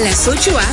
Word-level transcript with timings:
A 0.00 0.02
las 0.02 0.28
8A 0.28 0.64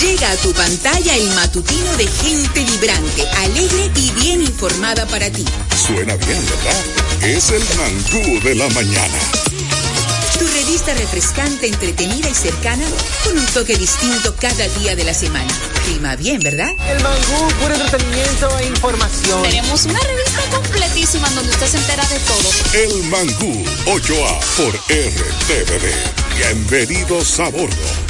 llega 0.00 0.30
a 0.30 0.36
tu 0.36 0.54
pantalla 0.54 1.14
el 1.14 1.28
matutino 1.34 1.96
de 1.98 2.06
gente 2.06 2.64
vibrante, 2.64 3.28
alegre 3.36 3.90
y 3.94 4.10
bien 4.12 4.40
informada 4.40 5.04
para 5.04 5.28
ti. 5.28 5.44
Suena 5.86 6.16
bien, 6.16 6.42
¿verdad? 6.46 6.84
Es 7.22 7.50
el 7.50 7.62
mangú 7.76 8.40
de 8.42 8.54
la 8.54 8.66
mañana. 8.70 9.18
Tu 10.38 10.46
revista 10.46 10.94
refrescante, 10.94 11.66
entretenida 11.66 12.30
y 12.30 12.34
cercana 12.34 12.86
con 13.22 13.36
un 13.36 13.44
toque 13.48 13.76
distinto 13.76 14.34
cada 14.40 14.66
día 14.78 14.96
de 14.96 15.04
la 15.04 15.12
semana. 15.12 15.52
Prima 15.84 16.16
bien, 16.16 16.40
¿verdad? 16.40 16.70
El 16.88 17.02
mangú, 17.02 17.52
puro 17.60 17.74
entretenimiento 17.74 18.58
e 18.60 18.66
información. 18.66 19.42
Tenemos 19.42 19.84
una 19.84 20.00
revista 20.00 20.40
completísima 20.50 21.28
donde 21.30 21.50
usted 21.50 21.66
se 21.66 21.76
entera 21.76 22.06
de 22.06 22.18
todo. 22.20 22.50
El 22.72 23.02
mangú 23.10 23.62
8A 23.84 24.40
por 24.56 24.74
RTVD. 24.88 25.84
Bienvenidos 26.34 27.38
a 27.40 27.50
bordo. 27.50 28.09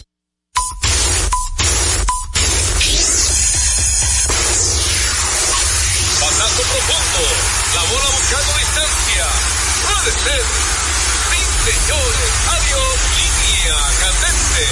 Sí, 11.81 11.87
señores. 11.87 12.31
Adiós. 12.47 12.95
Línea 13.17 13.77
candente. 13.99 14.63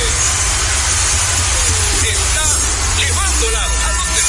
Está 2.03 2.47
llevándola 2.99 3.63
a 3.63 3.93
donde 3.93 4.21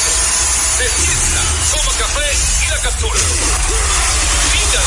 Se 0.77 0.87
sienta, 1.01 1.43
toma 1.71 1.93
café 1.97 2.29
y 2.65 2.69
la 2.69 2.77
captura. 2.81 3.19
Mira. 4.53 4.81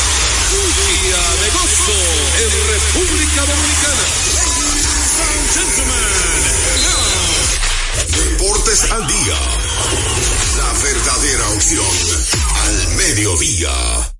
Día 0.55 1.23
de 1.41 1.49
gozo 1.51 1.99
en 2.39 2.49
República 2.67 3.41
Dominicana. 3.45 4.05
Deportes 8.07 8.91
al 8.91 9.07
día. 9.07 9.39
La 10.57 10.73
verdadera 10.81 11.49
opción 11.49 11.95
al 12.63 12.87
mediodía. 12.95 14.14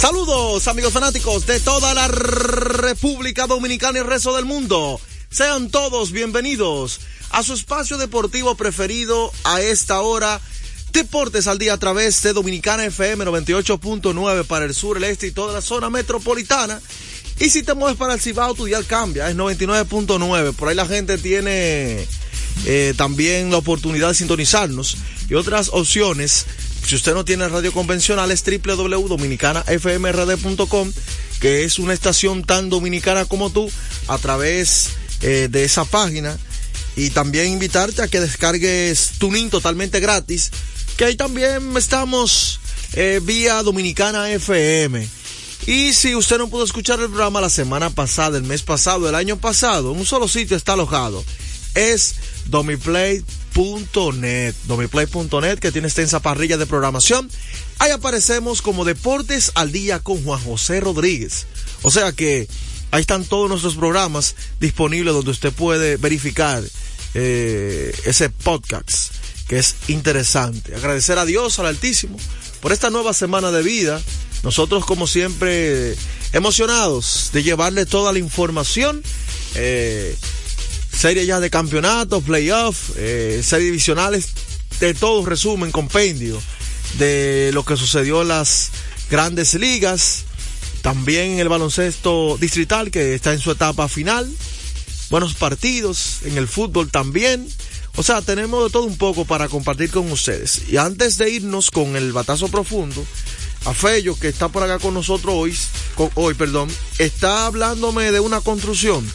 Saludos 0.00 0.66
amigos 0.66 0.92
fanáticos 0.92 1.46
de 1.46 1.60
toda 1.60 1.92
la 1.92 2.08
República 2.08 3.46
Dominicana 3.46 3.98
y 3.98 4.00
el 4.00 4.06
resto 4.06 4.34
del 4.34 4.46
mundo. 4.46 4.98
Sean 5.30 5.70
todos 5.70 6.10
bienvenidos 6.10 7.00
a 7.30 7.42
su 7.42 7.52
espacio 7.52 7.98
deportivo 7.98 8.54
preferido 8.54 9.30
a 9.44 9.60
esta 9.60 10.00
hora. 10.00 10.40
Deportes 10.92 11.46
al 11.46 11.58
día 11.58 11.74
a 11.74 11.78
través 11.78 12.22
de 12.22 12.32
Dominicana 12.32 12.86
FM 12.86 13.24
98.9 13.26 14.44
para 14.46 14.64
el 14.64 14.74
sur, 14.74 14.96
el 14.96 15.04
este 15.04 15.28
y 15.28 15.32
toda 15.32 15.52
la 15.52 15.60
zona 15.60 15.90
metropolitana. 15.90 16.80
Y 17.38 17.50
si 17.50 17.62
te 17.62 17.74
mueves 17.74 17.96
para 17.96 18.14
el 18.14 18.20
Cibao, 18.20 18.54
tu 18.54 18.64
dial 18.64 18.86
cambia, 18.86 19.28
es 19.30 19.36
99.9. 19.36 20.54
Por 20.54 20.68
ahí 20.68 20.74
la 20.74 20.86
gente 20.86 21.18
tiene 21.18 22.08
eh, 22.66 22.94
también 22.96 23.50
la 23.50 23.56
oportunidad 23.58 24.08
de 24.08 24.14
sintonizarnos 24.14 24.96
y 25.28 25.34
otras 25.34 25.68
opciones. 25.72 26.46
Si 26.86 26.94
usted 26.94 27.14
no 27.14 27.24
tiene 27.24 27.48
radio 27.48 27.72
convencional, 27.72 28.30
es 28.30 28.44
www.dominicanafmrd.com, 28.44 30.92
que 31.40 31.64
es 31.64 31.78
una 31.78 31.92
estación 31.92 32.44
tan 32.44 32.70
dominicana 32.70 33.24
como 33.24 33.50
tú, 33.50 33.70
a 34.08 34.18
través 34.18 34.90
eh, 35.22 35.48
de 35.50 35.64
esa 35.64 35.84
página 35.84 36.38
y 36.96 37.10
también 37.10 37.52
invitarte 37.52 38.02
a 38.02 38.08
que 38.08 38.20
descargues 38.20 39.12
Tuning 39.18 39.50
totalmente 39.50 40.00
gratis, 40.00 40.50
que 40.96 41.04
ahí 41.04 41.16
también 41.16 41.76
estamos 41.76 42.60
eh, 42.94 43.20
vía 43.22 43.62
Dominicana 43.62 44.30
FM. 44.30 45.06
Y 45.66 45.92
si 45.92 46.14
usted 46.14 46.38
no 46.38 46.48
pudo 46.48 46.64
escuchar 46.64 47.00
el 47.00 47.08
programa 47.08 47.40
la 47.40 47.50
semana 47.50 47.90
pasada, 47.90 48.38
el 48.38 48.44
mes 48.44 48.62
pasado, 48.62 49.08
el 49.08 49.14
año 49.14 49.36
pasado, 49.36 49.92
en 49.92 49.98
un 49.98 50.06
solo 50.06 50.26
sitio 50.26 50.56
está 50.56 50.72
alojado. 50.72 51.22
Es 51.74 52.14
domiplay.net. 52.50 54.54
Domiplay.net 54.66 55.58
que 55.58 55.72
tiene 55.72 55.88
extensa 55.88 56.20
parrilla 56.20 56.56
de 56.56 56.66
programación. 56.66 57.30
Ahí 57.78 57.90
aparecemos 57.90 58.62
como 58.62 58.84
Deportes 58.84 59.52
al 59.54 59.72
Día 59.72 60.00
con 60.00 60.22
Juan 60.24 60.40
José 60.40 60.80
Rodríguez. 60.80 61.46
O 61.82 61.90
sea 61.90 62.12
que 62.12 62.48
Ahí 62.92 63.02
están 63.02 63.24
todos 63.24 63.48
nuestros 63.48 63.76
programas 63.76 64.34
disponibles 64.58 65.14
donde 65.14 65.30
usted 65.30 65.52
puede 65.52 65.96
verificar 65.96 66.62
eh, 67.14 67.94
ese 68.04 68.30
podcast 68.30 69.12
que 69.46 69.58
es 69.58 69.76
interesante. 69.88 70.74
Agradecer 70.74 71.18
a 71.18 71.24
Dios, 71.24 71.58
al 71.58 71.66
Altísimo, 71.66 72.16
por 72.60 72.72
esta 72.72 72.90
nueva 72.90 73.14
semana 73.14 73.52
de 73.52 73.62
vida. 73.62 74.00
Nosotros, 74.42 74.84
como 74.84 75.06
siempre, 75.06 75.94
emocionados 76.32 77.30
de 77.32 77.42
llevarle 77.44 77.86
toda 77.86 78.12
la 78.12 78.18
información. 78.18 79.02
Eh, 79.54 80.16
serie 81.00 81.24
ya 81.24 81.40
de 81.40 81.48
campeonatos, 81.48 82.22
playoffs, 82.22 82.92
eh, 82.96 83.40
series 83.42 83.68
divisionales, 83.68 84.28
de 84.80 84.92
todo 84.92 85.24
resumen, 85.24 85.72
compendio 85.72 86.38
de 86.98 87.52
lo 87.54 87.64
que 87.64 87.78
sucedió 87.78 88.20
en 88.20 88.28
las 88.28 88.70
grandes 89.10 89.54
ligas. 89.54 90.24
También 90.82 91.38
el 91.38 91.48
baloncesto 91.48 92.36
distrital 92.38 92.90
que 92.90 93.14
está 93.14 93.32
en 93.32 93.38
su 93.38 93.50
etapa 93.50 93.88
final. 93.88 94.30
Buenos 95.08 95.32
partidos 95.32 96.18
en 96.24 96.36
el 96.36 96.46
fútbol 96.46 96.90
también. 96.90 97.48
O 97.96 98.02
sea, 98.02 98.20
tenemos 98.20 98.64
de 98.64 98.70
todo 98.70 98.84
un 98.84 98.98
poco 98.98 99.24
para 99.24 99.48
compartir 99.48 99.90
con 99.90 100.12
ustedes. 100.12 100.68
Y 100.68 100.76
antes 100.76 101.16
de 101.16 101.30
irnos 101.30 101.70
con 101.70 101.96
el 101.96 102.12
batazo 102.12 102.48
profundo, 102.48 103.02
a 103.64 103.72
Fello, 103.72 104.18
que 104.18 104.28
está 104.28 104.48
por 104.48 104.64
acá 104.64 104.78
con 104.78 104.92
nosotros 104.92 105.34
hoy, 105.34 105.56
hoy, 106.14 106.34
perdón, 106.34 106.68
está 106.98 107.46
hablándome 107.46 108.12
de 108.12 108.20
una 108.20 108.42
construcción 108.42 109.10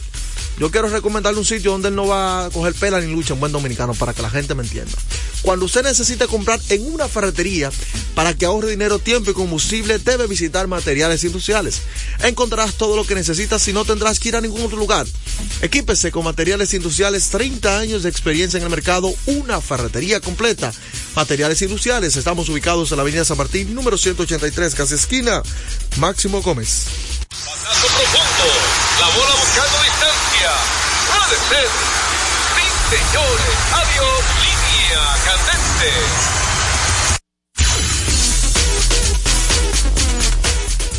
yo 0.58 0.70
quiero 0.70 0.88
recomendarle 0.88 1.38
un 1.38 1.44
sitio 1.44 1.72
donde 1.72 1.88
él 1.88 1.94
no 1.94 2.06
va 2.06 2.46
a 2.46 2.50
coger 2.50 2.74
pela 2.74 3.00
ni 3.00 3.12
lucha 3.12 3.34
en 3.34 3.40
buen 3.40 3.52
dominicano 3.52 3.94
para 3.94 4.14
que 4.14 4.22
la 4.22 4.30
gente 4.30 4.54
me 4.54 4.62
entienda. 4.62 4.92
Cuando 5.42 5.66
usted 5.66 5.82
necesite 5.82 6.26
comprar 6.26 6.60
en 6.70 6.92
una 6.92 7.08
ferretería 7.08 7.70
para 8.14 8.34
que 8.34 8.46
ahorre 8.46 8.70
dinero, 8.70 8.98
tiempo 8.98 9.30
y 9.30 9.34
combustible, 9.34 9.98
debe 9.98 10.26
visitar 10.26 10.66
materiales 10.66 11.22
industriales. 11.24 11.82
Encontrarás 12.22 12.74
todo 12.74 12.96
lo 12.96 13.06
que 13.06 13.14
necesitas 13.14 13.66
y 13.68 13.72
no 13.72 13.84
tendrás 13.84 14.18
que 14.18 14.30
ir 14.30 14.36
a 14.36 14.40
ningún 14.40 14.62
otro 14.62 14.78
lugar. 14.78 15.06
Equípese 15.60 16.10
con 16.10 16.24
materiales 16.24 16.74
industriales, 16.74 17.28
30 17.28 17.78
años 17.78 18.02
de 18.02 18.08
experiencia 18.08 18.56
en 18.56 18.64
el 18.64 18.70
mercado, 18.70 19.14
una 19.26 19.60
ferretería 19.60 20.20
completa. 20.20 20.72
Materiales 21.14 21.60
industriales, 21.62 22.16
estamos 22.16 22.48
ubicados 22.48 22.90
en 22.90 22.96
la 22.96 23.02
avenida 23.02 23.24
San 23.24 23.38
Martín, 23.38 23.74
número 23.74 23.98
183, 23.98 24.74
casi 24.74 24.94
esquina, 24.94 25.42
Máximo 25.98 26.42
Gómez. 26.42 26.86
profundo, 27.28 28.46
la 29.00 29.08
bola 29.08 29.34
buscando 29.36 29.82
distancia, 29.82 30.50
puede 31.26 31.40
ser. 31.48 31.68
Sí, 32.54 32.96
señores, 32.96 33.56
adiós, 33.72 34.24
línea 34.42 35.02
candente. 35.24 35.92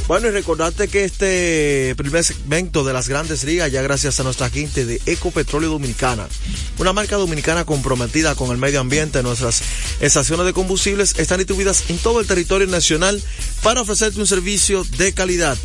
Bueno, 0.08 0.28
y 0.28 0.32
recordarte 0.32 0.88
que 0.88 1.04
este 1.04 1.94
primer 1.98 2.24
segmento 2.24 2.86
de 2.86 2.94
las 2.94 3.10
grandes 3.10 3.44
ligas, 3.44 3.72
ya 3.72 3.82
gracias 3.82 4.20
a 4.20 4.24
nuestra 4.24 4.50
gente 4.50 4.86
de 4.86 5.02
Ecopetróleo 5.06 5.70
Dominicana, 5.70 6.28
una 6.78 6.94
marca 6.94 7.18
dominicana 7.18 7.66
comprometida 7.66 8.36
con 8.36 8.52
el 8.52 8.58
medio 8.58 8.80
ambiente, 8.80 9.22
nuestras 9.22 9.62
estaciones 10.00 10.46
de 10.46 10.54
combustibles 10.54 11.20
están 11.20 11.40
distribuidas 11.40 11.90
en 11.90 11.98
todo 11.98 12.22
el 12.22 12.28
territorio 12.28 12.68
nacional 12.68 13.22
para 13.64 13.82
ofrecerte 13.82 14.20
un 14.20 14.28
servicio 14.28 14.86
de 14.98 15.14
calidad. 15.14 15.58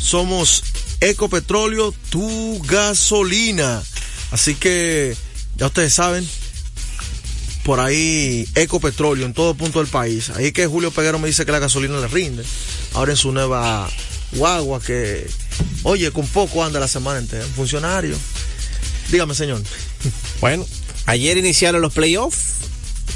Somos 0.00 0.62
Ecopetróleo, 1.00 1.94
tu 2.10 2.60
gasolina. 2.64 3.82
Así 4.30 4.54
que, 4.54 5.16
ya 5.56 5.66
ustedes 5.66 5.92
saben, 5.94 6.26
por 7.64 7.80
ahí 7.80 8.48
Ecopetróleo 8.54 9.26
en 9.26 9.34
todo 9.34 9.54
punto 9.54 9.80
del 9.80 9.88
país. 9.88 10.30
Ahí 10.30 10.52
que 10.52 10.66
Julio 10.66 10.90
Peguero 10.90 11.18
me 11.18 11.28
dice 11.28 11.44
que 11.44 11.52
la 11.52 11.58
gasolina 11.58 11.98
le 12.00 12.08
rinde 12.08 12.42
ahora 12.94 13.12
en 13.12 13.16
su 13.16 13.32
nueva 13.32 13.88
guagua 14.32 14.80
que, 14.80 15.28
oye, 15.82 16.10
con 16.12 16.26
poco 16.28 16.64
anda 16.64 16.80
la 16.80 16.88
semana 16.88 17.18
entera, 17.18 17.44
un 17.44 17.52
funcionario. 17.52 18.16
Dígame, 19.10 19.34
señor. 19.34 19.60
Bueno, 20.40 20.66
ayer 21.04 21.36
iniciaron 21.36 21.82
los 21.82 21.92
playoffs. 21.92 22.38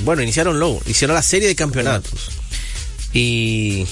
Bueno, 0.01 0.21
iniciaron 0.23 0.59
luego, 0.59 0.83
hicieron 0.87 1.15
la 1.15 1.23
serie 1.23 1.49
de 1.49 1.55
campeonatos. 1.55 2.29
Y 3.15 3.87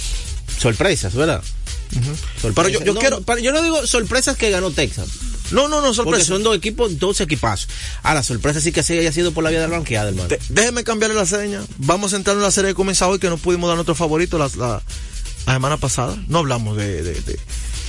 sorpresas, 0.59 1.15
¿verdad? 1.15 1.43
Pero 1.91 2.05
yo, 2.05 2.15
Sorpresas. 2.41 2.85
yo 2.85 2.93
No, 2.95 3.01
quiero. 3.01 3.23
pero 3.23 3.39
yo 3.39 3.53
no 3.53 3.63
digo 3.63 3.87
sorpresas 3.87 4.37
que 4.37 4.51
ganó 4.51 4.71
Texas. 4.71 5.09
No, 5.53 5.69
no, 5.69 5.77
no, 5.81 5.83
Porque 5.83 5.95
sorpresa. 5.95 6.25
son 6.27 6.43
dos 6.43 6.57
equipos, 6.57 6.99
dos 6.99 7.21
equipazos. 7.21 7.69
Ah, 8.03 8.15
la 8.15 8.23
sorpresa 8.23 8.61
sí 8.61 8.73
que 8.73 8.83
sí 8.83 8.99
haya 8.99 9.13
sido 9.13 9.33
por 9.33 9.45
la 9.45 9.51
vía 9.51 9.61
del 9.61 9.71
banqueada, 9.71 10.09
hermano. 10.09 10.29
De- 10.29 10.41
déjeme 10.49 10.83
cambiarle 10.85 11.15
la 11.17 11.27
seña. 11.27 11.61
Vamos 11.79 12.13
a 12.13 12.17
entrar 12.17 12.37
en 12.37 12.43
la 12.43 12.51
serie 12.51 12.71
que 12.71 12.75
comienza 12.75 13.07
hoy 13.09 13.19
que 13.19 13.29
no 13.29 13.37
pudimos 13.37 13.69
dar 13.69 13.77
nuestro 13.77 13.95
favorito 13.95 14.39
la, 14.39 14.51
la, 14.57 14.83
la 15.47 15.53
semana 15.53 15.77
pasada. 15.77 16.17
No 16.29 16.39
hablamos 16.39 16.77
de, 16.77 17.03
de- 17.03 17.21
de- 17.21 17.39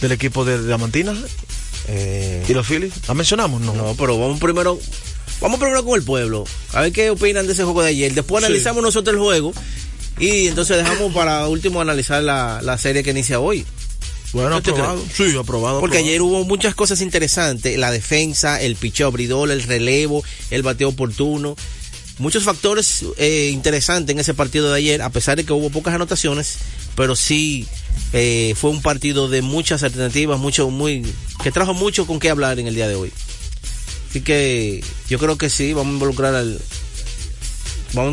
del 0.01 0.12
equipo 0.12 0.44
de 0.45 0.63
Diamantina 0.65 1.13
Eh, 1.88 2.45
y 2.48 2.54
los 2.54 2.68
Phillies. 2.68 2.94
¿La 3.07 3.13
mencionamos? 3.13 3.62
No. 3.62 3.74
no, 3.74 3.95
pero 3.98 4.18
vamos 4.18 4.39
primero, 4.39 4.80
vamos 5.42 5.60
primero 5.60 5.83
con 5.83 5.98
el 6.00 6.06
pueblo. 6.06 6.45
A 6.74 6.81
ver 6.81 6.92
qué 6.94 7.10
opinan 7.10 7.45
de 7.48 7.54
ese 7.54 7.63
juego 7.63 7.81
de 7.83 7.89
ayer. 7.89 8.13
Después 8.13 8.42
Sí. 8.42 8.45
analizamos 8.48 8.83
nosotros 8.83 9.13
el 9.15 9.21
juego. 9.21 9.54
Y 10.19 10.48
entonces 10.48 10.77
dejamos 10.77 11.13
para 11.13 11.48
último 11.48 11.81
analizar 11.81 12.21
la, 12.24 12.62
la 12.62 12.77
serie 12.77 13.04
que 13.04 13.12
inicia 13.12 13.39
hoy. 13.39 13.65
Bueno, 14.34 14.50
¿No 14.50 14.62
te 14.62 14.72
aprobado. 14.72 15.06
Sí, 15.16 15.24
aprobado. 15.38 15.80
Porque 15.80 15.98
aprobado. 15.98 16.10
ayer 16.10 16.22
hubo 16.22 16.44
muchas 16.44 16.74
cosas 16.76 17.02
interesantes, 17.02 17.78
la 17.78 17.92
defensa, 17.92 18.60
el 18.62 18.76
picheo 18.76 19.08
abridor, 19.08 19.52
el 19.52 19.62
relevo, 19.64 20.24
el 20.50 20.64
bateo 20.64 20.90
oportuno, 20.90 21.56
muchos 22.18 22.44
factores 22.44 23.06
eh, 23.18 23.50
interesantes 23.54 24.14
en 24.14 24.20
ese 24.20 24.34
partido 24.34 24.72
de 24.72 24.78
ayer, 24.78 25.02
a 25.04 25.10
pesar 25.12 25.38
de 25.38 25.44
que 25.46 25.54
hubo 25.54 25.70
pocas 25.70 25.94
anotaciones, 25.94 26.58
pero 26.96 27.16
sí 27.16 27.68
eh, 28.14 28.56
fue 28.60 28.72
un 28.72 28.82
partido 28.82 29.30
de 29.30 29.42
muchas 29.44 29.84
alternativas, 29.84 30.40
mucho, 30.40 30.70
muy, 30.72 31.06
que 31.44 31.52
trajo 31.52 31.74
mucho 31.76 32.08
con 32.08 32.20
qué 32.20 32.30
hablar 32.32 32.60
en 32.60 32.68
el 32.68 32.74
día 32.76 32.88
de 32.88 32.96
hoy. 32.96 33.12
Así 34.10 34.22
que 34.22 34.84
yo 35.10 35.20
creo 35.20 35.38
que 35.38 35.50
sí, 35.52 35.74
vamos 35.74 35.92
a 35.92 35.94
involucrar 35.94 36.34
al, 36.36 36.60
vamos 37.94 38.10
a 38.10 38.12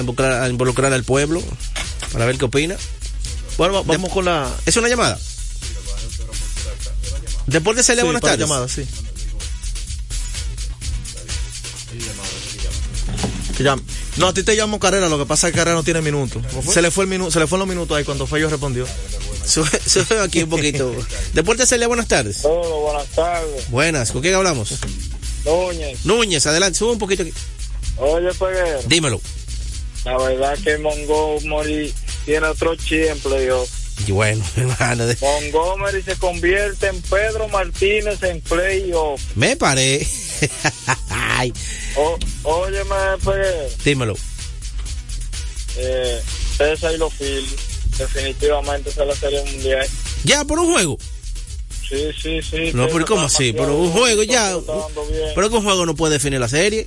involucrar, 0.00 0.42
a 0.44 0.48
involucrar, 0.48 0.92
al 0.94 1.04
pueblo 1.04 1.42
para 2.12 2.24
ver 2.26 2.38
qué 2.38 2.46
opina. 2.46 2.76
Bueno, 3.58 3.74
va- 3.74 3.82
vamos 3.82 4.10
con 4.12 4.24
la. 4.24 4.50
¿Es 4.66 4.76
una 4.76 4.88
llamada? 4.88 5.18
Deportes 7.48 7.86
se 7.86 7.96
Sí, 7.96 8.02
buenas 8.02 8.22
tardes. 8.22 8.38
llamada, 8.40 8.68
sí. 8.68 8.84
No, 14.16 14.28
a 14.28 14.34
ti 14.34 14.42
te 14.44 14.54
llamo 14.54 14.78
Carrera, 14.78 15.08
lo 15.08 15.18
que 15.18 15.26
pasa 15.26 15.48
es 15.48 15.52
que 15.52 15.58
Carrera 15.58 15.76
no 15.76 15.82
tiene 15.82 16.00
minutos. 16.00 16.42
Se 16.70 16.80
le 16.80 16.90
fue 16.90 17.04
el 17.04 17.10
minuto, 17.10 17.30
se 17.30 17.40
le 17.40 17.46
fueron 17.46 17.66
los 17.66 17.74
minutos 17.74 17.96
ahí 17.96 18.04
cuando 18.04 18.26
fue 18.26 18.40
yo 18.40 18.48
respondió. 18.48 18.86
Sube, 19.44 19.68
sube 19.86 20.20
aquí 20.20 20.42
un 20.42 20.50
poquito. 20.50 20.94
Deportes 21.32 21.68
Celia, 21.68 21.88
buenas 21.88 22.06
tardes. 22.06 22.42
Todo, 22.42 22.80
buenas 22.82 23.06
tardes. 23.08 23.70
Buenas, 23.70 24.12
¿con 24.12 24.22
quién 24.22 24.34
hablamos? 24.34 24.74
Núñez, 25.44 26.04
Núñez, 26.04 26.46
adelante, 26.46 26.78
sube 26.78 26.92
un 26.92 26.98
poquito 26.98 27.22
aquí. 27.22 27.32
oye, 27.96 28.28
Peguero, 28.34 28.82
Dímelo. 28.86 29.20
la 30.04 30.18
verdad 30.18 30.58
que 30.62 30.78
Montgomery 30.78 31.92
tiene 32.26 32.46
otro 32.46 32.76
chimple, 32.76 33.46
yo. 33.46 33.66
Bueno, 34.08 34.44
hermano, 34.56 35.06
de- 35.06 35.16
Montgomery 35.20 36.02
se 36.02 36.16
convierte 36.16 36.86
en 36.88 37.00
Pedro 37.02 37.48
Martínez 37.48 38.22
en 38.22 38.40
playoff. 38.40 39.20
me 39.34 39.56
paré. 39.56 40.06
Ay, 41.10 41.52
O, 41.96 42.18
óyeme, 42.44 42.94
Peguero, 43.24 43.68
dímelo. 43.84 44.14
eh, 45.76 46.20
César 46.56 46.92
y 46.94 46.98
los 46.98 47.12
Phillies, 47.14 47.54
definitivamente 47.98 48.90
es 48.90 48.96
la 48.96 49.14
serie 49.14 49.42
mundial. 49.44 49.86
Ya, 50.24 50.44
por 50.44 50.58
un 50.58 50.72
juego. 50.72 50.98
Sí, 51.88 52.10
sí, 52.20 52.40
sí. 52.42 52.70
No, 52.74 52.86
pero 52.88 53.06
¿cómo 53.06 53.22
así? 53.26 53.52
Pero 53.52 53.74
un 53.76 53.90
juego 53.92 54.22
ya. 54.22 54.56
Pero 55.34 55.48
que 55.50 55.56
un 55.56 55.64
juego 55.64 55.86
no 55.86 55.94
puede 55.94 56.14
definir 56.14 56.38
la 56.40 56.48
serie. 56.48 56.86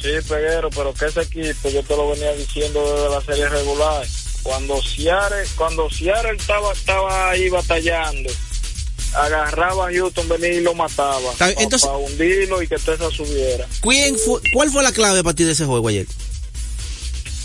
Sí, 0.00 0.10
Peguero, 0.28 0.68
pero 0.70 0.92
que 0.92 1.06
ese 1.06 1.22
equipo, 1.22 1.70
yo 1.70 1.82
te 1.82 1.96
lo 1.96 2.10
venía 2.10 2.32
diciendo 2.34 2.82
desde 2.94 3.08
la 3.14 3.20
serie 3.22 3.48
regular. 3.48 4.06
Cuando 4.44 4.80
Seattle, 4.80 5.44
cuando 5.56 5.90
Seattle 5.90 6.36
estaba, 6.38 6.72
estaba 6.72 7.30
ahí 7.30 7.48
batallando, 7.48 8.30
agarraba 9.14 9.88
a 9.88 9.92
Houston, 9.92 10.28
venía 10.28 10.52
y 10.52 10.60
lo 10.60 10.74
mataba. 10.74 11.18
Bien, 11.20 11.36
Para 11.38 11.52
entonces- 11.62 11.88
hundirlo 11.92 12.62
y 12.62 12.68
que 12.68 12.76
Tessa 12.76 13.10
subiera. 13.10 13.66
¿Quién 13.80 14.16
fue, 14.18 14.40
¿Cuál 14.52 14.70
fue 14.70 14.82
la 14.82 14.92
clave 14.92 15.18
a 15.20 15.22
partir 15.22 15.46
de 15.46 15.52
ese 15.52 15.64
juego 15.64 15.88
ayer? 15.88 16.06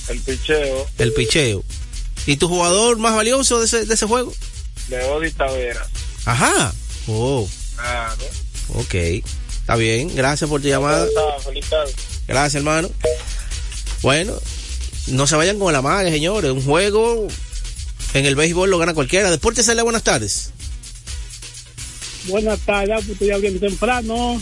El 0.09 0.19
picheo 0.21 0.87
El 0.97 1.13
picheo. 1.13 1.63
¿Y 2.25 2.37
tu 2.37 2.47
jugador 2.49 2.97
más 2.97 3.15
valioso 3.15 3.59
de 3.59 3.65
ese, 3.65 3.85
de 3.85 3.93
ese 3.93 4.05
juego? 4.05 4.31
de 4.89 5.03
Odi 5.05 5.31
Taveras. 5.31 5.87
Ajá. 6.25 6.73
Oh, 7.07 7.47
Claro. 7.75 8.23
ok. 8.75 8.93
Está 9.61 9.75
bien, 9.75 10.13
gracias 10.15 10.49
por 10.49 10.61
tu 10.61 10.67
llamada. 10.67 11.07
Gracias, 12.27 12.55
hermano. 12.55 12.89
Bueno, 14.01 14.33
no 15.09 15.27
se 15.27 15.35
vayan 15.35 15.59
con 15.59 15.71
la 15.73 15.81
maga, 15.81 16.09
señores. 16.09 16.51
Un 16.51 16.63
juego 16.63 17.27
en 18.13 18.25
el 18.25 18.35
béisbol 18.35 18.69
lo 18.69 18.77
gana 18.77 18.93
cualquiera. 18.93 19.29
Deportes 19.31 19.65
Celia, 19.65 19.83
buenas 19.83 20.03
tardes. 20.03 20.51
Buenas 22.27 22.59
tardes, 22.59 23.05
pues 23.05 23.19
ya 23.19 23.37
bien 23.37 23.59
temprano. 23.59 24.41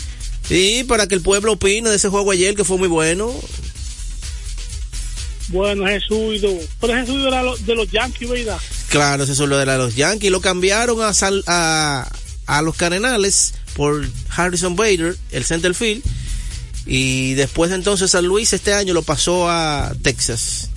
Y 0.50 0.84
para 0.86 1.08
que 1.08 1.16
el 1.16 1.22
pueblo 1.22 1.54
opine 1.54 1.90
de 1.90 1.96
ese 1.98 2.10
juego 2.10 2.32
ayer 2.32 2.56
que 2.56 2.64
fue 2.64 2.78
muy 2.78 2.88
bueno. 2.88 3.34
Bueno, 5.50 5.86
Jesús, 5.86 6.42
pero 6.82 6.94
Jesús 6.94 7.26
era 7.26 7.42
de 7.44 7.76
los 7.76 7.90
Yankees, 7.90 8.30
¿verdad? 8.30 8.60
Claro, 8.90 9.24
eso 9.24 9.32
es 9.32 9.40
lo 9.40 9.58
de 9.58 9.66
los 9.66 9.96
Yankees. 9.96 10.30
Lo 10.32 10.42
cambiaron 10.42 11.02
a, 11.02 11.14
Sal- 11.14 11.44
a, 11.48 12.10
a 12.48 12.62
los 12.62 12.76
Cardenales 12.76 13.54
por 13.76 14.06
Harrison 14.36 14.76
Bader, 14.76 15.16
el 15.32 15.46
center 15.46 15.74
field. 15.74 16.04
Y 16.88 17.34
después 17.34 17.72
entonces 17.72 18.12
San 18.12 18.26
Luis 18.26 18.54
este 18.54 18.74
año 18.74 18.94
lo 18.94 19.02
pasó 19.02 19.50
a 19.50 19.94
Texas. 20.02 20.70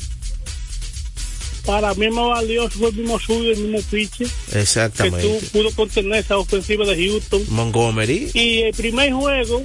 Para 1.65 1.95
mí 1.95 2.11
más 2.11 2.27
valioso 2.27 2.79
fue 2.79 2.89
el 2.89 2.97
mismo 2.97 3.21
suyo, 3.21 3.53
el 3.53 3.59
mismo 3.59 3.81
pitcher, 3.91 4.27
que 4.27 4.53
tú 4.53 4.59
Exactamente. 4.59 5.41
pudo 5.53 5.71
contener 5.73 6.19
esa 6.25 6.39
ofensiva 6.39 6.85
de 6.85 7.07
Houston. 7.07 7.45
Montgomery. 7.49 8.31
Y 8.35 8.63
el 8.63 8.75
primer 8.75 9.13
juego 9.13 9.63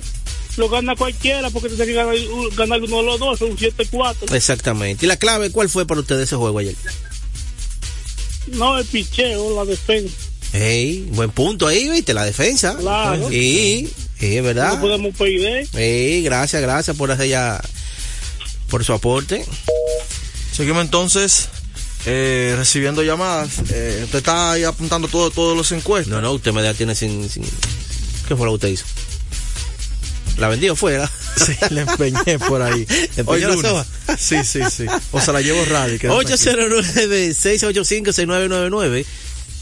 lo 0.58 0.70
gana 0.70 0.96
cualquiera 0.96 1.50
porque 1.50 1.70
tiene 1.70 1.86
que 1.86 1.94
ganar, 1.94 2.16
ganar 2.56 2.82
uno 2.82 2.98
de 2.98 3.04
los 3.04 3.20
dos, 3.20 3.42
un 3.42 3.58
7-4. 3.58 4.34
Exactamente. 4.36 5.06
¿Y 5.06 5.08
la 5.08 5.18
clave 5.18 5.52
cuál 5.52 5.70
fue 5.70 5.88
para 5.88 6.02
ustedes 6.02 6.24
ese 6.24 6.36
juego 6.36 6.60
ayer? 6.60 6.76
No, 8.48 8.78
el 8.78 8.86
picheo, 8.86 9.56
la 9.56 9.66
defensa. 9.66 10.16
Ey, 10.54 11.08
buen 11.12 11.32
punto 11.32 11.68
ahí, 11.68 11.90
viste, 11.90 12.14
la 12.14 12.24
defensa. 12.24 12.76
Claro. 12.78 13.32
Y, 13.32 13.90
es 14.20 14.38
No 14.38 14.44
verdad. 14.44 14.80
podemos 14.80 15.16
pedir. 15.16 15.68
Ey, 15.74 16.24
gracias, 16.24 16.62
gracias 16.62 16.96
por 16.98 17.12
hacer 17.12 17.28
ya, 17.28 17.62
por 18.70 18.84
su 18.84 18.94
aporte. 18.94 19.46
Seguimos 20.54 20.84
entonces 20.86 21.50
eh, 22.06 22.54
recibiendo 22.58 23.04
llamadas. 23.04 23.50
Eh, 23.72 24.02
usted 24.06 24.20
está 24.20 24.52
ahí 24.54 24.64
apuntando 24.64 25.08
todo, 25.08 25.32
todos 25.32 25.58
los 25.58 25.72
encuestas. 25.72 26.12
No, 26.14 26.22
no, 26.22 26.32
usted 26.34 26.52
me 26.54 26.62
da 26.62 26.74
tiene 26.74 26.96
sin, 26.96 27.30
sin- 27.30 27.44
¿Qué 28.28 28.36
fue 28.36 28.46
lo 28.46 28.52
que 28.54 28.56
usted 28.56 28.68
hizo? 28.70 28.86
La 30.38 30.48
vendió 30.50 30.76
fuera. 30.76 31.10
Sí, 31.36 31.52
le 31.72 31.82
empeñé 31.82 32.40
por 32.40 32.62
ahí. 32.62 32.86
¿Le 32.90 33.24
Hoy 33.26 33.44
empeñó 33.44 33.50
la 33.50 33.56
soga? 33.70 33.86
Sí, 34.18 34.38
sí, 34.46 34.62
sí. 34.72 34.86
O 35.12 35.20
se 35.20 35.34
la 35.34 35.42
llevo 35.42 35.66
radio. 35.66 36.00
queda 36.00 36.14
tranquilo. 36.24 36.82
809-685-6999 36.82 39.06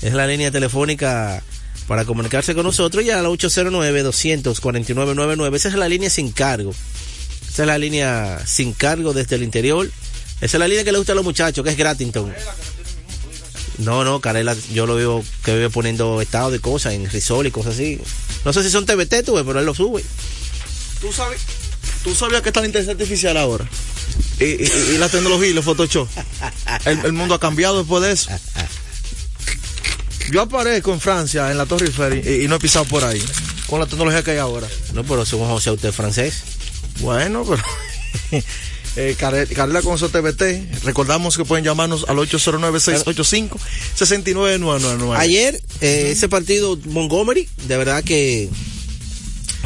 es 0.03 0.13
la 0.13 0.27
línea 0.27 0.51
telefónica 0.51 1.41
para 1.87 2.05
comunicarse 2.05 2.53
con 2.55 2.63
nosotros 2.65 3.03
y 3.03 3.09
a 3.11 3.21
la 3.21 3.29
809-249-9999 3.29 5.55
esa 5.55 5.67
es 5.69 5.75
la 5.75 5.87
línea 5.89 6.09
sin 6.09 6.31
cargo 6.31 6.73
esa 7.49 7.63
es 7.63 7.67
la 7.67 7.77
línea 7.77 8.41
sin 8.45 8.73
cargo 8.73 9.13
desde 9.13 9.35
el 9.35 9.43
interior 9.43 9.89
esa 10.41 10.57
es 10.57 10.59
la 10.59 10.67
línea 10.67 10.83
que 10.83 10.91
le 10.91 10.97
gusta 10.97 11.13
a 11.13 11.15
los 11.15 11.23
muchachos 11.23 11.63
que 11.63 11.69
es 11.71 11.77
Gratington 11.77 12.33
no, 13.79 14.03
no, 14.03 14.21
Carela, 14.21 14.55
yo 14.71 14.85
lo 14.85 14.93
veo 14.95 15.23
que 15.43 15.51
vive 15.55 15.69
poniendo 15.71 16.21
estado 16.21 16.51
de 16.51 16.59
cosas 16.59 16.93
en 16.93 17.09
Risol 17.09 17.47
y 17.47 17.51
cosas 17.51 17.73
así. 17.73 17.99
No 18.45 18.53
sé 18.53 18.61
si 18.61 18.69
son 18.69 18.85
TBT, 18.85 19.23
tú, 19.25 19.33
pero 19.43 19.59
él 19.59 19.65
lo 19.65 19.73
sube. 19.73 20.03
¿Tú, 21.01 21.11
sabes, 21.11 21.41
tú 22.03 22.13
sabías 22.13 22.43
que 22.43 22.49
está 22.49 22.59
la 22.61 22.67
inteligencia 22.67 22.91
artificial 22.93 23.35
ahora. 23.35 23.67
Y, 24.39 24.43
y- 24.45 24.71
y 24.93 24.97
la 24.99 25.09
tecnología 25.09 25.47
y 25.49 25.53
los 25.53 25.65
Photoshop. 25.65 26.07
El, 26.85 26.99
el 27.03 27.13
mundo 27.13 27.33
ha 27.33 27.39
cambiado 27.39 27.79
después 27.79 28.03
de 28.03 28.11
eso. 28.11 28.29
Yo 30.33 30.41
aparezco 30.41 30.91
en 30.91 30.99
Francia, 30.99 31.51
en 31.51 31.59
la 31.59 31.67
Torre 31.67 31.85
Eiffel, 31.85 32.27
y, 32.27 32.43
y 32.43 32.47
no 32.47 32.55
he 32.55 32.59
pisado 32.59 32.85
por 32.85 33.03
ahí. 33.03 33.21
Con 33.67 33.79
la 33.79 33.85
tecnología 33.85 34.23
que 34.23 34.31
hay 34.31 34.39
ahora. 34.39 34.67
No, 34.93 35.03
pero 35.03 35.27
según 35.27 35.47
José, 35.47 35.69
usted 35.69 35.89
es 35.89 35.95
francés. 35.95 36.41
Bueno, 37.01 37.45
pero. 37.47 37.61
Eh, 38.95 39.15
Carela 39.17 39.81
con 39.81 39.97
TBT. 39.97 40.83
Recordamos 40.83 41.35
que 41.35 41.45
pueden 41.45 41.65
llamarnos 41.65 42.05
al 42.07 42.17
809-685-6999. 42.17 45.17
Ayer, 45.17 45.59
eh, 45.81 46.09
ese 46.11 46.29
partido 46.29 46.77
Montgomery, 46.85 47.49
de 47.65 47.77
verdad 47.77 48.03
que 48.03 48.51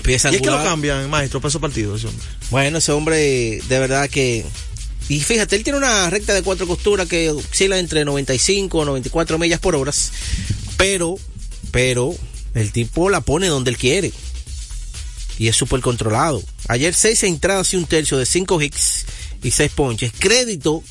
pieza 0.01 0.31
¿Y 0.31 0.35
es 0.35 0.41
que 0.41 0.49
lo 0.49 0.63
cambian, 0.63 1.09
maestro, 1.09 1.41
para 1.41 1.49
esos 1.49 1.59
partidos, 1.59 1.99
ese 1.99 2.07
hombre? 2.07 2.25
Bueno, 2.51 2.77
ese 2.77 2.93
hombre, 2.93 3.61
de 3.67 3.79
verdad 3.79 4.09
que. 4.09 4.45
Y 5.09 5.21
fíjate, 5.21 5.55
él 5.55 5.63
tiene 5.63 5.77
una 5.77 6.09
recta 6.09 6.33
de 6.33 6.43
cuatro 6.43 6.67
costuras 6.67 7.07
que 7.07 7.29
oscila 7.29 7.79
entre 7.79 8.03
95 8.03 8.79
o 8.79 8.85
94 8.85 9.37
millas 9.37 9.59
por 9.59 9.75
hora. 9.75 9.93
Pero, 10.75 11.15
pero, 11.71 12.13
el 12.53 12.71
tipo 12.71 13.09
la 13.09 13.21
pone 13.21 13.47
donde 13.47 13.71
él 13.71 13.77
quiere. 13.77 14.11
Y 15.39 15.47
es 15.47 15.55
súper 15.55 15.81
controlado. 15.81 16.43
Ayer 16.67 16.93
seis 16.93 17.23
entradas 17.23 17.73
y 17.73 17.77
un 17.77 17.85
tercio 17.85 18.17
de 18.17 18.25
cinco 18.25 18.61
hits 18.61 19.05
y 19.43 19.51
seis 19.51 19.71
ponches. 19.71 20.11
Crédito, 20.17 20.83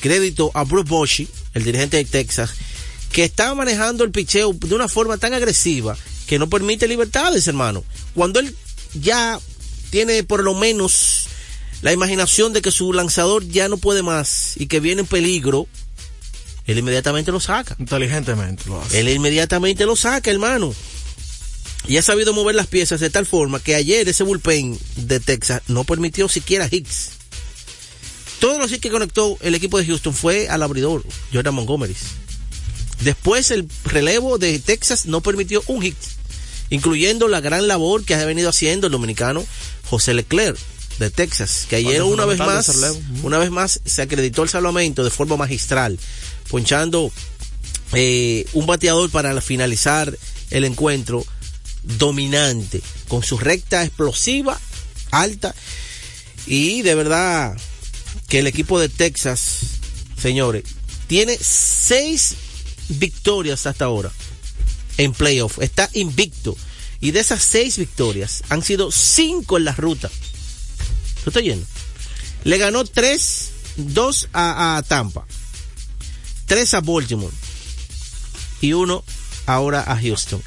crédito 0.00 0.50
a 0.54 0.64
Bruce 0.64 0.88
Bochy, 0.88 1.28
el 1.54 1.64
dirigente 1.64 1.96
de 1.96 2.04
Texas, 2.04 2.50
que 3.10 3.24
está 3.24 3.54
manejando 3.54 4.04
el 4.04 4.10
picheo 4.10 4.52
de 4.52 4.74
una 4.74 4.88
forma 4.88 5.18
tan 5.18 5.34
agresiva 5.34 5.96
que 6.26 6.38
no 6.38 6.48
permite 6.48 6.86
libertades, 6.86 7.48
hermano. 7.48 7.84
Cuando 8.14 8.38
él 8.40 8.54
ya 8.94 9.40
tiene 9.90 10.22
por 10.22 10.42
lo 10.44 10.54
menos 10.54 11.28
la 11.82 11.92
imaginación 11.92 12.52
de 12.52 12.62
que 12.62 12.70
su 12.70 12.92
lanzador 12.92 13.46
ya 13.48 13.68
no 13.68 13.76
puede 13.76 14.02
más 14.02 14.54
y 14.56 14.66
que 14.66 14.78
viene 14.78 15.02
en 15.02 15.06
peligro, 15.08 15.66
él 16.66 16.78
inmediatamente 16.78 17.32
lo 17.32 17.40
saca. 17.40 17.76
Inteligentemente 17.78 18.64
lo 18.66 18.80
hace. 18.80 19.00
Él 19.00 19.08
inmediatamente 19.08 19.84
lo 19.84 19.96
saca, 19.96 20.30
hermano. 20.30 20.72
Y 21.88 21.96
ha 21.96 22.02
sabido 22.02 22.32
mover 22.32 22.54
las 22.54 22.68
piezas 22.68 23.00
de 23.00 23.10
tal 23.10 23.26
forma 23.26 23.58
que 23.58 23.74
ayer 23.74 24.08
ese 24.08 24.22
bullpen 24.22 24.78
de 24.94 25.18
Texas 25.18 25.62
no 25.66 25.82
permitió 25.82 26.28
siquiera 26.28 26.68
hits. 26.70 27.10
Todo 28.38 28.60
lo 28.60 28.68
que 28.68 28.90
conectó 28.90 29.36
el 29.40 29.56
equipo 29.56 29.78
de 29.78 29.86
Houston 29.86 30.14
fue 30.14 30.48
al 30.48 30.62
abridor, 30.62 31.04
Jordan 31.32 31.54
Montgomery. 31.54 31.96
Después 33.00 33.50
el 33.50 33.68
relevo 33.84 34.38
de 34.38 34.60
Texas 34.60 35.06
no 35.06 35.20
permitió 35.20 35.64
un 35.66 35.82
hit, 35.82 35.96
incluyendo 36.70 37.26
la 37.26 37.40
gran 37.40 37.66
labor 37.66 38.04
que 38.04 38.14
ha 38.14 38.24
venido 38.24 38.50
haciendo 38.50 38.86
el 38.86 38.92
dominicano 38.92 39.44
José 39.88 40.14
Leclerc 40.14 40.56
de 40.98 41.10
Texas, 41.10 41.66
que 41.68 41.76
ayer 41.76 42.02
una 42.02 42.24
vez 42.24 42.38
más, 42.38 42.70
una 43.22 43.38
vez 43.38 43.50
más 43.50 43.80
se 43.84 44.02
acreditó 44.02 44.42
el 44.42 44.48
salvamento 44.48 45.04
de 45.04 45.10
forma 45.10 45.36
magistral, 45.36 45.98
ponchando 46.48 47.10
eh, 47.92 48.46
un 48.52 48.66
bateador 48.66 49.10
para 49.10 49.38
finalizar 49.40 50.16
el 50.50 50.64
encuentro 50.64 51.24
dominante, 51.82 52.80
con 53.08 53.22
su 53.22 53.38
recta 53.38 53.82
explosiva, 53.84 54.60
alta, 55.10 55.54
y 56.46 56.82
de 56.82 56.94
verdad 56.94 57.56
que 58.28 58.40
el 58.40 58.46
equipo 58.46 58.78
de 58.78 58.88
Texas, 58.88 59.58
señores, 60.20 60.64
tiene 61.06 61.36
seis 61.40 62.34
victorias 62.88 63.66
hasta 63.66 63.86
ahora 63.86 64.10
en 64.98 65.12
playoff, 65.12 65.58
está 65.60 65.90
invicto, 65.94 66.56
y 67.00 67.10
de 67.10 67.20
esas 67.20 67.42
seis 67.42 67.78
victorias 67.78 68.42
han 68.48 68.62
sido 68.62 68.92
cinco 68.92 69.56
en 69.56 69.64
la 69.64 69.72
ruta. 69.72 70.10
¿Tú 71.22 71.30
estás 71.30 71.42
yendo? 71.42 71.66
Le 72.44 72.58
ganó 72.58 72.84
tres, 72.84 73.50
dos 73.76 74.28
a, 74.32 74.76
a 74.76 74.82
Tampa, 74.82 75.24
tres 76.46 76.74
a 76.74 76.80
Baltimore 76.80 77.34
y 78.60 78.72
uno 78.72 79.04
ahora 79.46 79.84
a 79.86 80.00
Houston 80.00 80.42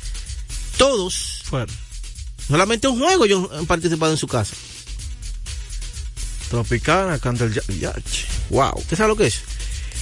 todos 0.77 1.41
fueron. 1.44 1.75
Solamente 2.48 2.88
un 2.88 3.00
juego 3.00 3.25
ellos 3.25 3.50
han 3.51 3.65
participado 3.65 4.12
en 4.12 4.17
su 4.17 4.27
casa. 4.27 4.55
Tropicana, 6.50 7.17
Candel 7.20 7.53
Yache. 7.53 8.27
Wow. 8.50 8.74
¿Usted 8.75 8.98
sabe 8.98 9.10
lo 9.10 9.15
que 9.15 9.27
es? 9.27 9.41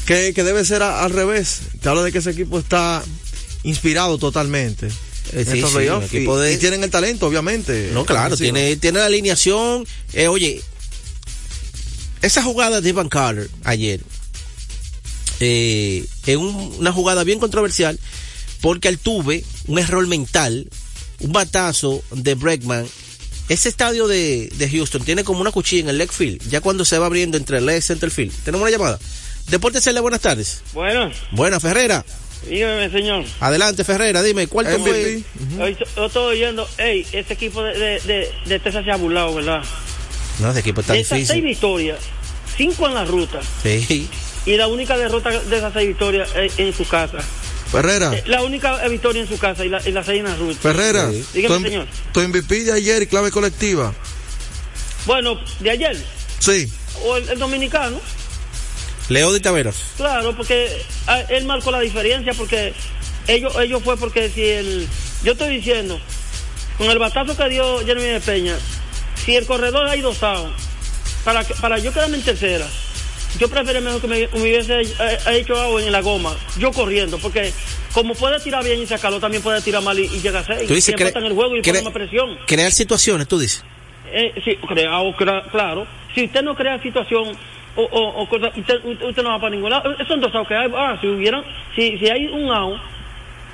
Que, 0.05 0.33
que 0.33 0.43
debe 0.43 0.65
ser 0.65 0.83
a, 0.83 1.03
al 1.03 1.11
revés. 1.11 1.61
Te 1.81 1.89
habla 1.89 2.03
de 2.03 2.11
que 2.11 2.17
ese 2.17 2.31
equipo 2.31 2.59
está 2.59 3.01
inspirado 3.63 4.17
totalmente. 4.17 4.89
Eh, 5.31 5.45
sí, 5.45 5.63
sí, 5.63 6.17
y, 6.17 6.25
de... 6.25 6.53
y, 6.53 6.57
tienen 6.57 6.83
el 6.83 6.91
talento, 6.91 7.27
obviamente. 7.27 7.89
No, 7.93 8.05
claro, 8.05 8.35
tiene, 8.37 8.75
tiene 8.75 8.99
la 8.99 9.05
alineación. 9.05 9.87
Eh, 10.13 10.27
oye, 10.27 10.61
esa 12.21 12.43
jugada 12.43 12.81
de 12.81 12.89
Ivan 12.89 13.09
Carter 13.09 13.49
ayer, 13.63 14.01
eh, 15.39 16.05
es 16.25 16.37
un, 16.37 16.75
una 16.77 16.91
jugada 16.91 17.23
bien 17.23 17.39
controversial 17.39 17.99
porque 18.61 18.87
al 18.87 18.97
tuve 18.97 19.43
un 19.67 19.77
error 19.77 20.07
mental, 20.07 20.69
un 21.19 21.33
batazo 21.33 22.01
de 22.11 22.35
Bregman. 22.35 22.85
Ese 23.49 23.67
estadio 23.67 24.07
de, 24.07 24.49
de, 24.55 24.69
Houston 24.69 25.03
tiene 25.03 25.25
como 25.25 25.41
una 25.41 25.51
cuchilla 25.51 25.81
en 25.81 25.89
el 25.89 25.97
leg 25.97 26.11
field, 26.11 26.41
ya 26.49 26.61
cuando 26.61 26.85
se 26.85 26.97
va 26.97 27.07
abriendo 27.07 27.37
entre 27.37 27.57
el 27.57 27.65
leg 27.65 27.79
y 27.79 27.81
center 27.81 28.09
field. 28.09 28.31
Tenemos 28.45 28.61
una 28.61 28.71
llamada. 28.71 28.99
Deportes 29.49 29.83
Celeste, 29.83 30.01
buenas 30.01 30.21
tardes. 30.21 30.61
Buenas. 30.73 31.17
Buenas, 31.31 31.61
Ferrera. 31.61 32.05
Dígame, 32.47 32.89
señor. 32.89 33.23
Adelante, 33.39 33.83
Ferrera, 33.83 34.21
dime, 34.21 34.47
¿cuál 34.47 34.65
te 34.67 34.77
fue? 34.77 35.17
Uh 35.39 35.57
-huh. 35.59 35.77
Yo 35.95 36.05
estoy 36.05 36.35
oyendo, 36.37 36.67
hey, 36.77 37.05
ese 37.11 37.33
equipo 37.33 37.63
de, 37.63 37.73
de, 37.77 37.99
de, 38.01 38.31
de 38.45 38.59
Texas 38.59 38.83
se 38.85 38.91
ha 38.91 38.95
burlado, 38.97 39.33
¿verdad? 39.35 39.63
No, 40.39 40.49
ese 40.51 40.59
equipo 40.59 40.81
está 40.81 40.93
de 40.93 40.99
difícil. 40.99 41.17
Esas 41.19 41.27
seis 41.29 41.43
victorias, 41.43 41.99
cinco 42.57 42.87
en 42.87 42.93
la 42.95 43.05
ruta. 43.05 43.39
Sí. 43.61 44.09
Y 44.45 44.57
la 44.57 44.67
única 44.67 44.97
derrota 44.97 45.29
de 45.29 45.57
esas 45.57 45.71
seis 45.73 45.87
victorias 45.87 46.29
es 46.35 46.59
en 46.59 46.73
su 46.73 46.85
casa. 46.87 47.19
Ferrera. 47.71 48.13
Eh, 48.13 48.23
La 48.27 48.43
única 48.43 48.87
victoria 48.87 49.21
en 49.21 49.27
su 49.27 49.37
casa 49.39 49.65
y 49.65 49.69
la, 49.69 49.81
y 49.87 49.91
la 49.91 50.03
seis 50.03 50.19
en 50.19 50.25
la 50.25 50.35
ruta. 50.35 50.59
Ferrera. 50.61 51.09
Sí. 51.11 51.23
Dígame, 51.33 51.57
tu, 51.57 51.63
señor. 51.63 51.87
Tu 52.13 52.19
MVP 52.21 52.63
de 52.65 52.71
ayer 52.73 53.01
y 53.01 53.07
clave 53.07 53.31
colectiva. 53.31 53.93
Bueno, 55.05 55.39
de 55.59 55.69
ayer. 55.71 55.97
Sí. 56.39 56.71
O 57.05 57.17
el, 57.17 57.29
el 57.29 57.39
dominicano. 57.39 57.99
Leo 59.13 59.31
de 59.31 59.39
Taveros. 59.39 59.93
Claro, 59.97 60.35
porque 60.35 60.69
a, 61.07 61.21
él 61.21 61.45
marcó 61.45 61.71
la 61.71 61.79
diferencia 61.79 62.33
porque 62.33 62.73
ellos, 63.27 63.55
ellos 63.59 63.81
fue 63.83 63.95
porque 63.97 64.29
si 64.29 64.43
el, 64.43 64.87
yo 65.23 65.33
estoy 65.33 65.55
diciendo, 65.55 65.99
con 66.77 66.89
el 66.89 66.99
batazo 66.99 67.37
que 67.37 67.49
dio 67.49 67.79
Jeremy 67.85 68.19
Peña, 68.19 68.55
si 69.23 69.35
el 69.35 69.45
corredor 69.45 69.87
ha 69.87 69.95
ido 69.95 70.13
sao, 70.13 70.51
para, 71.23 71.43
para 71.43 71.77
yo 71.77 71.93
quedarme 71.93 72.17
en 72.17 72.23
tercera, 72.23 72.67
yo 73.39 73.49
prefiero 73.49 73.81
mejor 73.81 74.01
que 74.01 74.07
me, 74.07 74.27
me 74.27 74.41
hubiese 74.41 74.81
eh, 74.81 75.19
hecho 75.31 75.59
agua 75.59 75.81
en 75.81 75.91
la 75.91 76.01
goma, 76.01 76.35
yo 76.57 76.71
corriendo, 76.71 77.17
porque 77.19 77.53
como 77.93 78.15
puede 78.15 78.39
tirar 78.39 78.63
bien 78.63 78.81
y 78.81 78.87
sacarlo, 78.87 79.19
también 79.19 79.41
puede 79.43 79.61
tirar 79.61 79.81
mal 79.83 79.97
y, 79.97 80.05
y 80.05 80.21
llega 80.21 80.39
a 80.39 80.43
seis. 80.43 80.67
Tú 80.67 80.73
dices 80.73 80.95
y 80.97 81.01
en 81.01 81.23
el 81.23 81.33
juego 81.33 81.55
y 81.55 81.61
cre 81.61 81.73
pone 81.73 81.83
más 81.83 81.93
presión. 81.93 82.37
Crear 82.47 82.71
situaciones, 82.71 83.27
tú 83.27 83.39
dices. 83.39 83.63
Eh, 84.11 84.33
sí, 84.43 84.57
creado, 84.67 85.15
crea, 85.15 85.43
claro. 85.51 85.87
Si 86.13 86.25
usted 86.25 86.43
no 86.43 86.55
crea 86.55 86.81
situación 86.81 87.35
o, 87.75 87.83
o, 87.83 88.21
o 88.21 88.29
cosa, 88.29 88.51
usted, 88.55 88.85
usted, 88.85 89.23
no 89.23 89.29
va 89.31 89.39
para 89.39 89.49
ningún 89.51 89.69
lado. 89.69 89.95
Son 90.07 90.19
dos 90.19 90.31
que 90.47 90.55
hay. 90.55 90.71
Ah, 90.75 90.97
si 91.01 91.07
hubieran, 91.07 91.43
si, 91.75 91.97
si 91.97 92.09
hay 92.09 92.27
un 92.27 92.51
out, 92.51 92.79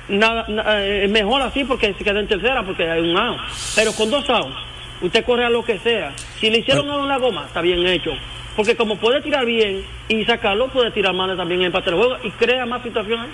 nada, 0.08 0.44
nada 0.48 0.86
eh, 0.86 1.08
mejor 1.08 1.42
así 1.42 1.64
porque 1.64 1.94
se 1.94 2.04
queda 2.04 2.20
en 2.20 2.28
tercera 2.28 2.62
porque 2.62 2.88
hay 2.88 3.00
un 3.00 3.16
out. 3.16 3.38
Pero 3.74 3.92
con 3.92 4.10
dos 4.10 4.28
outs, 4.28 4.56
usted 5.00 5.24
corre 5.24 5.44
a 5.46 5.50
lo 5.50 5.64
que 5.64 5.78
sea. 5.78 6.12
Si 6.38 6.50
le 6.50 6.58
hicieron 6.58 6.88
out 6.90 7.02
en 7.02 7.08
la 7.08 7.18
goma, 7.18 7.46
está 7.46 7.60
bien 7.60 7.86
hecho. 7.86 8.10
Porque 8.56 8.76
como 8.76 8.96
puede 8.96 9.22
tirar 9.22 9.46
bien 9.46 9.82
y 10.08 10.24
sacarlo, 10.24 10.68
puede 10.68 10.90
tirar 10.90 11.14
mal 11.14 11.34
también 11.36 11.60
en 11.60 11.66
empate 11.68 11.90
del 11.90 11.98
juego 11.98 12.16
y 12.22 12.30
crea 12.32 12.66
más 12.66 12.82
situaciones. 12.82 13.28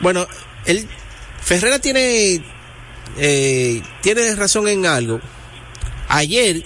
Bueno, 0.00 0.26
el 0.66 0.86
Ferrera 1.40 1.80
tiene 1.80 2.40
eh, 3.18 3.82
tiene 4.02 4.34
razón 4.34 4.68
en 4.68 4.86
algo. 4.86 5.20
Ayer 6.08 6.62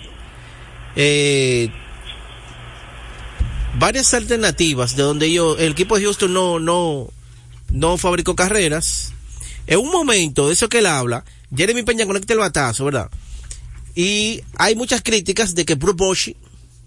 eh, 0.97 1.71
varias 3.78 4.12
alternativas 4.14 4.96
de 4.96 5.02
donde 5.02 5.32
yo 5.32 5.56
el 5.58 5.72
equipo 5.72 5.96
de 5.96 6.04
Houston 6.04 6.32
no 6.32 6.58
no 6.58 7.08
no 7.70 7.96
fabricó 7.98 8.34
carreras. 8.34 9.12
En 9.66 9.78
un 9.78 9.90
momento 9.90 10.48
de 10.48 10.54
eso 10.54 10.68
que 10.68 10.78
él 10.78 10.86
habla, 10.86 11.24
Jeremy 11.54 11.82
Peña 11.82 12.06
conecta 12.06 12.32
el 12.32 12.40
batazo, 12.40 12.84
¿verdad? 12.84 13.10
Y 13.94 14.42
hay 14.56 14.74
muchas 14.74 15.02
críticas 15.02 15.54
de 15.54 15.64
que 15.64 15.74
Bruce 15.74 15.96
Bochy 15.96 16.36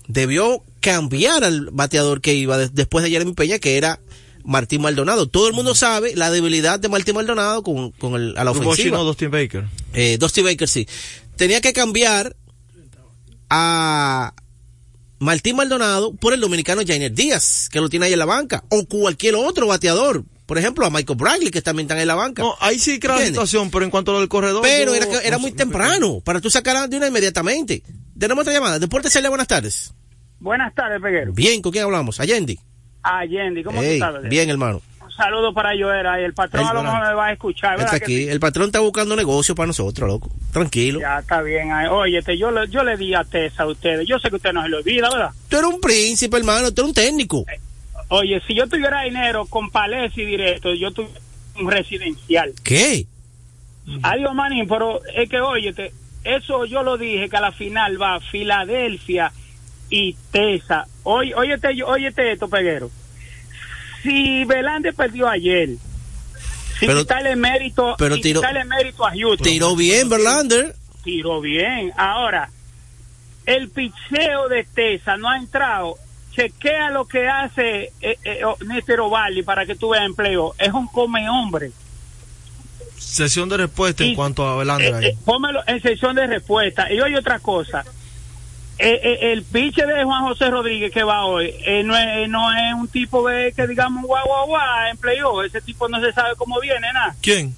debió 0.07 0.63
cambiar 0.79 1.43
al 1.43 1.69
bateador 1.71 2.21
que 2.21 2.33
iba 2.33 2.57
de, 2.57 2.69
después 2.69 3.03
de 3.03 3.11
Jeremy 3.11 3.33
Peña, 3.33 3.59
que 3.59 3.77
era 3.77 3.99
Martín 4.43 4.81
Maldonado. 4.81 5.27
Todo 5.27 5.47
el 5.47 5.53
mundo 5.53 5.75
sabe 5.75 6.15
la 6.15 6.29
debilidad 6.29 6.79
de 6.79 6.89
Martín 6.89 7.15
Maldonado 7.15 7.63
con, 7.63 7.91
con 7.91 8.15
el, 8.15 8.37
a 8.37 8.43
la 8.43 8.51
Bruce 8.51 8.67
ofensiva. 8.67 8.97
no, 8.97 9.05
Dustin 9.05 9.31
Baker. 9.31 9.65
Eh, 9.93 10.17
Dustin 10.17 10.43
Baker, 10.43 10.67
sí. 10.67 10.87
Tenía 11.37 11.61
que 11.61 11.71
cambiar 11.71 12.35
a 13.49 14.33
Martín 15.19 15.55
Maldonado 15.55 16.13
por 16.15 16.33
el 16.33 16.39
dominicano 16.39 16.81
Jainer 16.85 17.13
Díaz, 17.13 17.69
que 17.71 17.79
lo 17.79 17.89
tiene 17.89 18.07
ahí 18.07 18.13
en 18.13 18.19
la 18.19 18.25
banca, 18.25 18.63
o 18.69 18.85
cualquier 18.85 19.35
otro 19.35 19.67
bateador. 19.67 20.23
Por 20.45 20.57
ejemplo, 20.57 20.85
a 20.85 20.89
Michael 20.89 21.17
Bradley, 21.17 21.51
que 21.51 21.61
también 21.61 21.87
está 21.87 21.99
en 21.99 22.07
la 22.07 22.15
banca. 22.15 22.43
No, 22.43 22.55
ahí 22.59 22.77
sí 22.77 22.99
crea 22.99 23.15
la 23.15 23.25
situación, 23.25 23.71
pero 23.71 23.85
en 23.85 23.91
cuanto 23.91 24.11
a 24.11 24.15
lo 24.15 24.19
del 24.19 24.29
corredor. 24.29 24.61
Pero 24.61 24.91
yo, 24.91 24.97
era, 24.97 25.07
que, 25.07 25.27
era 25.27 25.37
no, 25.37 25.41
muy 25.41 25.53
temprano, 25.53 26.19
para 26.19 26.41
tú 26.41 26.49
sacar 26.49 26.89
de 26.89 26.97
una 26.97 27.07
inmediatamente. 27.07 27.81
Tenemos 28.17 28.41
otra 28.41 28.53
llamada. 28.53 28.79
Deportes 28.79 29.13
Celia, 29.13 29.29
buenas 29.29 29.47
tardes. 29.47 29.93
Buenas 30.39 30.75
tardes, 30.75 31.01
Peguero. 31.01 31.31
Bien, 31.33 31.61
¿con 31.61 31.71
quién 31.71 31.85
hablamos? 31.85 32.19
Allende. 32.19 32.59
Allende, 33.01 33.63
¿cómo 33.63 33.81
estás? 33.81 34.21
Bien, 34.23 34.49
hermano. 34.49 34.81
Saludo 35.15 35.53
para 35.53 35.77
Joera 35.77 36.19
y 36.19 36.23
el 36.23 36.33
patrón 36.33 36.65
a 36.65 36.73
lo 36.73 36.83
mejor 36.83 37.07
me 37.07 37.13
va 37.13 37.27
a 37.27 37.31
escuchar. 37.33 37.79
Está 37.79 37.97
aquí. 37.97 38.23
Sí? 38.23 38.29
El 38.29 38.39
patrón 38.39 38.67
está 38.67 38.79
buscando 38.79 39.15
negocio 39.15 39.53
para 39.53 39.67
nosotros, 39.67 40.07
loco. 40.09 40.31
Tranquilo. 40.51 40.99
Ya 40.99 41.19
está 41.19 41.41
bien. 41.41 41.71
Oye, 41.91 42.19
yo, 42.37 42.49
le, 42.51 42.67
yo 42.69 42.83
le 42.83 42.97
di 42.97 43.13
a 43.13 43.23
Tessa 43.23 43.63
a 43.63 43.67
ustedes. 43.67 44.07
Yo 44.07 44.17
sé 44.17 44.29
que 44.29 44.37
usted 44.37 44.53
no 44.53 44.63
se 44.63 44.69
lo 44.69 44.77
olvida, 44.77 45.09
¿verdad? 45.09 45.29
Tú 45.49 45.57
eres 45.57 45.69
un 45.69 45.79
príncipe, 45.79 46.37
hermano. 46.37 46.73
Tú 46.73 46.81
eres 46.81 46.89
un 46.89 46.93
técnico. 46.95 47.45
Eh, 47.47 47.59
oye, 48.09 48.41
si 48.47 48.55
yo 48.55 48.67
tuviera 48.67 49.03
dinero 49.03 49.45
con 49.45 49.69
palés 49.69 50.17
y 50.17 50.25
directo, 50.25 50.73
yo 50.73 50.91
tuviera 50.91 51.19
un 51.59 51.69
residencial. 51.69 52.53
¿Qué? 52.63 53.05
Adiós, 54.01 54.33
manín, 54.33 54.67
pero 54.67 55.01
es 55.15 55.29
que, 55.29 55.41
oye, 55.41 55.73
eso 56.23 56.65
yo 56.65 56.83
lo 56.83 56.97
dije 56.97 57.29
que 57.29 57.37
a 57.37 57.41
la 57.41 57.51
final 57.51 58.01
va 58.01 58.19
Filadelfia 58.19 59.31
y 59.89 60.15
Tesa. 60.31 60.85
Oye, 61.03 61.35
óyete, 61.35 61.83
óyete 61.83 62.31
esto, 62.31 62.47
Peguero. 62.47 62.89
Si 64.03 64.43
Belande 64.45 64.93
perdió 64.93 65.27
ayer, 65.29 65.69
si 66.79 66.85
pero, 66.85 66.99
quitarle 66.99 67.35
mérito, 67.35 67.95
pero 67.97 68.15
si 68.15 68.21
tiró, 68.21 68.41
quitarle 68.41 68.65
mérito 68.65 69.05
a 69.05 69.11
Houston. 69.11 69.43
Tiró 69.47 69.75
bien, 69.75 70.09
Verlander. 70.09 70.75
Tiró 71.03 71.39
bien. 71.41 71.91
Ahora, 71.97 72.49
el 73.45 73.69
picheo 73.69 74.47
de 74.49 74.63
Tesa 74.65 75.17
no 75.17 75.29
ha 75.29 75.37
entrado 75.37 75.95
chequea 76.35 76.89
lo 76.89 77.05
que 77.05 77.27
hace 77.27 77.91
eh, 78.01 78.17
eh, 78.23 78.43
o- 78.45 78.57
Néstor 78.65 79.01
Ovaldi 79.01 79.43
para 79.43 79.65
que 79.65 79.75
tú 79.75 79.89
veas 79.89 80.05
empleo. 80.05 80.53
Es 80.57 80.73
un 80.73 80.87
come 80.87 81.29
hombre. 81.29 81.71
Sesión 82.97 83.49
de 83.49 83.57
respuesta 83.57 84.03
en 84.03 84.15
cuanto 84.15 84.47
a 84.47 84.55
Belander 84.57 85.03
Eh, 85.03 85.07
eh, 85.09 85.63
en 85.67 85.81
sección 85.81 86.15
de 86.15 86.25
respuesta. 86.27 86.91
Y 86.91 86.99
oye 87.01 87.17
otra 87.17 87.39
cosa. 87.39 87.83
Eh, 88.79 88.99
eh, 89.03 89.31
el 89.31 89.43
piche 89.43 89.85
de 89.85 90.03
Juan 90.03 90.23
José 90.23 90.49
Rodríguez 90.49 90.91
que 90.91 91.03
va 91.03 91.25
hoy 91.25 91.53
eh, 91.63 91.83
no, 91.83 91.95
es, 91.95 92.27
no 92.27 92.51
es 92.51 92.73
un 92.73 92.87
tipo 92.87 93.27
de 93.27 93.53
que 93.53 93.67
digamos 93.67 94.03
guau 94.03 94.25
guau 94.25 94.47
guau 94.47 94.87
en 94.89 94.97
playoff. 94.97 95.45
Ese 95.45 95.61
tipo 95.61 95.87
no 95.87 95.99
se 96.01 96.11
sabe 96.11 96.35
cómo 96.35 96.59
viene, 96.59 96.91
nada. 96.91 97.15
¿Quién? 97.21 97.55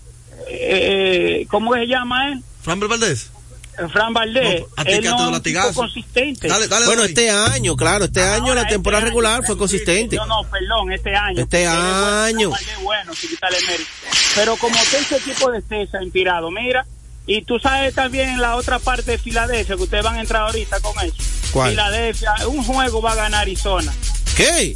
Eh, 0.48 1.42
eh, 1.42 1.48
¿Cómo 1.50 1.72
que 1.72 1.82
se 1.82 1.88
llama 1.88 2.32
él? 2.32 2.44
¿Framber 2.62 2.90
Valdés? 2.90 3.32
Eh, 3.78 3.88
Fran 3.90 4.14
Valdés. 4.14 4.62
No, 4.62 4.84
él 4.84 5.02
que 5.02 5.10
no 5.10 5.32
es 5.32 5.38
un 5.38 5.44
tipo 5.44 5.74
consistente. 5.74 6.48
Dale, 6.48 6.68
dale, 6.68 6.86
Bueno, 6.86 7.04
este 7.04 7.30
año, 7.30 7.76
claro, 7.76 8.06
este 8.06 8.22
año 8.22 8.50
Ahora, 8.50 8.64
la 8.64 8.68
temporada 8.68 9.00
este 9.02 9.10
regular 9.10 9.36
año, 9.36 9.44
fue 9.44 9.58
consistente. 9.58 10.16
No, 10.16 10.26
no, 10.26 10.44
perdón, 10.50 10.92
este 10.94 11.16
año. 11.16 11.42
Este 11.42 11.66
bueno, 11.66 12.22
año. 12.22 12.52
Fran 12.52 12.84
bueno, 12.84 13.14
sin 13.14 13.30
quitarle 13.30 13.58
mérito. 13.68 13.90
Pero 14.36 14.56
como 14.58 14.76
que 14.76 14.98
ese 14.98 15.18
equipo 15.18 15.52
de 15.52 15.62
César 15.62 16.04
inspirado, 16.04 16.52
mira, 16.52 16.86
y 17.28 17.42
tú 17.44 17.60
sabes 17.60 17.96
también 17.96 18.40
la 18.40 18.56
otra 18.56 18.80
parte 18.80 19.12
de 19.12 19.18
Filadelfia, 19.18 19.76
que 19.76 19.84
ustedes 19.84 20.04
van 20.04 20.16
a 20.16 20.22
entrar 20.22 20.44
ahorita 20.44 20.80
con 20.80 20.94
eso. 21.04 21.16
¿Cuál? 21.52 21.72
Filadelfia, 21.72 22.34
un 22.48 22.64
juego 22.64 23.02
va 23.02 23.14
a 23.14 23.16
ganar 23.16 23.42
Arizona. 23.42 23.94
¿Qué? 24.36 24.76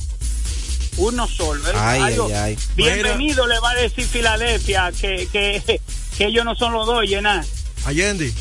Uno 0.97 1.27
solo. 1.27 1.61
Ay, 1.75 2.01
ay, 2.01 2.33
ay. 2.33 2.57
Bienvenido 2.75 3.47
le 3.47 3.59
va 3.59 3.71
a 3.71 3.75
decir 3.75 4.05
Filadelfia 4.05 4.91
que, 4.99 5.27
que, 5.31 5.81
que 6.17 6.25
ellos 6.25 6.43
no 6.43 6.55
son 6.55 6.73
los 6.73 6.85
dos, 6.85 7.03
llenar. 7.03 7.45
Allende, 7.85 8.33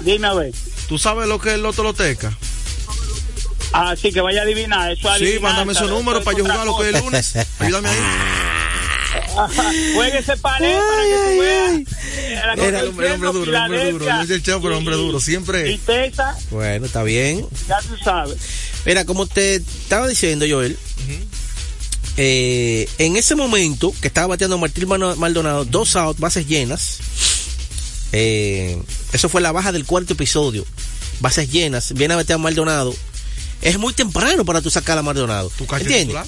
Dime 0.00 0.26
a 0.26 0.34
ver. 0.34 0.52
¿tú 0.88 0.98
sabes 0.98 1.28
lo 1.28 1.40
que 1.40 1.50
es 1.50 1.54
el 1.56 1.62
Loto 1.62 1.82
Loteca? 1.82 2.36
Así 3.72 4.12
que 4.12 4.20
vaya 4.20 4.40
a 4.40 4.44
adivinar. 4.44 4.92
Eso 4.92 5.12
es 5.14 5.18
Sí, 5.18 5.38
mándame 5.40 5.74
su 5.74 5.86
número 5.86 6.22
para 6.22 6.36
yo 6.36 6.44
jugar 6.44 6.66
lo 6.66 6.76
que 6.78 6.88
es 6.88 6.94
el 6.94 7.00
lunes. 7.00 7.34
Ayúdame 7.58 7.88
ahí. 7.88 7.98
Jueguese 9.94 10.36
pared 10.38 10.76
para 10.76 11.02
que 11.02 11.16
tú 11.34 11.40
veas. 11.40 11.72
Eh, 12.16 12.32
Era 12.32 12.80
el 12.80 12.88
hombre, 12.88 13.12
hombre 13.12 13.32
duro, 13.32 13.50
el 13.50 13.54
hombre 13.56 13.90
duro. 13.92 14.04
No 14.06 14.22
es 14.22 14.30
el 14.30 14.42
chavo, 14.42 14.62
pero 14.62 14.78
hombre 14.78 14.94
y- 14.94 14.98
duro. 14.98 15.18
Y 15.18 15.20
Siempre. 15.20 15.78
Tesa, 15.78 16.36
Bueno, 16.50 16.86
está 16.86 17.02
bien. 17.02 17.46
ya 17.68 17.78
tú 17.82 17.96
sabes. 18.02 18.36
Mira, 18.84 19.04
como 19.04 19.26
te 19.26 19.56
estaba 19.56 20.06
diciendo, 20.08 20.46
Joel, 20.48 20.78
eh, 22.16 22.88
en 22.98 23.16
ese 23.16 23.34
momento 23.34 23.92
que 24.00 24.08
estaba 24.08 24.28
bateando 24.28 24.58
Martín 24.58 24.88
Maldonado, 24.88 25.64
dos 25.64 25.96
out, 25.96 26.18
bases 26.18 26.46
llenas, 26.46 26.98
eh, 28.12 28.80
eso 29.12 29.28
fue 29.28 29.40
la 29.42 29.52
baja 29.52 29.72
del 29.72 29.84
cuarto 29.84 30.14
episodio, 30.14 30.64
bases 31.20 31.50
llenas, 31.50 31.92
viene 31.94 32.14
a 32.14 32.18
batear 32.18 32.38
Maldonado, 32.38 32.94
es 33.60 33.78
muy 33.78 33.92
temprano 33.92 34.44
para 34.44 34.62
tú 34.62 34.70
sacar 34.70 34.96
a 34.96 35.02
Maldonado, 35.02 35.50
¿Tu 35.58 35.66
cacho 35.66 35.82
¿entiendes? 35.82 36.06
titular? 36.06 36.26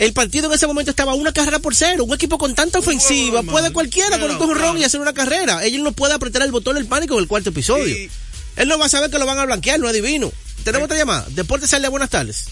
El 0.00 0.12
partido 0.14 0.46
en 0.46 0.52
ese 0.54 0.66
momento 0.66 0.90
estaba 0.90 1.12
una 1.14 1.30
carrera 1.32 1.58
por 1.58 1.74
cero. 1.74 2.04
Un 2.04 2.14
equipo 2.14 2.38
con 2.38 2.54
tanta 2.54 2.78
ofensiva 2.78 3.42
puede 3.42 3.70
cualquiera 3.72 4.18
con 4.18 4.48
un 4.50 4.56
ron 4.58 4.78
y 4.78 4.84
hacer 4.84 4.98
una 5.00 5.12
carrera. 5.12 5.64
Él 5.64 5.82
no 5.82 5.92
puede 5.92 6.14
apretar 6.14 6.40
el 6.42 6.50
botón 6.50 6.76
del 6.76 6.86
pánico 6.86 7.14
en 7.14 7.20
el 7.20 7.28
cuarto 7.28 7.50
episodio. 7.50 7.86
Y- 7.86 8.10
Él 8.56 8.66
no 8.68 8.78
va 8.78 8.86
a 8.86 8.88
saber 8.88 9.10
que 9.10 9.18
lo 9.18 9.26
van 9.26 9.38
a 9.38 9.44
blanquear, 9.44 9.78
no 9.78 9.88
adivino. 9.88 10.32
Tenemos 10.64 10.86
otra 10.86 10.96
llamada. 10.96 11.26
Deportes 11.30 11.68
sale 11.70 11.86
buenas 11.88 12.08
tardes. 12.10 12.46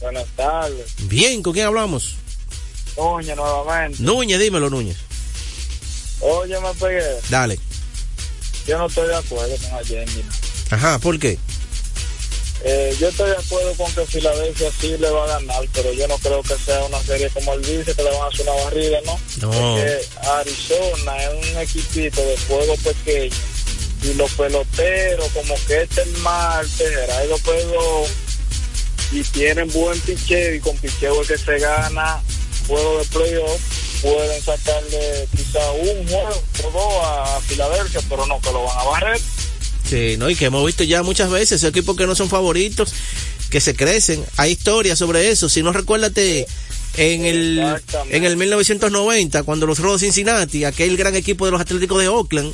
Buenas 0.00 0.24
tardes. 0.36 0.86
Bien, 1.08 1.42
¿con 1.42 1.52
quién 1.52 1.66
hablamos? 1.66 2.14
Núñez 2.96 3.36
nuevamente. 3.36 4.02
Núñez, 4.02 4.38
dímelo, 4.40 4.70
Núñez. 4.70 4.96
Oye, 6.20 6.54
me 6.60 6.72
pegué. 6.74 7.02
Dale. 7.28 7.58
Yo 8.68 8.78
no 8.78 8.86
estoy 8.86 9.08
de 9.08 9.16
acuerdo 9.16 9.56
con 9.56 9.78
Allende. 9.78 10.22
Ajá, 10.70 10.98
¿por 11.00 11.18
qué? 11.18 11.38
Eh, 12.64 12.96
yo 13.00 13.08
estoy 13.08 13.30
de 13.30 13.36
acuerdo 13.36 13.74
con 13.74 13.92
que 13.92 14.06
Filadelfia 14.06 14.70
sí 14.80 14.96
le 14.96 15.10
va 15.10 15.24
a 15.24 15.38
ganar, 15.38 15.64
pero 15.72 15.92
yo 15.92 16.06
no 16.06 16.16
creo 16.18 16.42
que 16.42 16.54
sea 16.56 16.84
una 16.84 17.00
serie 17.02 17.28
como 17.30 17.54
él 17.54 17.62
dice, 17.62 17.94
que 17.94 18.02
le 18.02 18.10
van 18.10 18.22
a 18.22 18.26
hacer 18.26 18.48
una 18.48 18.64
barrida, 18.64 18.98
¿no? 19.04 19.20
No. 19.40 19.50
Porque 19.50 20.06
Arizona 20.22 21.22
es 21.24 21.50
un 21.50 21.58
equipito 21.58 22.20
de 22.24 22.36
juego 22.46 22.76
pequeño 22.76 23.34
y 24.02 24.14
los 24.14 24.30
peloteros, 24.32 25.28
como 25.28 25.54
que 25.66 25.82
este 25.82 26.02
es 26.02 26.18
Marte, 26.18 26.84
Gerardo 26.84 27.38
Pedro, 27.38 28.04
y 29.12 29.22
tienen 29.24 29.70
buen 29.70 29.98
picheo 30.00 30.54
y 30.54 30.60
con 30.60 30.76
picheo 30.78 31.22
es 31.22 31.28
que 31.28 31.38
se 31.38 31.58
gana 31.58 32.20
juego 32.66 32.98
de 32.98 33.04
playoff, 33.06 33.60
pueden 34.00 34.42
sacarle 34.42 35.28
quizá 35.36 35.70
un 35.72 36.08
juego 36.08 36.42
o 36.64 36.70
dos 36.70 37.04
a 37.04 37.40
Filadelfia, 37.46 38.00
pero 38.08 38.26
no 38.26 38.40
que 38.40 38.52
lo 38.52 38.64
van 38.64 38.78
a 38.78 38.84
barrer. 38.84 39.20
Sí, 39.88 40.16
no, 40.18 40.30
y 40.30 40.36
que 40.36 40.46
hemos 40.46 40.64
visto 40.64 40.84
ya 40.84 41.02
muchas 41.02 41.30
veces 41.30 41.52
esos 41.52 41.70
equipos 41.70 41.96
que 41.96 42.06
no 42.06 42.14
son 42.14 42.28
favoritos, 42.28 42.92
que 43.50 43.60
se 43.60 43.74
crecen. 43.74 44.24
Hay 44.36 44.52
historias 44.52 44.98
sobre 44.98 45.28
eso. 45.30 45.48
Si 45.48 45.62
no 45.62 45.72
recuérdate 45.72 46.46
en 46.96 47.24
el, 47.24 47.62
en 48.10 48.24
el 48.24 48.36
1990, 48.36 49.42
cuando 49.42 49.66
los 49.66 49.78
Rojos 49.78 50.00
de 50.00 50.06
Cincinnati, 50.06 50.64
aquel 50.64 50.96
gran 50.96 51.14
equipo 51.14 51.44
de 51.44 51.52
los 51.52 51.60
Atléticos 51.60 52.00
de 52.00 52.08
Oakland, 52.08 52.52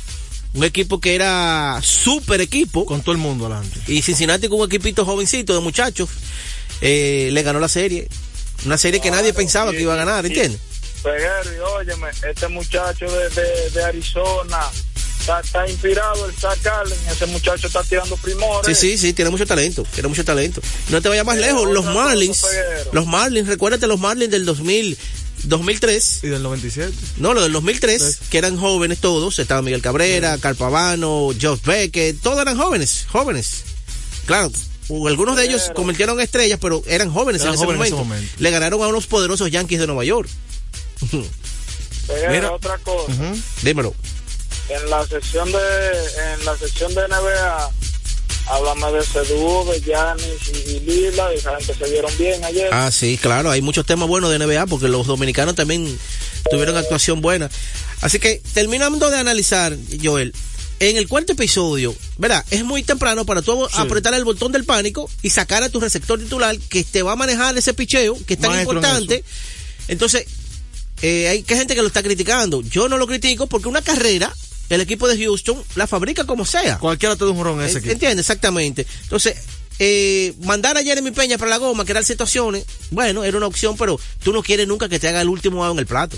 un 0.55 0.63
equipo 0.63 0.99
que 0.99 1.13
era 1.15 1.79
súper 1.83 2.41
equipo, 2.41 2.85
Con 2.85 3.01
todo 3.01 3.11
el 3.11 3.19
mundo 3.19 3.45
adelante. 3.45 3.79
y 3.87 4.01
Cincinnati 4.01 4.47
con 4.49 4.59
un 4.59 4.65
equipito 4.67 5.05
jovencito 5.05 5.53
de 5.53 5.59
muchachos, 5.61 6.09
eh, 6.81 7.29
le 7.31 7.43
ganó 7.43 7.59
la 7.59 7.67
serie. 7.69 8.07
Una 8.65 8.77
serie 8.77 8.99
que 8.99 9.11
nadie 9.11 9.31
pensaba 9.31 9.71
y- 9.71 9.75
que 9.77 9.81
iba 9.83 9.93
a 9.93 9.97
ganar, 9.97 10.25
¿entiendes? 10.25 10.59
Peguero, 11.03 11.55
y 11.55 11.59
óyeme, 11.59 12.07
este 12.29 12.47
muchacho 12.49 13.05
de, 13.09 13.29
de, 13.29 13.69
de 13.69 13.83
Arizona 13.85 14.59
está, 15.19 15.39
está 15.41 15.69
inspirado, 15.69 16.25
el 16.27 16.33
Allen, 16.69 16.99
ese 17.11 17.25
muchacho 17.27 17.67
está 17.67 17.83
tirando 17.83 18.15
primores. 18.17 18.77
Sí, 18.77 18.91
sí, 18.91 18.97
sí, 18.97 19.13
tiene 19.13 19.31
mucho 19.31 19.45
talento, 19.45 19.83
tiene 19.93 20.09
mucho 20.09 20.23
talento. 20.25 20.61
No 20.89 21.01
te 21.01 21.09
vayas 21.09 21.25
más 21.25 21.37
lejos, 21.37 21.69
los 21.71 21.85
Marlins, 21.85 22.45
los 22.91 23.05
Marlins, 23.05 23.47
recuérdate 23.47 23.87
los 23.87 23.99
Marlins 23.99 24.31
del 24.31 24.45
2000, 24.45 24.97
2003, 25.43 26.19
Y 26.23 26.27
del 26.27 26.43
97. 26.43 26.93
no, 27.17 27.33
lo 27.33 27.41
del 27.41 27.51
2003, 27.53 28.01
Sí. 28.01 28.25
que 28.29 28.37
eran 28.37 28.57
jóvenes 28.57 28.99
todos, 28.99 29.39
estaba 29.39 29.61
Miguel 29.61 29.81
Cabrera, 29.81 30.37
Carpavano, 30.37 31.29
Josh 31.39 31.61
Beckett, 31.65 32.19
todos 32.21 32.39
eran 32.41 32.57
jóvenes, 32.57 33.05
jóvenes. 33.09 33.63
Claro, 34.25 34.51
algunos 35.07 35.35
de 35.37 35.45
ellos 35.45 35.71
convirtieron 35.75 36.19
estrellas, 36.19 36.59
pero 36.61 36.83
eran 36.87 37.11
jóvenes, 37.11 37.41
Eran 37.41 37.53
en, 37.53 37.59
ese 37.59 37.65
jóvenes 37.65 37.81
en 37.87 37.93
ese 37.93 38.03
momento. 38.03 38.33
Le 38.39 38.51
ganaron 38.51 38.81
a 38.83 38.87
unos 38.87 39.07
poderosos 39.07 39.49
Yankees 39.51 39.79
de 39.79 39.87
Nueva 39.87 40.03
York. 40.03 40.29
Mira. 42.29 42.51
otra 42.51 42.77
cosa, 42.79 43.11
Ujú. 43.11 43.39
Dímelo. 43.61 43.93
En 44.69 44.89
la 44.89 45.05
sección 45.07 45.51
de 45.51 45.59
en 45.59 46.45
la 46.45 46.57
sección 46.57 46.93
de 46.93 47.07
NBA, 47.07 47.71
háblame 48.47 48.91
de 48.93 48.99
ese 48.99 49.23
dúo 49.33 49.65
de 49.65 49.81
Giannis 49.81 50.67
y, 50.67 50.71
y 50.71 50.79
Lila, 50.81 51.31
esa 51.33 51.55
gente 51.57 51.73
se 51.73 51.91
vieron 51.91 52.11
bien 52.17 52.43
ayer. 52.43 52.69
Ah, 52.71 52.91
sí, 52.91 53.17
claro, 53.21 53.51
hay 53.51 53.61
muchos 53.61 53.85
temas 53.85 54.07
buenos 54.07 54.29
de 54.31 54.39
NBA 54.39 54.67
porque 54.67 54.87
los 54.87 55.07
dominicanos 55.07 55.55
también 55.55 55.97
tuvieron 56.49 56.77
actuación 56.77 57.21
buena. 57.21 57.49
Así 58.01 58.19
que 58.19 58.41
terminando 58.53 59.09
de 59.09 59.17
analizar, 59.17 59.75
Joel, 60.01 60.33
en 60.79 60.97
el 60.97 61.07
cuarto 61.07 61.33
episodio, 61.33 61.95
¿verdad? 62.17 62.45
Es 62.49 62.63
muy 62.63 62.83
temprano 62.83 63.25
para 63.25 63.41
tú 63.41 63.67
apretar 63.73 64.13
el 64.13 64.23
botón 64.23 64.51
del 64.51 64.63
pánico 64.63 65.09
y 65.21 65.29
sacar 65.29 65.63
a 65.63 65.69
tu 65.69 65.79
receptor 65.79 66.19
titular 66.19 66.57
que 66.57 66.83
te 66.83 67.01
va 67.01 67.13
a 67.13 67.15
manejar 67.15 67.57
ese 67.57 67.73
picheo 67.73 68.17
que 68.25 68.35
es 68.35 68.39
tan 68.39 68.51
Maestro 68.51 68.71
en 68.71 68.77
importante. 68.77 69.23
Entonces, 69.89 70.25
eh, 71.01 71.27
hay 71.27 71.43
que 71.43 71.55
gente 71.55 71.75
que 71.75 71.81
lo 71.81 71.87
está 71.87 72.01
criticando. 72.01 72.61
Yo 72.61 72.87
no 72.87 72.97
lo 72.97 73.07
critico 73.07 73.47
porque 73.47 73.67
una 73.67 73.81
carrera, 73.81 74.33
el 74.69 74.81
equipo 74.81 75.07
de 75.07 75.17
Houston 75.23 75.61
la 75.75 75.87
fabrica 75.87 76.25
como 76.25 76.45
sea. 76.45 76.77
Cualquiera 76.79 77.15
te 77.15 77.25
da 77.25 77.31
un 77.31 77.43
ron 77.43 77.59
en 77.61 77.65
ese 77.67 77.77
Eh, 77.77 77.79
equipo. 77.79 77.93
Entiende, 77.93 78.21
exactamente. 78.21 78.85
Entonces, 79.03 79.35
eh, 79.79 80.33
mandar 80.43 80.77
a 80.77 80.83
Jeremy 80.83 81.11
Peña 81.11 81.37
para 81.37 81.49
la 81.49 81.57
goma, 81.57 81.85
crear 81.85 82.03
situaciones, 82.03 82.65
bueno, 82.91 83.23
era 83.23 83.37
una 83.37 83.47
opción, 83.47 83.75
pero 83.77 83.99
tú 84.23 84.33
no 84.33 84.43
quieres 84.43 84.67
nunca 84.67 84.89
que 84.89 84.99
te 84.99 85.07
haga 85.07 85.21
el 85.21 85.29
último 85.29 85.63
out 85.65 85.73
en 85.73 85.79
el 85.79 85.85
plato. 85.87 86.17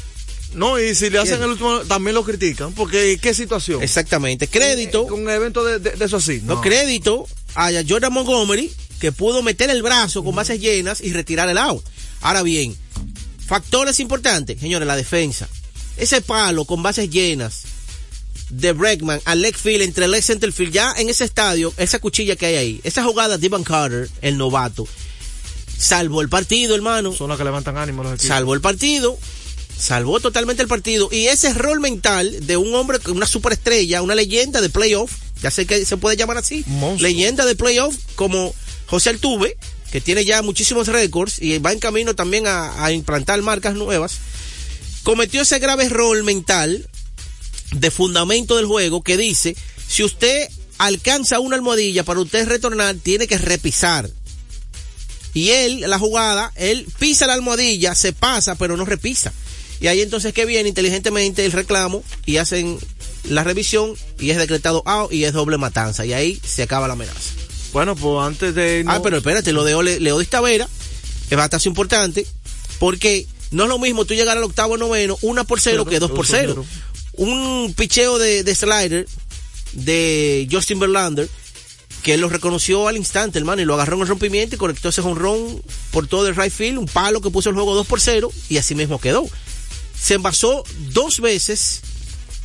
No, 0.53 0.77
y 0.79 0.93
si 0.95 1.09
le 1.09 1.17
hacen 1.19 1.41
el 1.41 1.49
último, 1.51 1.79
también 1.81 2.13
lo 2.13 2.23
critican. 2.25 2.73
Porque, 2.73 3.17
¿qué 3.21 3.33
situación? 3.33 3.81
Exactamente. 3.81 4.47
Crédito, 4.49 5.07
Con 5.07 5.21
un 5.21 5.29
evento 5.29 5.63
de, 5.63 5.79
de- 5.79 5.91
de 5.91 6.05
eso 6.05 6.17
así. 6.17 6.41
no. 6.43 6.59
crédito 6.59 7.25
a 7.55 7.69
Jordan 7.87 8.11
Montgomery, 8.11 8.69
que 8.99 9.11
pudo 9.13 9.41
meter 9.43 9.69
el 9.69 9.81
brazo 9.81 10.23
con 10.25 10.35
bases 10.35 10.59
llenas 10.59 10.99
y 10.99 11.13
retirar 11.13 11.47
el 11.47 11.57
out. 11.57 11.83
Ahora 12.21 12.43
bien, 12.43 12.75
factores 13.45 13.99
importantes, 13.99 14.59
señores, 14.59 14.87
la 14.87 14.95
defensa. 14.95 15.47
Ese 15.97 16.21
palo 16.21 16.65
con 16.65 16.83
bases 16.83 17.09
llenas 17.09 17.61
de 18.51 18.73
Bregman 18.73 19.21
al 19.25 19.41
leg 19.41 19.55
field 19.57 19.81
entre 19.81 20.05
el 20.05 20.11
leg 20.11 20.23
center 20.23 20.51
field, 20.51 20.73
ya 20.73 20.93
en 20.97 21.09
ese 21.09 21.23
estadio, 21.23 21.73
esa 21.77 21.99
cuchilla 21.99 22.35
que 22.35 22.45
hay 22.45 22.55
ahí, 22.55 22.81
esa 22.83 23.03
jugada 23.03 23.37
de 23.37 23.45
Ivan 23.45 23.63
Carter, 23.63 24.09
el 24.21 24.37
novato, 24.37 24.87
salvó 25.77 26.21
el 26.21 26.29
partido, 26.29 26.75
hermano. 26.75 27.13
Son 27.13 27.29
las 27.29 27.37
que 27.37 27.43
levantan 27.43 27.77
ánimo 27.77 28.03
los 28.03 28.13
equipos. 28.13 28.27
salvó 28.27 28.53
el 28.53 28.61
partido, 28.61 29.17
salvó 29.77 30.19
totalmente 30.19 30.61
el 30.61 30.67
partido 30.67 31.09
y 31.11 31.27
ese 31.27 31.53
rol 31.53 31.79
mental 31.79 32.45
de 32.45 32.57
un 32.57 32.75
hombre, 32.75 32.99
una 33.07 33.25
superestrella, 33.25 34.01
una 34.01 34.15
leyenda 34.15 34.61
de 34.61 34.69
playoff, 34.69 35.11
ya 35.41 35.49
sé 35.49 35.65
que 35.65 35.85
se 35.85 35.97
puede 35.97 36.17
llamar 36.17 36.37
así, 36.37 36.63
Monstruo. 36.67 37.07
leyenda 37.09 37.45
de 37.45 37.55
playoff 37.55 37.95
como 38.15 38.53
José 38.85 39.09
Altuve, 39.09 39.57
que 39.91 40.01
tiene 40.01 40.23
ya 40.23 40.41
muchísimos 40.41 40.87
récords 40.87 41.41
y 41.41 41.57
va 41.59 41.71
en 41.71 41.79
camino 41.79 42.15
también 42.15 42.47
a, 42.47 42.85
a 42.85 42.91
implantar 42.91 43.41
marcas 43.41 43.75
nuevas, 43.75 44.19
cometió 45.03 45.41
ese 45.41 45.59
grave 45.59 45.89
rol 45.89 46.23
mental 46.23 46.87
de 47.71 47.91
fundamento 47.91 48.57
del 48.57 48.65
juego 48.65 49.01
que 49.01 49.17
dice, 49.17 49.55
si 49.87 50.03
usted 50.03 50.47
alcanza 50.77 51.39
una 51.39 51.55
almohadilla 51.55 52.03
para 52.03 52.19
usted 52.19 52.47
retornar, 52.47 52.95
tiene 52.95 53.27
que 53.27 53.37
repisar. 53.37 54.09
Y 55.33 55.49
él, 55.51 55.81
la 55.81 55.97
jugada, 55.99 56.51
él 56.55 56.85
pisa 56.99 57.27
la 57.27 57.33
almohadilla, 57.33 57.95
se 57.95 58.11
pasa, 58.13 58.55
pero 58.55 58.75
no 58.75 58.83
repisa. 58.85 59.31
Y 59.79 59.87
ahí 59.87 60.01
entonces 60.01 60.33
que 60.33 60.45
viene 60.45 60.69
inteligentemente 60.69 61.45
el 61.45 61.51
reclamo 61.53 62.03
y 62.25 62.37
hacen 62.37 62.77
la 63.23 63.43
revisión 63.43 63.93
y 64.19 64.31
es 64.31 64.37
decretado 64.37 64.83
out 64.85 65.11
y 65.13 65.23
es 65.23 65.33
doble 65.33 65.57
matanza. 65.57 66.05
Y 66.05 66.13
ahí 66.13 66.39
se 66.45 66.63
acaba 66.63 66.87
la 66.87 66.93
amenaza. 66.93 67.19
Bueno, 67.71 67.95
pues 67.95 68.25
antes 68.25 68.53
de... 68.53 68.83
Ah, 68.87 69.01
pero 69.01 69.17
espérate, 69.17 69.53
lo 69.53 69.63
de 69.63 69.73
Ole- 69.75 69.99
Leo 70.01 70.21
Talavera 70.25 70.67
es 71.29 71.37
bastante 71.37 71.69
importante 71.69 72.27
porque 72.79 73.25
no 73.51 73.63
es 73.63 73.69
lo 73.69 73.79
mismo 73.79 74.03
tú 74.05 74.13
llegar 74.13 74.37
al 74.37 74.43
octavo 74.43 74.75
noveno, 74.77 75.17
una 75.21 75.45
por 75.45 75.61
cero 75.61 75.85
que 75.85 75.99
dos 75.99 76.11
por 76.11 76.27
cero. 76.27 76.65
Un 77.13 77.73
picheo 77.75 78.17
de, 78.17 78.43
de 78.43 78.55
slider 78.55 79.07
de 79.73 80.47
Justin 80.51 80.79
Verlander 80.79 81.29
que 82.01 82.15
él 82.15 82.21
lo 82.21 82.29
reconoció 82.29 82.87
al 82.87 82.97
instante, 82.97 83.37
hermano, 83.39 83.61
y 83.61 83.65
lo 83.65 83.75
agarró 83.75 83.95
en 83.95 84.01
el 84.01 84.07
rompimiento 84.07 84.55
y 84.55 84.57
conectó 84.57 84.89
ese 84.89 85.01
jonrón 85.01 85.61
por 85.91 86.07
todo 86.07 86.27
el 86.27 86.35
right 86.35 86.51
field, 86.51 86.77
un 86.79 86.87
palo 86.87 87.21
que 87.21 87.29
puso 87.29 87.49
el 87.49 87.55
juego 87.55 87.75
2 87.75 87.87
por 87.87 88.01
0 88.01 88.31
y 88.49 88.57
así 88.57 88.75
mismo 88.75 88.99
quedó. 88.99 89.27
Se 89.99 90.15
envasó 90.15 90.63
dos 90.93 91.19
veces 91.19 91.81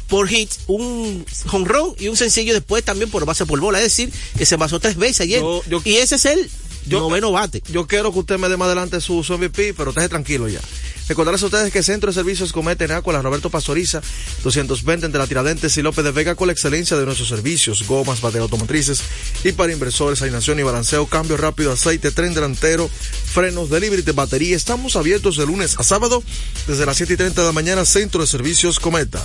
por 0.08 0.28
hit, 0.28 0.50
un 0.66 1.24
jonrón 1.46 1.94
y 1.98 2.08
un 2.08 2.16
sencillo 2.16 2.52
después 2.52 2.84
también 2.84 3.10
por 3.10 3.24
base 3.24 3.46
por 3.46 3.58
bola, 3.58 3.78
es 3.78 3.84
decir, 3.84 4.12
que 4.36 4.46
se 4.46 4.54
envasó 4.54 4.78
tres 4.78 4.96
veces 4.96 5.22
ayer. 5.22 5.42
y 5.84 5.96
ese 5.96 6.16
es 6.16 6.24
el 6.26 6.50
noveno 6.86 7.32
bate. 7.32 7.62
Yo 7.68 7.86
quiero 7.86 8.12
que 8.12 8.18
usted 8.20 8.38
me 8.38 8.48
dé 8.48 8.56
más 8.56 8.66
adelante 8.66 9.00
su, 9.00 9.24
su 9.24 9.36
MVP, 9.36 9.74
pero 9.74 9.90
esté 9.90 10.08
tranquilo 10.08 10.48
ya. 10.48 10.60
Recordarles 11.08 11.42
a 11.42 11.46
ustedes 11.46 11.72
que 11.72 11.82
Centro 11.84 12.10
de 12.10 12.14
Servicios 12.14 12.52
Cometa 12.52 12.84
en 12.84 12.90
Acualas 12.90 13.22
Roberto 13.22 13.48
Pastoriza, 13.48 14.02
220 14.42 15.06
entre 15.06 15.20
la 15.20 15.26
Tiradentes 15.26 15.76
y 15.76 15.82
López 15.82 16.04
de 16.04 16.10
Vega 16.10 16.34
con 16.34 16.48
la 16.48 16.52
excelencia 16.52 16.96
de 16.96 17.04
nuestros 17.04 17.28
servicios, 17.28 17.86
gomas, 17.86 18.20
baterías 18.20 18.42
automotrices 18.42 19.02
y 19.44 19.52
para 19.52 19.72
inversores, 19.72 20.20
alineación 20.22 20.58
y 20.58 20.64
balanceo, 20.64 21.06
cambio 21.06 21.36
rápido, 21.36 21.70
aceite, 21.70 22.10
tren 22.10 22.34
delantero, 22.34 22.88
frenos, 22.88 23.70
delivery 23.70 24.02
de 24.02 24.12
batería. 24.12 24.56
Estamos 24.56 24.96
abiertos 24.96 25.36
de 25.36 25.46
lunes 25.46 25.78
a 25.78 25.84
sábado 25.84 26.24
desde 26.66 26.86
las 26.86 26.96
7 26.96 27.12
y 27.12 27.16
30 27.16 27.40
de 27.40 27.46
la 27.46 27.52
mañana, 27.52 27.84
Centro 27.84 28.22
de 28.22 28.26
Servicios 28.26 28.80
Cometa. 28.80 29.22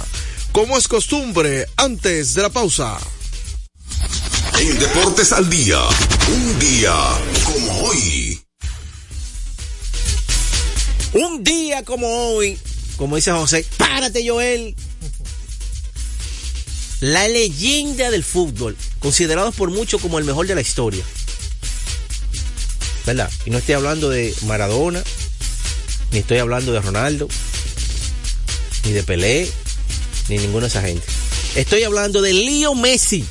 Como 0.51 0.77
es 0.77 0.87
costumbre, 0.87 1.65
antes 1.77 2.35
de 2.35 2.41
la 2.43 2.49
pausa. 2.49 2.97
En 4.59 4.77
Deportes 4.77 5.31
al 5.31 5.49
Día, 5.49 5.79
un 6.27 6.59
día 6.59 6.93
como 7.43 7.81
hoy. 7.85 8.20
Un 11.13 11.43
día 11.43 11.83
como 11.83 12.07
hoy, 12.07 12.57
como 12.95 13.17
dice 13.17 13.31
José, 13.31 13.65
párate 13.77 14.27
Joel. 14.27 14.75
La 17.01 17.27
leyenda 17.27 18.09
del 18.11 18.23
fútbol, 18.23 18.77
considerado 18.99 19.51
por 19.51 19.71
muchos 19.71 20.01
como 20.01 20.19
el 20.19 20.25
mejor 20.25 20.47
de 20.47 20.55
la 20.55 20.61
historia. 20.61 21.03
¿Verdad? 23.05 23.29
Y 23.45 23.49
no 23.49 23.57
estoy 23.57 23.75
hablando 23.75 24.09
de 24.09 24.33
Maradona, 24.45 25.03
ni 26.11 26.19
estoy 26.19 26.37
hablando 26.37 26.71
de 26.71 26.79
Ronaldo, 26.79 27.27
ni 28.85 28.91
de 28.91 29.03
Pelé, 29.03 29.49
ni 30.29 30.37
ninguna 30.37 30.67
de 30.67 30.67
esa 30.67 30.81
gente. 30.81 31.05
Estoy 31.55 31.83
hablando 31.83 32.21
de 32.21 32.33
Leo 32.33 32.73
Messi. 32.75 33.25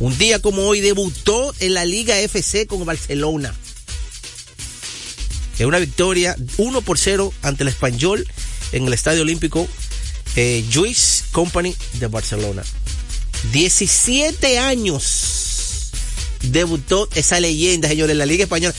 Un 0.00 0.16
día 0.18 0.40
como 0.40 0.62
hoy 0.62 0.80
debutó 0.80 1.54
en 1.60 1.74
la 1.74 1.84
Liga 1.84 2.18
FC 2.18 2.66
con 2.66 2.84
Barcelona. 2.84 3.54
Es 5.58 5.64
una 5.64 5.78
victoria 5.78 6.36
1 6.58 6.80
por 6.82 6.98
0 6.98 7.32
ante 7.42 7.62
el 7.62 7.68
Español 7.68 8.26
en 8.72 8.86
el 8.86 8.92
Estadio 8.92 9.22
Olímpico 9.22 9.66
eh, 10.36 10.64
Company 11.32 11.74
de 11.94 12.06
Barcelona. 12.08 12.62
17 13.52 14.58
años 14.58 15.90
debutó 16.42 17.08
esa 17.14 17.40
leyenda, 17.40 17.88
señores, 17.88 18.12
en 18.12 18.18
la 18.18 18.26
Liga 18.26 18.44
Española. 18.44 18.74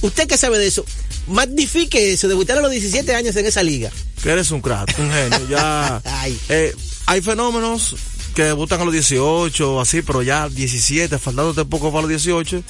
¿Usted 0.00 0.26
qué 0.26 0.36
sabe 0.36 0.58
de 0.58 0.66
eso? 0.66 0.84
Magnifique 1.26 2.12
eso, 2.12 2.28
debutar 2.28 2.58
a 2.58 2.60
los 2.60 2.70
17 2.70 3.14
años 3.14 3.36
en 3.36 3.46
esa 3.46 3.62
liga. 3.62 3.90
Que 4.22 4.30
eres 4.30 4.50
un 4.50 4.60
crack, 4.60 4.98
un 4.98 5.10
genio. 5.10 5.48
Ya, 5.48 6.02
eh, 6.48 6.74
hay 7.06 7.20
fenómenos 7.22 7.96
que 8.34 8.42
debutan 8.42 8.80
a 8.80 8.84
los 8.84 8.92
18, 8.92 9.80
así, 9.80 10.02
pero 10.02 10.22
ya 10.22 10.48
17, 10.48 11.18
faltándote 11.18 11.64
poco 11.64 11.90
para 11.90 12.02
los 12.02 12.10
18. 12.10 12.62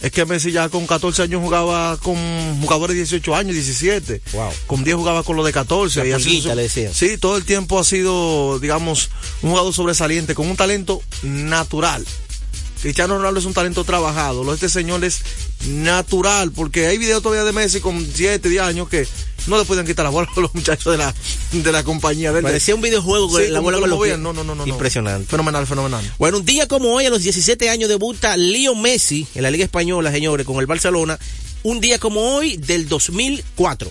Es 0.00 0.10
que 0.10 0.24
Messi 0.24 0.50
ya 0.50 0.68
con 0.70 0.86
14 0.86 1.22
años 1.22 1.42
jugaba 1.42 1.98
con 1.98 2.16
jugadores 2.62 2.96
de 2.96 3.02
18 3.02 3.36
años, 3.36 3.52
17. 3.52 4.22
Wow. 4.32 4.50
Con 4.66 4.82
10 4.82 4.96
jugaba 4.96 5.22
con 5.22 5.36
los 5.36 5.44
de 5.44 5.52
14. 5.52 6.00
La 6.00 6.06
y 6.06 6.12
así 6.12 6.40
le 6.40 6.62
decían. 6.62 6.94
Sí, 6.94 7.18
todo 7.18 7.36
el 7.36 7.44
tiempo 7.44 7.78
ha 7.78 7.84
sido, 7.84 8.58
digamos, 8.58 9.10
un 9.42 9.50
jugador 9.50 9.74
sobresaliente, 9.74 10.34
con 10.34 10.48
un 10.48 10.56
talento 10.56 11.02
natural. 11.22 12.04
Cristiano 12.82 13.16
Ronaldo 13.16 13.40
es 13.40 13.46
un 13.46 13.52
talento 13.54 13.84
trabajado. 13.84 14.42
Lo 14.42 14.50
de 14.52 14.54
este 14.56 14.68
señor 14.68 15.04
es 15.04 15.20
natural, 15.68 16.50
porque 16.52 16.86
hay 16.86 16.98
videos 16.98 17.22
todavía 17.22 17.44
de 17.44 17.52
Messi 17.52 17.80
con 17.80 18.06
7, 18.14 18.48
10 18.48 18.62
años 18.62 18.88
que 18.88 19.06
no 19.46 19.58
le 19.58 19.64
pueden 19.64 19.86
quitar 19.86 20.04
la 20.04 20.10
bola 20.10 20.28
a 20.34 20.40
los 20.40 20.54
muchachos 20.54 20.92
de 20.92 20.98
la, 20.98 21.14
de 21.52 21.72
la 21.72 21.82
compañía. 21.84 22.32
Parecía 22.32 22.74
un 22.74 22.80
videojuego 22.80 23.28
con 23.30 23.42
Sí, 23.42 23.48
la 23.50 23.60
bola 23.60 23.78
con 23.78 23.90
lo 23.90 23.96
los 23.96 24.04
pies. 24.06 24.18
no, 24.18 24.32
no, 24.32 24.44
no, 24.44 24.54
no. 24.54 24.66
Impresionante. 24.66 25.26
Fenomenal, 25.28 25.66
fenomenal. 25.66 26.02
Bueno, 26.18 26.38
un 26.38 26.44
día 26.44 26.66
como 26.68 26.92
hoy, 26.94 27.06
a 27.06 27.10
los 27.10 27.22
17 27.22 27.68
años, 27.68 27.88
debuta 27.88 28.36
Leo 28.36 28.74
Messi 28.74 29.26
en 29.34 29.42
la 29.42 29.50
Liga 29.50 29.64
Española, 29.64 30.10
señores, 30.10 30.46
con 30.46 30.56
el 30.58 30.66
Barcelona. 30.66 31.18
Un 31.62 31.80
día 31.80 31.98
como 31.98 32.20
hoy 32.36 32.56
del 32.56 32.88
2004. 32.88 33.90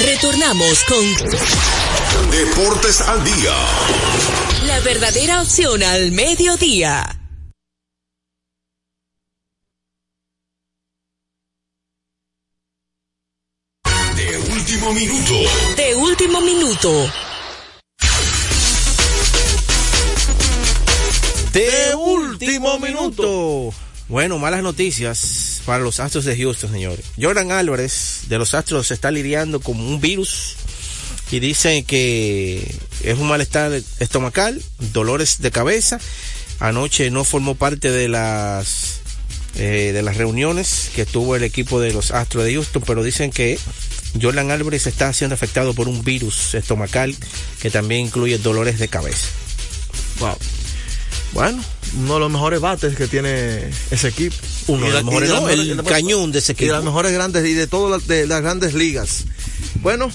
Retornamos 0.00 0.84
con 0.84 2.30
Deportes 2.30 3.00
al 3.00 3.24
Día. 3.24 3.54
la 4.66 4.80
verdadera 4.80 5.42
opción 5.42 5.82
al 5.82 6.12
mediodía. 6.12 7.04
De 14.16 14.38
último 14.38 14.92
minuto. 14.92 15.34
De 15.76 15.94
último 15.96 16.40
minuto. 16.42 17.12
De 21.52 21.94
último 21.96 22.78
minuto. 22.78 23.74
Bueno, 24.08 24.38
malas 24.38 24.62
noticias 24.62 25.57
para 25.68 25.84
los 25.84 26.00
Astros 26.00 26.24
de 26.24 26.34
Houston, 26.34 26.72
señores. 26.72 27.04
Jordan 27.20 27.52
Álvarez 27.52 28.20
de 28.28 28.38
los 28.38 28.54
Astros 28.54 28.86
se 28.86 28.94
está 28.94 29.10
lidiando 29.10 29.60
con 29.60 29.78
un 29.78 30.00
virus 30.00 30.56
y 31.30 31.40
dicen 31.40 31.84
que 31.84 32.74
es 33.02 33.18
un 33.18 33.28
malestar 33.28 33.78
estomacal, 33.98 34.62
dolores 34.94 35.42
de 35.42 35.50
cabeza. 35.50 36.00
Anoche 36.58 37.10
no 37.10 37.22
formó 37.22 37.54
parte 37.54 37.90
de 37.90 38.08
las 38.08 39.00
eh, 39.56 39.90
de 39.92 40.00
las 40.00 40.16
reuniones 40.16 40.90
que 40.94 41.04
tuvo 41.04 41.36
el 41.36 41.42
equipo 41.42 41.82
de 41.82 41.92
los 41.92 42.12
Astros 42.12 42.44
de 42.44 42.54
Houston, 42.54 42.82
pero 42.86 43.02
dicen 43.02 43.30
que 43.30 43.58
Jordan 44.18 44.50
Álvarez 44.50 44.86
está 44.86 45.12
siendo 45.12 45.34
afectado 45.34 45.74
por 45.74 45.86
un 45.86 46.02
virus 46.02 46.54
estomacal 46.54 47.14
que 47.60 47.70
también 47.70 48.06
incluye 48.06 48.38
dolores 48.38 48.78
de 48.78 48.88
cabeza. 48.88 49.26
Wow. 50.20 50.38
Bueno, 51.34 51.62
uno 51.98 52.14
de 52.14 52.20
los 52.20 52.30
mejores 52.30 52.58
bates 52.58 52.96
que 52.96 53.06
tiene 53.06 53.68
ese 53.90 54.08
equipo. 54.08 54.34
Uno 54.68 54.86
de 54.86 54.92
los 54.92 55.04
mejores, 55.04 55.30
no, 55.30 55.48
el 55.48 55.82
cañón 55.82 56.30
de 56.30 56.38
ese 56.38 56.52
equipo. 56.52 56.64
Y 56.64 56.68
de 56.68 56.74
las 56.74 56.84
mejores 56.84 57.12
grandes 57.12 57.44
y 57.46 57.54
de 57.54 57.66
todas 57.66 57.90
las, 57.90 58.08
de 58.08 58.26
las 58.26 58.42
grandes 58.42 58.74
ligas. 58.74 59.24
Bueno, 59.82 60.10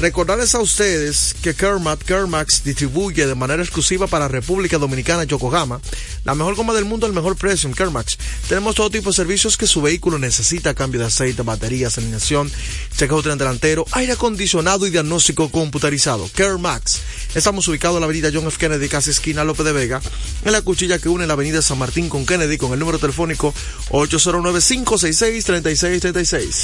recordarles 0.00 0.54
a 0.54 0.60
ustedes 0.60 1.34
que 1.42 1.54
Kermat 1.54 2.02
Kermax 2.02 2.64
distribuye 2.64 3.26
de 3.26 3.34
manera 3.34 3.62
exclusiva 3.62 4.06
para 4.06 4.28
República 4.28 4.78
Dominicana 4.78 5.24
Yokohama 5.24 5.80
la 6.24 6.34
mejor 6.34 6.54
goma 6.54 6.74
del 6.74 6.84
mundo 6.84 7.06
al 7.06 7.12
mejor 7.12 7.36
precio 7.36 7.68
en 7.68 7.74
Kermax. 7.74 8.18
Tenemos 8.48 8.74
todo 8.74 8.90
tipo 8.90 9.10
de 9.10 9.16
servicios 9.16 9.56
que 9.56 9.66
su 9.66 9.82
vehículo 9.82 10.18
necesita, 10.18 10.74
cambio 10.74 11.00
de 11.00 11.06
aceite, 11.06 11.42
baterías, 11.42 11.98
alineación, 11.98 12.50
chequeo 12.96 13.22
tren 13.22 13.38
delantero, 13.38 13.84
aire 13.92 14.12
acondicionado 14.12 14.86
y 14.86 14.90
diagnóstico 14.90 15.50
computarizado. 15.50 16.28
Kermax. 16.34 17.00
Estamos 17.34 17.66
ubicados 17.68 17.96
en 17.96 18.00
la 18.00 18.06
avenida 18.06 18.30
John 18.32 18.46
F. 18.46 18.58
Kennedy, 18.58 18.88
casi 18.88 19.10
esquina 19.10 19.44
López 19.44 19.66
de 19.66 19.72
Vega, 19.72 20.00
en 20.44 20.52
la 20.52 20.62
cuchilla 20.62 20.98
que 20.98 21.08
une 21.08 21.26
la 21.26 21.34
avenida 21.34 21.62
San 21.62 21.78
Martín 21.78 22.08
con 22.08 22.26
Kennedy 22.26 22.58
con 22.58 22.72
el 22.72 22.78
número 22.78 22.98
telefónico 22.98 23.54
809-566-3636. 23.90 26.54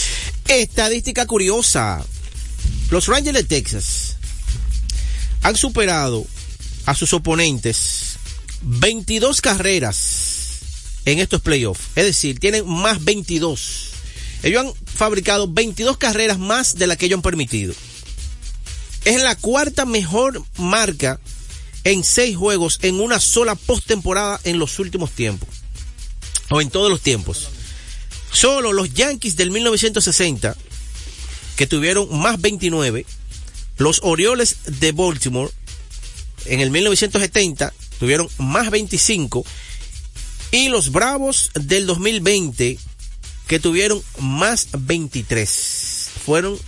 Estadística 0.49 1.27
curiosa. 1.27 2.05
Los 2.91 3.07
Rangers 3.07 3.37
de 3.37 3.45
Texas 3.45 4.17
han 5.43 5.57
superado 5.57 6.27
a 6.87 6.95
sus 6.95 7.13
oponentes 7.13 8.19
22 8.63 9.41
carreras 9.41 10.59
en 11.05 11.19
estos 11.19 11.41
playoffs. 11.41 11.89
Es 11.97 12.05
decir, 12.05 12.39
tienen 12.39 12.69
más 12.69 13.05
22. 13.05 13.91
Ellos 14.43 14.67
han 14.67 14.73
fabricado 14.87 15.49
22 15.49 15.97
carreras 15.99 16.39
más 16.39 16.77
de 16.77 16.87
las 16.87 16.97
que 16.97 17.07
ellos 17.07 17.19
han 17.19 17.23
permitido. 17.23 17.75
Es 19.05 19.23
la 19.23 19.35
cuarta 19.37 19.87
mejor 19.87 20.43
marca 20.57 21.21
en 21.85 22.05
seis 22.05 22.37
juegos 22.37 22.79
en 22.83 23.01
una 23.01 23.21
sola 23.21 23.55
postemporada 23.55 24.41
en 24.45 24.59
los 24.59 24.79
últimos 24.79 25.11
tiempos. 25.13 25.49
O 26.51 26.61
en 26.61 26.71
todos 26.71 26.91
los 26.91 27.01
tiempos. 27.01 27.49
Solo 28.33 28.73
los 28.73 28.93
Yankees 28.93 29.37
del 29.37 29.51
1960 29.51 30.57
que 31.61 31.67
tuvieron 31.67 32.09
más 32.19 32.41
29, 32.41 33.05
los 33.77 34.01
Orioles 34.03 34.57
de 34.81 34.93
Baltimore 34.93 35.51
en 36.47 36.61
el 36.61 36.71
1970 36.71 37.75
tuvieron 37.99 38.31
más 38.39 38.71
25 38.71 39.45
y 40.53 40.71
los 40.71 40.91
Bravos 40.91 41.51
del 41.53 41.85
2020 41.85 42.79
que 43.47 43.61
tuvieron 43.61 44.03
más 44.21 44.69
23. 44.73 46.09
Fueron 46.25 46.59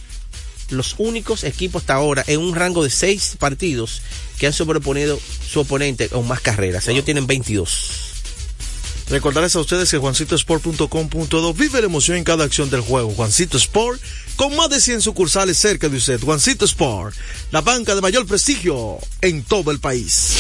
los 0.68 0.96
únicos 0.98 1.44
equipos 1.44 1.81
hasta 1.81 1.94
ahora 1.94 2.22
en 2.26 2.40
un 2.40 2.55
rango 2.55 2.85
de 2.85 2.90
6 2.90 3.37
partidos 3.38 4.02
que 4.38 4.46
han 4.46 4.52
sobreponido 4.52 5.18
su 5.50 5.61
oponente 5.61 6.11
con 6.11 6.28
más 6.28 6.42
carreras. 6.42 6.87
Ellos 6.88 7.07
tienen 7.07 7.26
22. 7.26 8.12
Recordarles 9.08 9.56
a 9.56 9.60
ustedes 9.60 9.90
que 9.90 9.98
juancitosport.com.do 9.98 11.54
vive 11.54 11.80
la 11.80 11.86
emoción 11.86 12.16
en 12.16 12.24
cada 12.24 12.44
acción 12.44 12.70
del 12.70 12.80
juego. 12.80 13.10
Juancito 13.14 13.56
Sport, 13.56 14.00
con 14.36 14.56
más 14.56 14.70
de 14.70 14.80
100 14.80 15.02
sucursales 15.02 15.58
cerca 15.58 15.88
de 15.88 15.96
usted. 15.96 16.20
Juancito 16.20 16.64
Sport, 16.64 17.14
la 17.50 17.60
banca 17.60 17.94
de 17.94 18.00
mayor 18.00 18.26
prestigio 18.26 18.98
en 19.20 19.42
todo 19.44 19.70
el 19.70 19.80
país. 19.80 20.32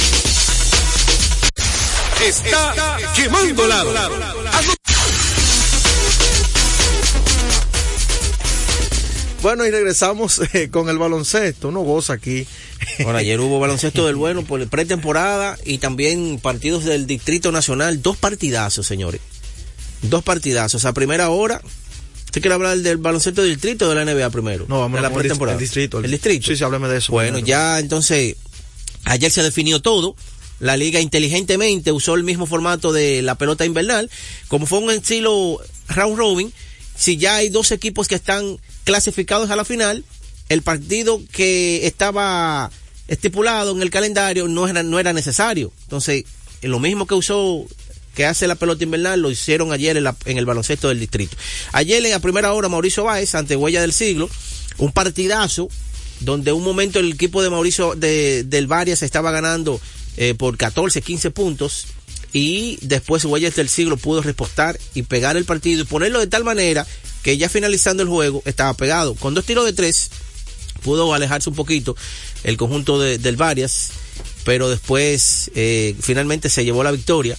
Está, 2.24 2.98
quemando 3.16 3.66
lado. 3.66 3.92
Bueno, 9.42 9.66
y 9.66 9.70
regresamos 9.72 10.40
eh, 10.52 10.70
con 10.70 10.88
el 10.88 10.98
baloncesto. 10.98 11.68
Uno 11.68 11.80
goza 11.80 12.12
aquí. 12.12 12.46
Bueno, 13.02 13.18
ayer 13.18 13.40
hubo 13.40 13.58
baloncesto 13.60 14.06
del 14.06 14.14
bueno 14.14 14.44
por 14.44 14.64
pretemporada 14.68 15.58
y 15.64 15.78
también 15.78 16.38
partidos 16.40 16.84
del 16.84 17.06
Distrito 17.06 17.50
Nacional. 17.50 18.02
Dos 18.02 18.16
partidazos, 18.16 18.86
señores. 18.86 19.20
Dos 20.02 20.22
partidazos. 20.22 20.84
A 20.84 20.92
primera 20.92 21.28
hora. 21.30 21.60
¿Usted 22.26 22.40
quiere 22.40 22.54
hablar 22.54 22.78
del 22.78 22.96
baloncesto 22.96 23.42
del 23.42 23.50
distrito 23.50 23.86
o 23.86 23.88
de 23.90 23.94
la 23.96 24.10
NBA 24.10 24.30
primero? 24.30 24.64
No, 24.68 24.80
vamos 24.80 25.00
la 25.00 25.06
a 25.06 25.10
hablar 25.10 25.20
pretemporada. 25.20 25.58
del 25.58 25.66
distrito. 25.66 25.98
El 25.98 26.10
distrito. 26.10 26.46
Sí, 26.46 26.56
sí, 26.56 26.64
háblame 26.64 26.88
de 26.88 26.98
eso. 26.98 27.12
Bueno, 27.12 27.34
primero. 27.34 27.46
ya 27.46 27.78
entonces, 27.78 28.36
ayer 29.04 29.30
se 29.30 29.42
definió 29.42 29.82
todo. 29.82 30.16
La 30.58 30.76
liga 30.76 31.00
inteligentemente 31.00 31.90
usó 31.92 32.14
el 32.14 32.22
mismo 32.22 32.46
formato 32.46 32.92
de 32.92 33.20
la 33.20 33.34
pelota 33.34 33.66
invernal. 33.66 34.08
Como 34.48 34.66
fue 34.66 34.78
un 34.78 34.90
estilo 34.92 35.58
round 35.88 36.16
robin, 36.16 36.52
si 36.96 37.16
ya 37.16 37.36
hay 37.36 37.48
dos 37.50 37.72
equipos 37.72 38.06
que 38.08 38.14
están 38.14 38.58
clasificados 38.84 39.50
a 39.50 39.56
la 39.56 39.64
final, 39.64 40.04
el 40.48 40.62
partido 40.62 41.20
que 41.32 41.86
estaba 41.86 42.70
estipulado 43.08 43.72
en 43.72 43.82
el 43.82 43.90
calendario 43.90 44.48
no 44.48 44.68
era, 44.68 44.82
no 44.82 44.98
era 44.98 45.12
necesario. 45.12 45.72
Entonces, 45.84 46.24
lo 46.62 46.78
mismo 46.78 47.06
que 47.06 47.14
usó 47.14 47.64
que 48.14 48.26
hace 48.26 48.46
la 48.46 48.54
pelota 48.56 48.84
invernal 48.84 49.20
lo 49.20 49.30
hicieron 49.30 49.72
ayer 49.72 49.96
en, 49.96 50.04
la- 50.04 50.16
en 50.26 50.36
el 50.36 50.44
baloncesto 50.46 50.88
del 50.88 51.00
distrito. 51.00 51.36
Ayer 51.72 52.04
en 52.04 52.10
la 52.10 52.18
primera 52.18 52.52
hora 52.52 52.68
Mauricio 52.68 53.04
Báez 53.04 53.34
ante 53.34 53.56
Huella 53.56 53.80
del 53.80 53.92
Siglo, 53.94 54.28
un 54.78 54.92
partidazo 54.92 55.68
donde 56.20 56.52
un 56.52 56.62
momento 56.62 56.98
el 57.00 57.10
equipo 57.12 57.42
de 57.42 57.50
Mauricio 57.50 57.94
de, 57.94 58.44
del 58.44 58.66
Varias 58.66 59.02
estaba 59.02 59.30
ganando 59.30 59.80
eh, 60.18 60.34
por 60.34 60.56
14, 60.58 61.00
15 61.00 61.30
puntos 61.30 61.86
y 62.34 62.78
después 62.82 63.24
Huellas 63.24 63.56
del 63.56 63.68
Siglo 63.70 63.96
pudo 63.96 64.22
repostar 64.22 64.78
y 64.94 65.02
pegar 65.02 65.36
el 65.38 65.44
partido 65.46 65.82
y 65.82 65.84
ponerlo 65.84 66.20
de 66.20 66.26
tal 66.26 66.44
manera 66.44 66.86
que 67.22 67.36
ya 67.38 67.48
finalizando 67.48 68.02
el 68.02 68.08
juego 68.08 68.42
estaba 68.46 68.74
pegado. 68.74 69.14
Con 69.14 69.34
dos 69.34 69.44
tiros 69.44 69.64
de 69.64 69.72
tres 69.72 70.10
pudo 70.82 71.14
alejarse 71.14 71.48
un 71.50 71.56
poquito 71.56 71.96
el 72.44 72.56
conjunto 72.56 72.98
de- 73.00 73.18
del 73.18 73.36
Varias, 73.36 73.90
pero 74.44 74.68
después 74.68 75.50
eh, 75.54 75.94
finalmente 76.00 76.48
se 76.50 76.64
llevó 76.64 76.82
la 76.82 76.90
victoria 76.90 77.36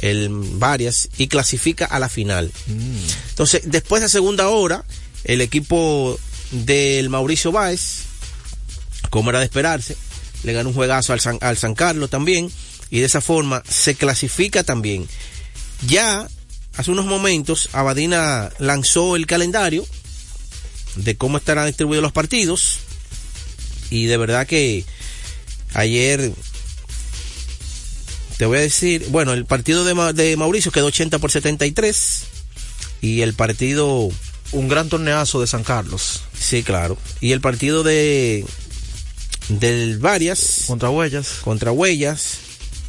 el 0.00 0.28
Varias 0.30 1.08
y 1.16 1.26
clasifica 1.28 1.86
a 1.86 1.98
la 1.98 2.08
final. 2.08 2.52
Entonces, 3.30 3.62
después 3.64 4.02
de 4.02 4.08
segunda 4.10 4.48
hora, 4.48 4.84
el 5.24 5.40
equipo 5.40 6.18
del 6.50 7.08
Mauricio 7.08 7.50
Báez, 7.50 8.02
como 9.10 9.30
era 9.30 9.38
de 9.40 9.46
esperarse, 9.46 9.96
le 10.44 10.52
ganó 10.52 10.68
un 10.68 10.74
juegazo 10.74 11.12
al 11.14 11.20
San, 11.20 11.38
al 11.40 11.56
San 11.56 11.74
Carlos 11.74 12.10
también, 12.10 12.50
y 12.90 13.00
de 13.00 13.06
esa 13.06 13.20
forma 13.22 13.62
se 13.68 13.94
clasifica 13.94 14.62
también. 14.62 15.08
Ya, 15.88 16.28
hace 16.76 16.90
unos 16.90 17.06
momentos, 17.06 17.68
Abadina 17.72 18.50
lanzó 18.58 19.16
el 19.16 19.26
calendario 19.26 19.86
de 20.96 21.16
cómo 21.16 21.38
estarán 21.38 21.66
distribuidos 21.66 22.02
los 22.02 22.12
partidos, 22.12 22.78
y 23.90 24.06
de 24.06 24.16
verdad 24.16 24.46
que 24.46 24.84
ayer 25.74 26.32
te 28.38 28.46
voy 28.46 28.58
a 28.58 28.62
decir, 28.62 29.06
bueno, 29.10 29.32
el 29.32 29.46
partido 29.46 29.84
de, 29.84 29.94
Ma- 29.94 30.12
de 30.12 30.36
Mauricio 30.36 30.70
quedó 30.72 30.86
80 30.86 31.18
por 31.18 31.30
73 31.30 32.22
y 33.00 33.22
el 33.22 33.34
partido... 33.34 34.08
Un 34.52 34.68
gran 34.68 34.88
torneazo 34.88 35.40
de 35.40 35.48
San 35.48 35.64
Carlos. 35.64 36.22
Sí, 36.38 36.62
claro. 36.62 36.96
Y 37.20 37.32
el 37.32 37.40
partido 37.40 37.82
de 37.82 38.46
del 39.48 39.98
Varias 39.98 40.62
Contra 40.68 40.88
Huellas. 40.88 41.26
contra 41.42 41.72
Huellas, 41.72 42.34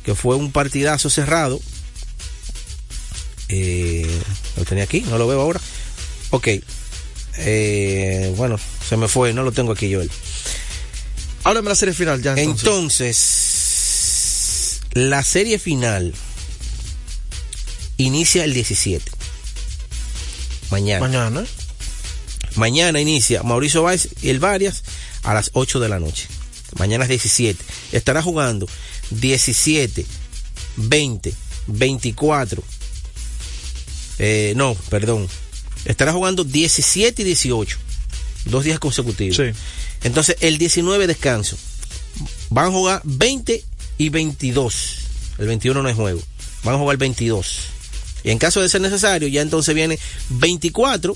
que 0.06 0.14
fue 0.14 0.36
un 0.36 0.52
partidazo 0.52 1.10
cerrado. 1.10 1.60
Eh, 3.50 4.22
lo 4.56 4.66
tenía 4.66 4.84
aquí, 4.84 5.02
no 5.02 5.18
lo 5.18 5.28
veo 5.28 5.42
ahora. 5.42 5.60
Ok. 6.32 6.48
Eh, 7.40 8.34
bueno, 8.36 8.60
se 8.88 8.98
me 8.98 9.08
fue, 9.08 9.34
no 9.34 9.44
lo 9.44 9.52
tengo 9.52 9.72
aquí, 9.72 9.94
Joel. 9.94 10.10
Háblame 11.44 11.66
de 11.66 11.70
la 11.70 11.76
serie 11.76 11.94
final 11.94 12.22
ya. 12.22 12.34
Entonces. 12.34 14.82
Entonces, 14.82 14.82
la 14.94 15.24
serie 15.24 15.60
final 15.60 16.14
inicia 17.98 18.44
el 18.44 18.54
17. 18.54 19.12
Mañana. 20.72 21.00
Mañana. 21.00 21.46
Mañana 22.56 23.00
inicia 23.00 23.44
Mauricio 23.44 23.84
Báez 23.84 24.10
y 24.22 24.30
el 24.30 24.40
Varias 24.40 24.84
a 25.24 25.34
las 25.34 25.52
8 25.54 25.80
de 25.80 25.90
la 25.90 26.00
noche. 26.00 26.28
Mañana 26.78 27.04
es 27.04 27.10
17. 27.10 27.64
Estará 27.92 28.22
jugando 28.22 28.68
17, 29.12 30.06
20, 30.78 31.34
24. 31.68 32.64
Eh, 34.20 34.54
no, 34.56 34.76
perdón. 34.90 35.28
Estará 35.86 36.14
jugando 36.14 36.44
17 36.44 37.22
y 37.22 37.26
18. 37.26 37.78
Dos 38.46 38.64
días 38.64 38.80
consecutivos. 38.80 39.38
Sí. 39.38 39.44
Entonces, 40.04 40.38
el 40.42 40.58
19 40.58 41.08
descanso. 41.08 41.58
Van 42.50 42.66
a 42.66 42.72
jugar 42.72 43.02
20 43.04 43.64
y 43.98 44.10
22. 44.10 44.98
El 45.38 45.48
21 45.48 45.84
no 45.84 45.90
es 45.90 45.96
juego. 45.96 46.22
Van 46.64 46.76
a 46.76 46.78
jugar 46.78 46.98
22. 46.98 47.60
Y 48.24 48.32
en 48.32 48.40
caso 48.40 48.62
de 48.62 48.70
ser 48.70 48.82
necesario, 48.82 49.28
ya 49.28 49.42
entonces 49.42 49.74
viene 49.76 50.00
24, 50.30 51.16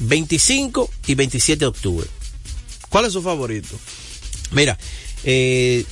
25 0.00 0.90
y 1.06 1.14
27 1.14 1.60
de 1.60 1.66
octubre. 1.66 2.06
¿Cuál 2.88 3.06
es 3.06 3.12
su 3.12 3.22
favorito? 3.22 3.78
Mira, 4.52 4.78
eh, 5.24 5.84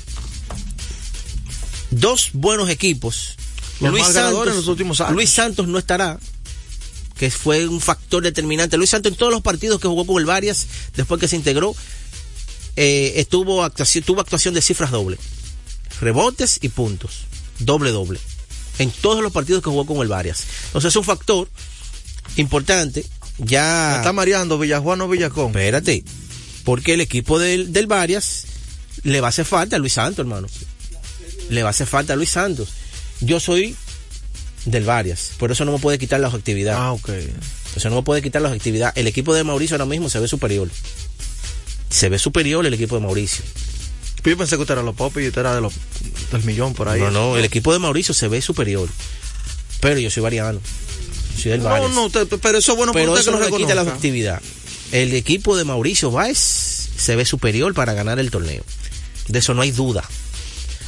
dos 1.91 2.31
buenos 2.33 2.71
equipos. 2.71 3.37
Los 3.85 4.01
más 4.01 4.13
ganadores 4.13 4.53
en 4.53 4.59
los 4.59 4.69
últimos 4.69 5.01
años. 5.01 5.15
Luis 5.15 5.31
Santos 5.31 5.69
no 5.69 5.79
estará, 5.79 6.19
que 7.17 7.31
fue 7.31 7.67
un 7.67 7.81
factor 7.81 8.23
determinante. 8.23 8.77
Luis 8.77 8.91
Santos 8.91 9.13
en 9.13 9.19
todos 9.19 9.33
los 9.33 9.43
partidos 9.43 9.81
que 9.81 9.89
jugó 9.89 10.07
con 10.07 10.19
el 10.19 10.27
Varias, 10.27 10.67
después 10.97 11.21
que 11.21 11.29
se 11.29 11.37
integró, 11.37 11.75
eh, 12.77 13.15
estuvo 13.17 13.63
actuación, 13.63 14.05
tuvo 14.05 14.21
actuación 14.21 14.55
de 14.55 14.63
cifras 14.63 14.91
doble. 14.91 15.19
Rebotes 16.01 16.59
y 16.63 16.69
puntos. 16.69 17.25
Doble, 17.61 17.91
doble. 17.91 18.19
en 18.79 18.91
todos 18.91 19.23
los 19.23 19.33
partidos 19.33 19.63
que 19.63 19.71
jugó 19.71 19.87
con 19.87 19.99
el 19.99 20.09
Varias. 20.09 20.45
Entonces 20.67 20.89
es 20.89 20.97
un 20.97 21.05
factor 21.05 21.49
importante. 22.37 23.07
Ya. 23.39 23.91
Me 23.93 23.97
está 23.99 24.13
mareando 24.13 24.59
Villajuan 24.59 25.01
o 25.01 25.09
Villacón. 25.09 25.49
Espérate. 25.49 26.05
Porque 26.65 26.95
el 26.95 27.01
equipo 27.01 27.39
del, 27.39 27.73
del 27.73 27.87
Varias 27.87 28.47
le 29.05 29.21
va 29.21 29.29
a 29.29 29.31
hacer 29.31 29.45
falta 29.45 29.77
a 29.77 29.79
Luis 29.79 29.93
Santos, 29.93 30.21
hermano. 30.21 30.49
Le 31.51 31.63
va 31.63 31.69
a 31.69 31.71
hacer 31.71 31.87
falta 31.87 32.15
a 32.15 32.17
Luis 32.17 32.31
Santos. 32.31 32.69
Yo 33.21 33.41
soy 33.41 33.77
del 34.67 34.85
Varias, 34.85 35.33
por 35.39 35.53
eso 35.53 35.65
no 35.65 35.73
me 35.73 35.79
puede 35.79 35.99
quitar 35.99 36.21
la 36.21 36.29
objetividad. 36.29 36.77
Ah, 36.79 36.93
ok. 36.93 37.11
Eso 37.77 37.91
no 37.91 37.97
me 37.97 38.03
puede 38.03 38.23
quitar 38.23 38.41
la 38.43 38.49
objetividad. 38.49 38.93
El 38.97 39.07
equipo 39.07 39.35
de 39.35 39.45
Mauricio 39.45 39.75
ahora 39.75 39.87
mismo 39.87 40.09
se 40.09 40.21
ve 40.21 40.29
superior. 40.29 40.69
Se 41.91 42.09
ve 42.09 42.19
superior 42.19 42.65
el 42.67 42.75
equipo 42.75 42.95
de 42.97 43.03
Mauricio. 43.03 43.45
Yo 44.25 44.39
pensé 44.39 44.57
que 44.57 44.63
usted 44.63 44.75
era 44.75 44.83
los 44.83 44.95
pop 44.95 45.15
y 45.19 45.27
usted 45.29 45.41
era 45.43 45.55
de 45.55 45.61
los, 45.61 45.75
del 46.33 46.45
millón 46.45 46.73
por 46.73 46.89
ahí. 46.89 47.01
No, 47.01 47.11
no, 47.11 47.37
el 47.37 47.45
equipo 47.45 47.73
de 47.73 47.79
Mauricio 47.79 48.15
se 48.15 48.27
ve 48.29 48.41
superior. 48.41 48.89
Pero 49.81 49.99
yo 49.99 50.11
soy 50.11 50.23
variano. 50.23 50.61
Soy 51.37 51.53
del 51.53 51.63
No, 51.63 51.89
no, 51.89 52.07
usted- 52.07 52.27
pero 52.41 52.59
eso 52.59 52.73
es 52.73 52.79
bueno 52.79 52.93
Pero 52.93 53.13
eso 53.13 53.21
usted 53.21 53.33
no 53.33 53.39
que 53.39 53.45
le 53.45 53.51
lo 53.51 53.57
quita 53.59 53.75
la 53.75 53.83
objetividad. 53.83 54.41
El 54.93 55.13
equipo 55.15 55.57
de 55.57 55.65
Mauricio 55.65 56.11
Báez 56.11 56.39
se 56.39 57.17
ve 57.17 57.25
superior 57.27 57.75
para 57.75 57.93
ganar 57.93 58.19
el 58.19 58.31
torneo. 58.31 58.65
De 59.29 59.41
eso 59.41 59.53
no 59.53 59.61
hay 59.63 59.73
duda. 59.73 60.09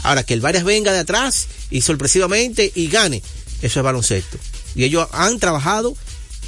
Ahora, 0.02 0.22
que 0.22 0.34
el 0.34 0.40
Varias 0.40 0.64
venga 0.64 0.92
de 0.92 1.00
atrás 1.00 1.48
y 1.70 1.80
sorpresivamente 1.82 2.70
y 2.74 2.88
gane, 2.88 3.22
eso 3.62 3.80
es 3.80 3.84
baloncesto. 3.84 4.38
Y 4.74 4.84
ellos 4.84 5.08
han 5.12 5.38
trabajado 5.38 5.96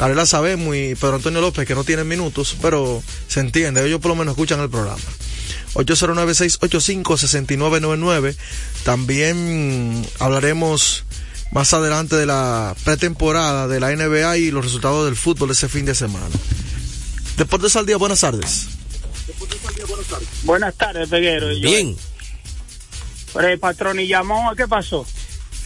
Carela 0.00 0.24
sabemos 0.24 0.74
y 0.74 0.94
Pedro 0.94 1.16
Antonio 1.16 1.42
López 1.42 1.66
que 1.68 1.74
no 1.74 1.84
tienen 1.84 2.08
minutos, 2.08 2.56
pero 2.62 3.02
se 3.28 3.40
entiende, 3.40 3.84
ellos 3.86 4.00
por 4.00 4.08
lo 4.08 4.14
menos 4.16 4.32
escuchan 4.32 4.58
el 4.60 4.70
programa. 4.70 4.96
809-685-6999. 5.74 8.34
También 8.84 10.06
hablaremos 10.18 11.04
más 11.52 11.72
adelante 11.74 12.16
de 12.16 12.24
la 12.26 12.74
pretemporada 12.84 13.68
de 13.68 13.78
la 13.80 13.90
NBA 13.94 14.38
y 14.38 14.50
los 14.50 14.64
resultados 14.64 15.04
del 15.04 15.16
fútbol 15.16 15.50
ese 15.50 15.68
fin 15.68 15.84
de 15.84 15.94
semana. 15.94 16.24
Deportes 17.36 17.76
al 17.76 17.84
día, 17.86 17.96
buenas 17.98 18.20
tardes. 18.20 18.68
Buenas 20.44 20.74
tardes, 20.76 21.08
Peguero. 21.08 21.52
Yo- 21.52 21.70
Bien. 21.70 21.96
Pero 23.32 23.46
el 23.48 23.58
patrón 23.60 24.00
y 24.00 24.08
llamó, 24.08 24.52
¿qué 24.56 24.66
pasó? 24.66 25.06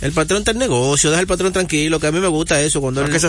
El 0.00 0.12
patrón 0.12 0.40
está 0.40 0.50
en 0.50 0.58
negocio, 0.58 1.10
deja 1.10 1.20
al 1.20 1.26
patrón 1.26 1.52
tranquilo, 1.52 1.98
que 1.98 2.08
a 2.08 2.12
mí 2.12 2.20
me 2.20 2.28
gusta 2.28 2.60
eso 2.60 2.80
cuando 2.80 3.00
él... 3.00 3.06
Oye, 3.06 3.12
pero, 3.12 3.20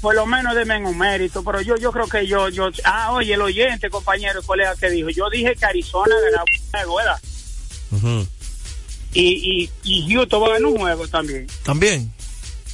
Por 0.00 0.14
lo 0.14 0.24
menos 0.26 0.54
denme 0.54 0.78
un 0.78 0.96
mérito, 0.96 1.44
pero 1.44 1.60
yo 1.60 1.76
yo 1.76 1.92
creo 1.92 2.06
que 2.06 2.26
yo, 2.26 2.48
yo, 2.48 2.70
ah, 2.84 3.12
oye, 3.12 3.34
el 3.34 3.42
oyente, 3.42 3.90
compañero, 3.90 4.40
el 4.40 4.46
colega 4.46 4.74
que 4.76 4.88
dijo, 4.90 5.10
yo 5.10 5.28
dije 5.28 5.54
que 5.54 5.64
Arizona 5.66 6.14
ganaba 6.24 6.44
un 6.44 6.70
juego. 6.70 6.98
Y, 9.12 9.22
y, 9.22 9.70
y 9.82 10.14
Houston 10.14 10.42
va 10.42 10.46
a 10.46 10.50
ganar 10.50 10.66
un 10.66 10.78
juego 10.78 11.08
también. 11.08 11.46
También. 11.64 12.12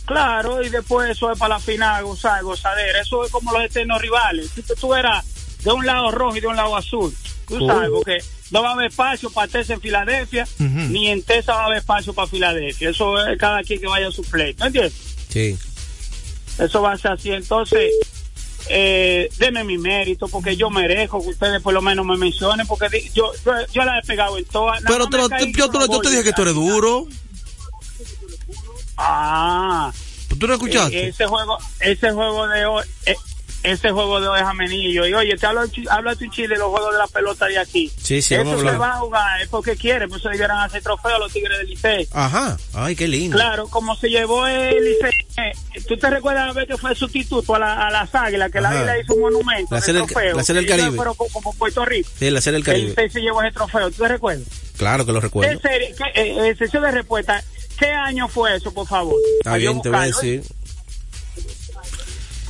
Claro, 0.04 0.62
y 0.62 0.68
después 0.68 1.10
eso 1.10 1.30
es 1.30 1.38
para 1.38 1.54
la 1.54 1.60
final, 1.60 2.04
gozar, 2.04 2.42
gozadera. 2.42 3.00
Eso 3.00 3.24
es 3.24 3.30
como 3.30 3.52
los 3.52 3.62
eternos 3.64 4.00
rivales. 4.00 4.50
Si 4.54 4.62
tú, 4.62 4.74
tú 4.74 4.94
eras 4.94 5.24
de 5.62 5.70
un 5.70 5.86
lado 5.86 6.10
rojo 6.10 6.36
y 6.36 6.40
de 6.40 6.48
un 6.48 6.56
lado 6.56 6.76
azul, 6.76 7.14
tú 7.48 7.59
Oh. 7.64 7.66
sabes, 7.66 7.90
porque 7.92 8.18
no 8.50 8.62
va 8.62 8.70
a 8.70 8.72
haber 8.72 8.87
espacio 8.90 9.31
para 9.31 9.48
Tessa 9.48 9.74
en 9.74 9.81
Filadelfia, 9.81 10.46
ni 10.59 11.09
en 11.09 11.22
Tessa 11.22 11.52
va 11.55 11.62
a 11.62 11.64
haber 11.66 11.78
espacio 11.78 12.12
para 12.14 12.28
Filadelfia. 12.28 12.90
Eso 12.90 13.18
es 13.26 13.38
cada 13.38 13.62
quien 13.62 13.81
que 13.81 13.87
vaya 13.87 14.09
a 14.09 14.12
su 14.12 14.22
play, 14.22 14.55
¿no 14.59 14.66
entiendes? 14.66 14.92
Sí. 15.28 15.59
Eso 16.59 16.83
va 16.83 16.92
a 16.92 16.98
ser 16.98 17.12
así. 17.12 17.31
Entonces, 17.31 17.90
eh, 18.68 19.28
deme 19.38 19.64
mi 19.64 19.78
mérito, 19.78 20.28
porque 20.28 20.57
yo 20.57 20.68
merezco 20.70 21.20
que 21.22 21.31
ustedes 21.31 21.61
por 21.62 21.72
lo 21.74 21.81
menos 21.83 22.05
me 22.07 22.16
mencionen, 22.16 22.66
porque 22.66 23.11
yo, 23.14 23.33
yo, 23.44 23.52
yo 23.72 23.85
la 23.85 23.98
he 23.98 24.02
pegado 24.02 24.37
en 24.38 24.44
todas. 24.44 24.83
Pero 24.87 25.07
te 25.09 25.16
lo- 25.16 25.28
caí 25.28 25.52
yo, 25.52 25.70
te 25.70 25.78
lo- 25.78 25.87
yo 25.90 26.00
te 26.00 26.11
dije 26.11 26.24
que 26.24 26.33
tú 26.33 26.42
eres 26.42 26.55
duro. 26.55 27.07
Ah. 28.96 29.92
¿Tú 30.38 30.46
no 30.46 30.55
escuchaste? 30.55 31.05
Eh, 31.05 31.09
ese 31.09 31.26
juego, 31.26 31.59
ese 31.81 32.11
juego 32.12 32.48
de 32.48 32.64
hoy, 32.66 32.85
eh, 33.07 33.14
ese 33.62 33.90
juego 33.90 34.20
de 34.20 34.29
hoy 34.29 34.38
es 34.40 34.44
amenillo. 34.46 35.07
Y 35.07 35.14
oye, 35.14 35.37
te 35.37 35.46
hablo, 35.46 35.62
habla 35.90 36.16
tu 36.16 36.27
chile 36.27 36.48
de 36.48 36.59
los 36.59 36.68
juegos 36.70 36.92
de 36.92 36.98
la 36.98 37.07
pelota 37.07 37.46
de 37.46 37.59
aquí. 37.59 37.90
Sí, 37.96 38.20
sí, 38.22 38.35
Eso 38.35 38.59
se 38.59 38.77
va 38.77 38.90
a 38.94 38.98
jugar, 38.98 39.40
es 39.42 39.48
porque 39.48 39.77
quiere, 39.77 40.09
pues 40.09 40.22
se 40.22 40.29
debieran 40.31 40.59
hacer 40.59 40.83
trofeo 40.83 41.16
a 41.16 41.18
los 41.18 41.33
Tigres 41.33 41.59
del 41.59 41.68
Licey. 41.68 42.09
Ajá. 42.12 42.57
Ay, 42.75 42.96
qué 42.96 43.07
lindo. 43.09 43.37
Claro, 43.37 43.68
como 43.68 43.94
se 43.96 44.09
llevó 44.11 44.46
el 44.46 44.85
Licey, 44.85 45.12
eh, 45.38 45.53
¿tú 45.87 45.96
te 45.96 46.11
recuerdas 46.11 46.46
la 46.48 46.53
vez 46.53 46.66
que 46.66 46.77
fue 46.77 46.94
sustituto 46.94 47.55
a, 47.55 47.59
la, 47.59 47.87
a 47.87 47.90
las 47.90 48.14
águilas, 48.14 48.51
que 48.51 48.61
la 48.61 48.68
Ajá. 48.70 48.79
águila 48.79 48.98
hizo 48.98 49.14
un 49.14 49.20
monumento 49.22 49.75
La 49.75 49.81
del- 49.81 49.96
trofeo? 49.96 50.37
la 50.37 50.42
serie 50.44 50.62
del 50.62 50.70
Caribe. 50.70 50.96
co- 50.96 51.29
como 51.33 51.53
Puerto 51.55 51.85
Rico. 51.85 52.09
Sí, 52.18 52.31
la 52.31 52.40
serie 52.40 52.55
del 52.61 52.62
El 52.62 52.66
Caribe. 52.66 52.88
Licey 52.90 53.11
se 53.11 53.20
llevó 53.20 53.42
ese 53.42 53.53
trofeo, 53.53 53.90
¿tú 53.90 54.03
te 54.03 54.09
recuerdas? 54.09 54.46
Claro 54.77 55.07
que 55.07 55.12
lo 55.12 55.20
recuerdo. 55.20 55.53
¿Qué 55.61 55.68
serie, 55.68 55.94
qué, 55.96 56.20
eh, 56.20 56.48
eh, 56.51 56.57
sesión 56.57 56.83
de 56.83 56.90
respuesta, 56.90 57.42
¿qué 57.79 57.87
año 57.87 58.27
fue 58.29 58.57
eso, 58.57 58.72
por 58.75 58.87
favor? 58.88 59.14
Está 59.38 59.57
bien, 59.57 59.81
te 59.83 59.88
voy 59.90 59.98
a 59.98 60.05
¿eh? 60.05 60.07
decir. 60.09 60.42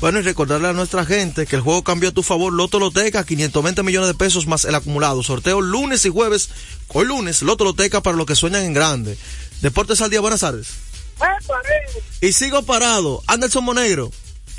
Bueno, 0.02 0.18
y 0.18 0.22
recordarle 0.22 0.66
a 0.66 0.72
nuestra 0.72 1.04
gente 1.06 1.46
que 1.46 1.54
el 1.54 1.62
juego 1.62 1.84
cambió 1.84 2.08
a 2.08 2.12
tu 2.12 2.24
favor. 2.24 2.52
Loto 2.52 2.80
Loteca, 2.80 3.24
520 3.24 3.84
millones 3.84 4.08
de 4.08 4.14
pesos 4.14 4.48
más 4.48 4.64
el 4.64 4.74
acumulado. 4.74 5.22
Sorteo 5.22 5.60
lunes 5.60 6.04
y 6.04 6.08
jueves. 6.08 6.50
Hoy 6.88 7.06
lunes, 7.06 7.40
Loto 7.42 7.62
Loteca 7.62 8.00
para 8.00 8.16
los 8.16 8.26
que 8.26 8.34
sueñan 8.34 8.64
en 8.64 8.74
grande. 8.74 9.16
Deportes 9.60 10.00
al 10.00 10.10
día, 10.10 10.20
buenas 10.20 10.40
tardes. 10.40 10.70
Y 12.20 12.32
sigo 12.32 12.64
parado. 12.64 13.22
Anderson 13.28 13.62
Monegro. 13.62 14.10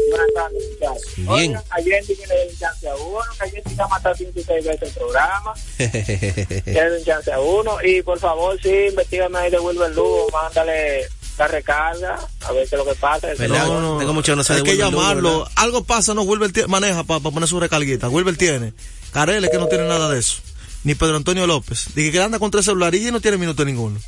Buenas 0.10 0.34
tardes, 0.34 0.64
muchachos. 0.72 1.16
Bien. 1.18 1.30
Oigan, 1.30 1.64
ayer 1.72 2.06
dije 2.06 2.26
le 2.26 2.50
di 2.50 2.58
chance 2.58 2.88
a 2.88 2.96
uno, 2.96 3.20
que 3.38 3.44
ayer 3.44 3.64
sí 3.68 3.76
llama 3.76 3.98
hasta 3.98 4.16
5 4.16 4.32
y 4.34 4.44
6 4.44 4.66
veces 4.66 4.82
el 4.82 4.92
programa. 4.92 5.54
Le 6.68 7.00
un 7.00 7.04
chance 7.04 7.34
a 7.34 7.42
uno. 7.42 7.78
Y 7.84 8.02
por 8.02 8.18
favor, 8.18 8.58
sí, 8.64 8.70
investigame 8.92 9.40
ahí 9.40 9.52
de 9.52 9.60
Wilber 9.60 9.94
Lugo, 9.94 10.26
mándale 10.32 11.06
la 11.38 11.48
recarga, 11.48 12.20
a 12.42 12.52
ver 12.52 12.68
qué 12.70 12.76
es 12.76 12.80
lo 12.80 12.86
que 12.86 12.96
pasa. 12.96 13.28
¿Verdad? 13.28 13.66
Tengo 14.00 14.14
mucho 14.14 14.32
que 14.34 14.36
no 14.36 14.44
sé 14.44 14.54
Hay 14.54 14.64
que 14.64 14.78
llamarlo. 14.78 15.48
Algo 15.56 15.84
pasa, 15.84 16.14
no, 16.14 16.22
Wilber 16.24 16.52
tie- 16.54 16.68
maneja 16.68 17.04
para 17.04 17.20
poner 17.20 17.48
su 17.50 17.60
recarguita. 17.60 18.10
Wilber 18.10 18.38
tiene. 18.38 18.74
Carel 19.12 19.44
es 19.44 19.50
que 19.52 19.58
no 19.58 19.68
tiene 19.68 19.88
nada 19.88 20.10
de 20.10 20.20
eso. 20.20 20.38
Ni 20.84 20.96
Pedro 20.96 21.16
Antonio 21.18 21.48
López. 21.48 21.88
Dije 21.96 22.12
que 22.12 22.22
anda 22.22 22.40
con 22.40 22.52
tres 22.52 22.66
celulares 22.66 23.02
y 23.02 23.12
no 23.12 23.22
tiene 23.22 23.38
minuto 23.38 23.64
ninguno. 23.66 24.00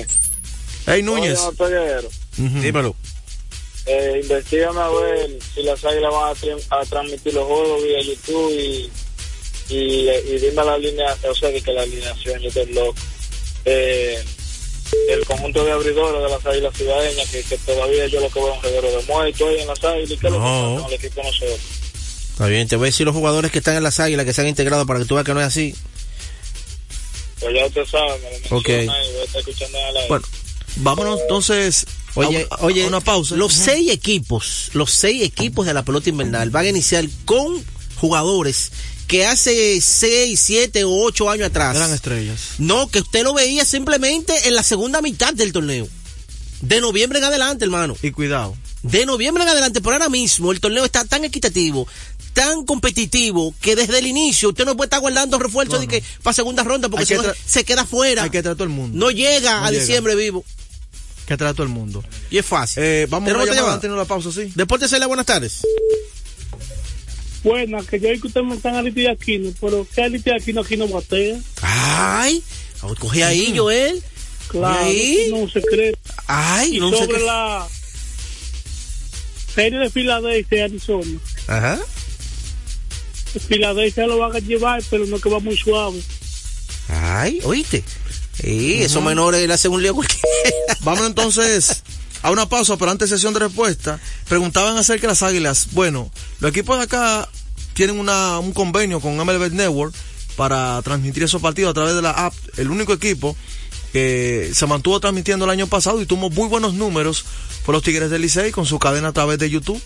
Hey, 0.85 1.01
Núñez. 1.01 1.39
Oye, 1.39 1.57
Peguero, 1.57 2.07
Ujú. 2.37 2.59
Dímelo. 2.61 2.95
Eh, 3.87 4.19
investigame 4.21 4.79
a 4.79 4.89
ver 4.89 5.39
si 5.55 5.63
las 5.63 5.83
águilas 5.83 6.13
van 6.13 6.35
a, 6.69 6.85
transmitir 6.85 7.33
los 7.33 7.47
juegos 7.47 7.81
vía 7.83 7.99
YouTube 8.03 8.51
y, 8.51 8.91
y, 9.73 10.07
y 10.07 10.37
dime 10.37 10.63
la 10.63 10.77
línea, 10.77 11.17
o 11.27 11.33
sea, 11.33 11.49
de 11.49 11.59
que 11.63 11.73
la 11.73 11.81
alineación, 11.81 12.39
yo 12.41 12.47
estoy 12.49 12.71
loco. 12.73 12.93
Eh, 13.65 14.23
el 15.09 15.25
conjunto 15.25 15.63
de 15.65 15.71
abridores 15.71 16.21
de 16.23 16.29
las 16.29 16.45
águilas 16.45 16.75
ciudadeñas, 16.75 17.29
que, 17.29 17.43
que 17.43 17.57
todavía 17.59 18.07
yo 18.07 18.19
lo 18.21 18.29
que 18.29 18.39
veo 18.39 18.51
es 18.51 18.57
un 18.57 18.63
reguero 18.63 18.91
de 18.97 19.03
muertos 19.05 19.47
ahí 19.49 19.59
en 19.61 19.67
las 19.67 19.83
águilas, 19.83 20.11
y 20.11 20.17
que 20.17 20.29
lo 20.29 20.37
que 20.37 20.39
No. 20.39 20.77
con 20.81 20.87
el 20.87 20.93
equipo 20.93 21.23
nosotros. 21.23 21.59
Está 22.31 22.47
bien, 22.47 22.67
te 22.67 22.75
voy 22.77 22.85
a 22.85 22.89
decir 22.89 23.05
los 23.05 23.15
jugadores 23.15 23.51
que 23.51 23.59
están 23.59 23.75
en 23.75 23.83
las 23.83 23.99
águilas 23.99 24.25
que 24.25 24.33
se 24.33 24.41
han 24.41 24.47
integrado 24.47 24.85
para 24.85 24.99
que 24.99 25.05
tú 25.05 25.15
veas 25.15 25.25
que 25.25 25.33
no 25.33 25.41
es 25.41 25.47
así. 25.47 25.75
Pues 27.39 27.53
ya 27.55 27.65
usted 27.65 27.85
sabe, 27.85 28.17
me 28.19 28.25
lo 28.25 28.31
menciona 28.31 28.57
Ok. 28.57 28.69
y 28.69 28.85
voy 28.87 29.21
a 29.21 29.23
estar 29.25 29.39
escuchando 29.41 29.77
el 29.77 29.97
aire. 29.97 30.07
Bueno, 30.09 30.25
vámonos 30.77 31.21
entonces 31.21 31.85
Oye, 32.15 32.47
a, 32.49 32.55
a- 32.55 32.59
oye, 32.63 32.83
a 32.85 32.87
una 32.87 33.01
pausa. 33.01 33.35
Los 33.35 33.53
seis 33.53 33.91
equipos, 33.91 34.69
los 34.73 34.91
seis 34.91 35.23
equipos 35.23 35.65
de 35.65 35.73
la 35.73 35.83
pelota 35.83 36.09
invernal 36.09 36.49
van 36.51 36.65
a 36.65 36.69
iniciar 36.69 37.05
con 37.25 37.63
jugadores 37.97 38.71
que 39.07 39.25
hace 39.25 39.79
seis, 39.81 40.39
siete 40.39 40.83
o 40.83 40.91
ocho 40.91 41.29
años 41.29 41.47
atrás. 41.47 41.75
Eran 41.75 41.93
estrellas. 41.93 42.39
No, 42.57 42.87
que 42.89 42.99
usted 42.99 43.23
lo 43.23 43.33
veía 43.33 43.65
simplemente 43.65 44.47
en 44.47 44.55
la 44.55 44.63
segunda 44.63 45.01
mitad 45.01 45.33
del 45.33 45.51
torneo. 45.53 45.87
De 46.61 46.79
noviembre 46.81 47.19
en 47.19 47.25
adelante, 47.25 47.65
hermano. 47.65 47.95
Y 48.01 48.11
cuidado. 48.11 48.55
De 48.83 49.05
noviembre 49.05 49.43
en 49.43 49.49
adelante, 49.49 49.81
por 49.81 49.93
ahora 49.93 50.09
mismo, 50.09 50.51
el 50.51 50.59
torneo 50.59 50.83
está 50.85 51.05
tan 51.05 51.23
equitativo, 51.23 51.87
tan 52.33 52.65
competitivo, 52.65 53.53
que 53.61 53.75
desde 53.75 53.99
el 53.99 54.07
inicio 54.07 54.49
usted 54.49 54.65
no 54.65 54.75
puede 54.75 54.87
estar 54.87 54.99
guardando 55.01 55.37
refuerzos 55.39 55.79
de 55.79 55.87
que 55.87 56.03
para 56.21 56.33
segunda 56.33 56.63
ronda, 56.63 56.89
porque 56.89 57.05
si 57.05 57.13
no, 57.15 57.23
se 57.45 57.63
queda 57.63 57.85
fuera. 57.85 58.23
Hay 58.23 58.29
que 58.29 58.41
traer 58.41 58.53
a 58.53 58.57
todo 58.57 58.63
el 58.65 58.69
mundo. 58.69 58.97
No 58.97 59.11
llega 59.11 59.59
No 59.59 59.65
a 59.65 59.71
llega. 59.71 59.81
diciembre 59.81 60.15
vivo. 60.15 60.43
Hay 61.19 61.25
que 61.27 61.37
traer 61.37 61.51
a 61.51 61.53
todo 61.53 61.63
el 61.63 61.69
mundo. 61.71 62.03
Y 62.29 62.37
es 62.37 62.45
fácil. 62.45 62.83
Eh, 62.83 63.07
vamos 63.09 63.27
a 63.27 63.33
¿Tenemos 63.33 63.43
una 63.43 63.51
otra 63.51 63.55
llamada 63.55 63.61
llamada? 63.61 63.73
antes 63.75 63.89
de 63.89 63.95
la 63.97 64.05
pausa, 64.05 64.31
sí. 64.31 64.51
Deportes 64.55 64.89
Celia, 64.89 65.07
buenas 65.07 65.25
tardes. 65.25 65.61
Buena, 67.43 67.81
que 67.83 67.99
yo 67.99 68.09
vi 68.09 68.19
que 68.19 68.27
ustedes 68.27 68.47
me 68.47 68.55
están 68.55 68.75
a 68.75 68.81
Liti 68.81 69.05
Aquino, 69.05 69.51
pero 69.59 69.85
¿qué 69.93 70.07
Liti 70.09 70.31
Aquino 70.31 70.61
aquí 70.61 70.77
no 70.77 70.87
batea? 70.87 71.37
Ay, 71.61 72.41
coge 72.99 73.23
ahí, 73.23 73.53
Joel. 73.55 74.01
Claro, 74.47 74.85
ahí. 74.85 75.29
no 75.31 75.49
se 75.49 75.61
cree. 75.61 75.97
Ay, 76.27 76.77
y 76.77 76.79
no 76.79 76.91
sobre 76.91 77.19
la 77.21 77.67
serie 79.53 79.79
de 79.79 79.89
Filadelfia 79.89 80.57
y 80.57 80.61
Arizona. 80.61 81.19
Ajá. 81.47 81.79
Filadelfia 83.47 84.07
lo 84.07 84.19
van 84.19 84.35
a 84.35 84.39
llevar, 84.39 84.81
pero 84.89 85.05
no 85.05 85.19
que 85.19 85.29
va 85.29 85.39
muy 85.39 85.57
suave. 85.57 85.99
Ay, 86.87 87.39
oíste. 87.43 87.83
Sí, 88.41 88.81
esos 88.81 89.03
menores 89.03 89.47
le 89.47 89.53
hacen 89.53 89.71
un 89.71 89.81
lío 89.81 89.95
cualquiera. 89.95 90.23
Vamos 90.81 91.05
entonces 91.05 91.83
a 92.23 92.31
una 92.31 92.47
pausa, 92.49 92.75
pero 92.77 92.89
antes 92.89 93.09
sesión 93.09 93.33
de 93.33 93.41
respuesta. 93.41 93.99
Preguntaban 94.27 94.75
acerca 94.77 95.03
de 95.03 95.07
las 95.09 95.21
águilas. 95.21 95.67
Bueno, 95.71 96.09
los 96.39 96.49
equipos 96.49 96.77
de 96.77 96.85
acá 96.85 97.29
tienen 97.75 97.99
un 97.99 98.51
convenio 98.53 98.99
con 98.99 99.15
MLB 99.17 99.51
Network 99.51 99.93
para 100.35 100.81
transmitir 100.81 101.23
esos 101.23 101.41
partidos 101.41 101.71
a 101.71 101.73
través 101.75 101.93
de 101.95 102.01
la 102.01 102.11
app. 102.11 102.33
El 102.57 102.71
único 102.71 102.93
equipo 102.93 103.35
que 103.91 104.49
se 104.55 104.65
mantuvo 104.65 104.99
transmitiendo 104.99 105.45
el 105.45 105.51
año 105.51 105.67
pasado 105.67 106.01
y 106.01 106.05
tuvo 106.07 106.29
muy 106.31 106.47
buenos 106.47 106.73
números 106.73 107.23
fue 107.63 107.73
los 107.73 107.83
Tigres 107.83 108.09
del 108.09 108.23
Licey 108.23 108.51
con 108.51 108.65
su 108.65 108.79
cadena 108.79 109.09
a 109.09 109.13
través 109.13 109.37
de 109.37 109.49
YouTube. 109.49 109.79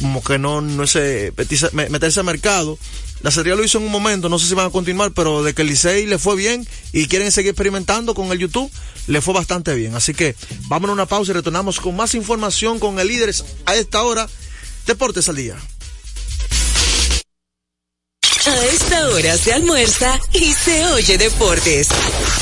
Como 0.00 0.22
que 0.22 0.38
no, 0.38 0.60
no 0.60 0.82
es 0.84 0.94
eh, 0.96 1.32
meterse, 1.36 1.68
me- 1.72 1.88
meterse 1.88 2.20
al 2.20 2.26
mercado. 2.26 2.78
La 3.24 3.30
serie 3.30 3.56
lo 3.56 3.64
hizo 3.64 3.78
en 3.78 3.84
un 3.84 3.90
momento, 3.90 4.28
no 4.28 4.38
sé 4.38 4.46
si 4.46 4.54
van 4.54 4.66
a 4.66 4.70
continuar, 4.70 5.12
pero 5.12 5.42
de 5.42 5.54
que 5.54 5.62
el 5.62 5.68
Licey 5.68 6.04
le 6.04 6.18
fue 6.18 6.36
bien 6.36 6.68
y 6.92 7.06
quieren 7.06 7.32
seguir 7.32 7.52
experimentando 7.52 8.14
con 8.14 8.30
el 8.30 8.38
YouTube, 8.38 8.70
le 9.06 9.22
fue 9.22 9.32
bastante 9.32 9.74
bien. 9.74 9.94
Así 9.94 10.12
que 10.12 10.36
vámonos 10.68 10.92
a 10.92 10.92
una 10.92 11.06
pausa 11.06 11.30
y 11.30 11.34
retornamos 11.34 11.80
con 11.80 11.96
más 11.96 12.14
información 12.14 12.78
con 12.78 12.98
el 12.98 13.08
líder 13.08 13.34
a 13.64 13.76
esta 13.76 14.02
hora. 14.02 14.28
Deportes 14.86 15.26
al 15.30 15.36
día. 15.36 15.56
A 18.46 18.64
esta 18.66 19.08
hora 19.08 19.38
se 19.38 19.54
almuerza 19.54 20.20
y 20.34 20.52
se 20.52 20.84
oye 20.88 21.16
deportes. 21.16 21.88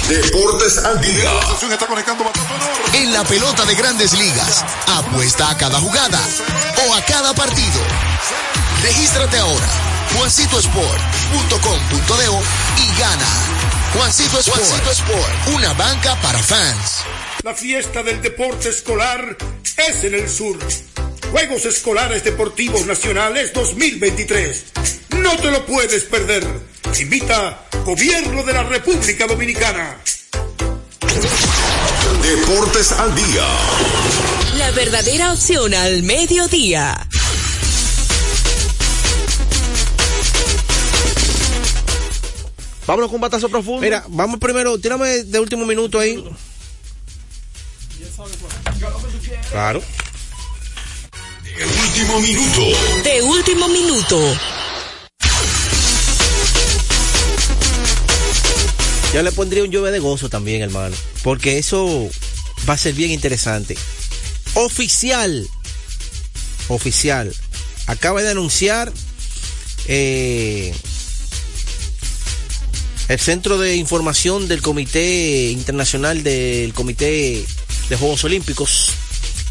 Deportes 0.09 0.79
al 0.79 1.01
día. 1.01 1.31
En 2.93 3.13
la 3.13 3.23
pelota 3.23 3.65
de 3.67 3.77
grandes 3.77 4.19
ligas, 4.19 4.65
apuesta 4.89 5.49
a 5.49 5.57
cada 5.57 5.79
jugada 5.79 6.21
o 6.89 6.95
a 6.95 7.05
cada 7.05 7.33
partido. 7.35 7.81
Regístrate 8.83 9.39
ahora, 9.39 9.92
juancitosport.com.de 10.17 12.83
y 12.83 12.87
gana. 12.99 13.29
Juancito 13.95 14.41
Sport, 14.41 14.59
Juancito 14.59 14.91
Sport, 14.91 15.49
una 15.55 15.73
banca 15.75 16.19
para 16.21 16.39
fans. 16.39 17.03
La 17.43 17.55
fiesta 17.55 18.03
del 18.03 18.23
deporte 18.23 18.71
escolar 18.71 19.37
es 19.77 20.05
en 20.05 20.15
el 20.15 20.31
sur. 20.31 20.59
Juegos 21.31 21.65
Escolares 21.65 22.25
Deportivos 22.25 22.85
Nacionales 22.87 23.53
2023. 23.53 24.65
No 25.19 25.37
te 25.37 25.51
lo 25.51 25.65
puedes 25.67 26.05
perder. 26.05 26.47
Invita 27.01 27.67
Gobierno 27.85 28.43
de 28.45 28.53
la 28.53 28.63
República 28.63 29.27
Dominicana. 29.27 29.99
Deportes 32.23 32.93
al 32.93 33.15
día. 33.15 33.47
La 34.57 34.71
verdadera 34.71 35.33
opción 35.33 35.75
al 35.75 36.03
mediodía. 36.03 37.09
Vámonos 42.93 43.09
con 43.09 43.15
un 43.15 43.21
batazo 43.23 43.49
profundo. 43.49 43.81
Mira, 43.81 44.05
vamos 44.07 44.39
primero, 44.39 44.79
tírame 44.79 45.25
de 45.25 45.41
último 45.41 45.65
minuto 45.65 45.99
ahí. 45.99 46.23
Claro. 49.51 49.83
El 51.57 51.69
último 51.69 52.21
minuto. 52.21 52.61
De 53.03 53.23
último 53.23 53.69
minuto. 53.69 54.39
Yo 59.15 59.23
le 59.23 59.33
pondría 59.33 59.65
un 59.65 59.71
lluvia 59.71 59.91
de 59.91 59.99
gozo 59.99 60.29
también, 60.29 60.61
hermano. 60.61 60.95
Porque 61.23 61.57
eso 61.57 62.11
va 62.69 62.75
a 62.75 62.77
ser 62.77 62.93
bien 62.93 63.11
interesante. 63.11 63.75
Oficial. 64.53 65.49
Oficial. 66.69 67.35
Acaba 67.87 68.21
de 68.21 68.33
anunciar 68.33 68.93
eh, 69.87 70.75
el 73.13 73.21
Centro 73.21 73.59
de 73.59 73.77
Información 73.77 74.49
del 74.49 74.63
Comité 74.63 75.51
Internacional 75.51 76.23
del 76.23 76.73
Comité 76.73 77.45
de 77.91 77.97
Juegos 77.97 78.25
Olímpicos 78.25 78.93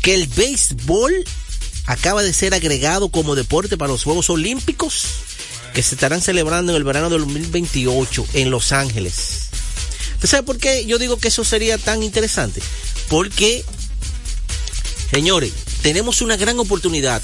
que 0.02 0.16
el 0.16 0.26
béisbol 0.26 1.14
acaba 1.86 2.24
de 2.24 2.34
ser 2.34 2.56
agregado 2.56 3.10
como 3.10 3.36
deporte 3.36 3.78
para 3.78 3.92
los 3.92 4.04
Juegos 4.04 4.32
Olímpicos 4.32 5.04
que 5.76 5.84
se 5.84 5.94
estarán 5.94 6.22
celebrando 6.22 6.72
en 6.72 6.78
el 6.78 6.84
verano 6.84 7.12
del 7.12 7.22
2028 7.22 8.26
en 8.34 8.50
Los 8.50 8.72
Ángeles. 8.72 9.50
¿Usted 10.16 10.28
sabe 10.28 10.44
por 10.44 10.58
qué 10.58 10.88
yo 10.88 10.98
digo 10.98 11.18
que 11.18 11.28
eso 11.28 11.44
sería 11.44 11.78
tan 11.78 12.02
interesante? 12.02 12.64
Porque, 13.10 13.64
señores, 15.12 15.54
tenemos 15.84 16.24
una 16.24 16.36
gran 16.36 16.60
oportunidad. 16.60 17.22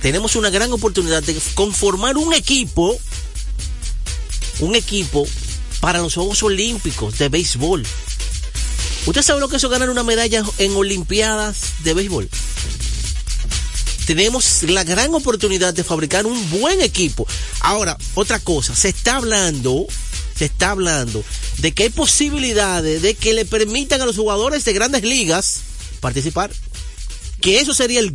Tenemos 0.00 0.34
una 0.34 0.50
gran 0.50 0.72
oportunidad 0.72 1.22
de 1.22 1.36
conformar 1.54 2.16
un 2.16 2.34
equipo, 2.34 2.98
un 4.58 4.74
equipo 4.74 5.24
para 5.82 5.98
los 5.98 6.14
Juegos 6.14 6.40
Olímpicos 6.44 7.18
de 7.18 7.28
béisbol. 7.28 7.84
¿Usted 9.04 9.20
sabe 9.20 9.40
lo 9.40 9.48
que 9.48 9.56
es 9.56 9.64
ganar 9.64 9.90
una 9.90 10.04
medalla 10.04 10.44
en 10.58 10.76
Olimpiadas 10.76 11.72
de 11.82 11.92
béisbol? 11.92 12.30
Tenemos 14.06 14.62
la 14.62 14.84
gran 14.84 15.12
oportunidad 15.12 15.74
de 15.74 15.82
fabricar 15.82 16.24
un 16.24 16.50
buen 16.50 16.80
equipo. 16.82 17.26
Ahora, 17.62 17.98
otra 18.14 18.38
cosa, 18.38 18.76
se 18.76 18.90
está 18.90 19.16
hablando, 19.16 19.86
se 20.36 20.44
está 20.44 20.70
hablando 20.70 21.24
de 21.58 21.72
que 21.72 21.82
hay 21.82 21.90
posibilidades 21.90 23.02
de 23.02 23.14
que 23.14 23.32
le 23.32 23.44
permitan 23.44 24.00
a 24.00 24.06
los 24.06 24.14
jugadores 24.14 24.64
de 24.64 24.74
grandes 24.74 25.02
ligas 25.02 25.62
participar. 25.98 26.52
Que 27.40 27.58
eso 27.58 27.74
sería 27.74 27.98
el, 27.98 28.12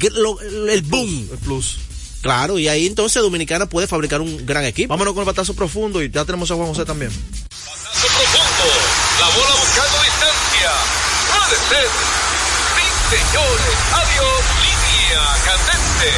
el 0.70 0.82
boom. 0.84 1.28
El 1.34 1.38
plus. 1.40 1.80
Claro, 2.22 2.58
y 2.60 2.68
ahí 2.68 2.88
entonces 2.88 3.22
Dominicana 3.22 3.68
puede 3.68 3.88
fabricar 3.88 4.22
un 4.22 4.46
gran 4.46 4.66
equipo. 4.66 4.90
Vámonos 4.90 5.14
con 5.14 5.22
el 5.22 5.28
batazo 5.28 5.54
profundo 5.54 6.02
y 6.02 6.10
ya 6.10 6.26
tenemos 6.26 6.50
a 6.52 6.56
Juan 6.56 6.68
José 6.68 6.86
también. 6.86 7.12
profundo. 7.12 8.74
La 9.20 9.28
bola 9.36 9.56
buscando 9.60 9.98
distancia. 10.04 10.72
Puede 11.32 11.58
ser. 11.70 11.88
Sí, 12.76 12.86
señores. 13.16 13.78
Adiós. 13.94 14.44
Línea 14.62 15.24
candente. 15.46 16.12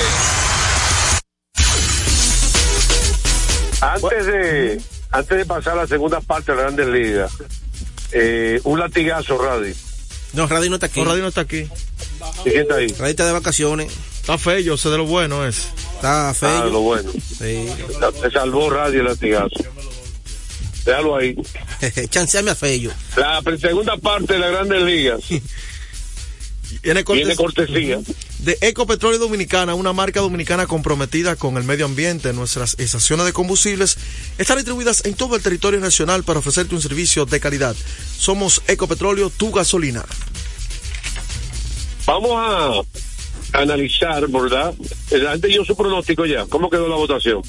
Antes 3.81 4.25
de, 4.25 4.81
antes 5.11 5.37
de 5.37 5.45
pasar 5.45 5.73
a 5.73 5.81
la 5.83 5.87
segunda 5.87 6.21
parte 6.21 6.51
de 6.51 6.57
la 6.57 6.63
Grandes 6.63 6.87
Ligas, 6.87 7.31
eh, 8.11 8.59
un 8.63 8.79
latigazo, 8.79 9.37
Radi. 9.37 9.73
No, 10.33 10.47
Radi 10.47 10.69
no 10.69 10.75
está 10.75 10.87
aquí. 10.87 10.99
No, 11.01 11.05
Radio 11.05 11.21
no 11.21 11.29
está 11.29 11.41
aquí. 11.41 11.67
¿Y 12.45 12.49
quién 12.49 12.61
está 12.61 12.75
ahí? 12.75 12.87
Radi 12.97 13.11
está 13.11 13.25
de 13.25 13.33
vacaciones. 13.33 13.91
Está 14.21 14.37
feo, 14.37 14.59
yo 14.59 14.77
sé 14.77 14.89
de 14.89 14.97
lo 14.97 15.05
bueno 15.05 15.45
es. 15.45 15.67
Está 15.99 16.33
feo. 16.33 16.49
Ah, 16.49 16.65
lo 16.65 16.79
bueno. 16.79 17.11
Sí. 17.11 17.67
Se 18.21 18.31
salvó 18.31 18.69
Radio 18.69 19.01
el 19.01 19.07
latigazo. 19.07 19.49
Déjalo 20.85 21.17
ahí. 21.17 21.35
Chanceame 22.09 22.51
a 22.51 22.55
Fello. 22.55 22.91
La 23.17 23.43
segunda 23.59 23.97
parte 23.97 24.35
de 24.35 24.39
las 24.39 24.51
Grandes 24.51 24.81
Ligas 24.83 25.19
Viene 26.81 27.03
viene 27.03 27.35
cortesía 27.35 27.99
de 28.37 28.57
Ecopetróleo 28.61 29.19
Dominicana, 29.19 29.75
una 29.75 29.91
marca 29.91 30.21
dominicana 30.21 30.67
comprometida 30.67 31.35
con 31.35 31.57
el 31.57 31.65
medio 31.65 31.83
ambiente. 31.83 32.31
Nuestras 32.31 32.77
estaciones 32.79 33.25
de 33.25 33.33
combustibles 33.33 33.97
están 34.37 34.55
distribuidas 34.55 35.03
en 35.05 35.15
todo 35.15 35.35
el 35.35 35.41
territorio 35.41 35.81
nacional 35.81 36.23
para 36.23 36.39
ofrecerte 36.39 36.75
un 36.75 36.81
servicio 36.81 37.25
de 37.25 37.41
calidad. 37.41 37.75
Somos 38.17 38.61
Ecopetróleo, 38.67 39.29
tu 39.29 39.51
gasolina. 39.51 40.05
Vamos 42.05 42.31
a 42.37 43.08
analizar, 43.53 44.27
¿verdad? 44.27 44.73
Eh, 45.11 45.25
Antes 45.29 45.53
yo 45.53 45.63
su 45.65 45.75
pronóstico 45.75 46.25
ya. 46.25 46.45
¿Cómo 46.47 46.69
quedó 46.69 46.87
la 46.87 46.95
votación? 46.95 47.41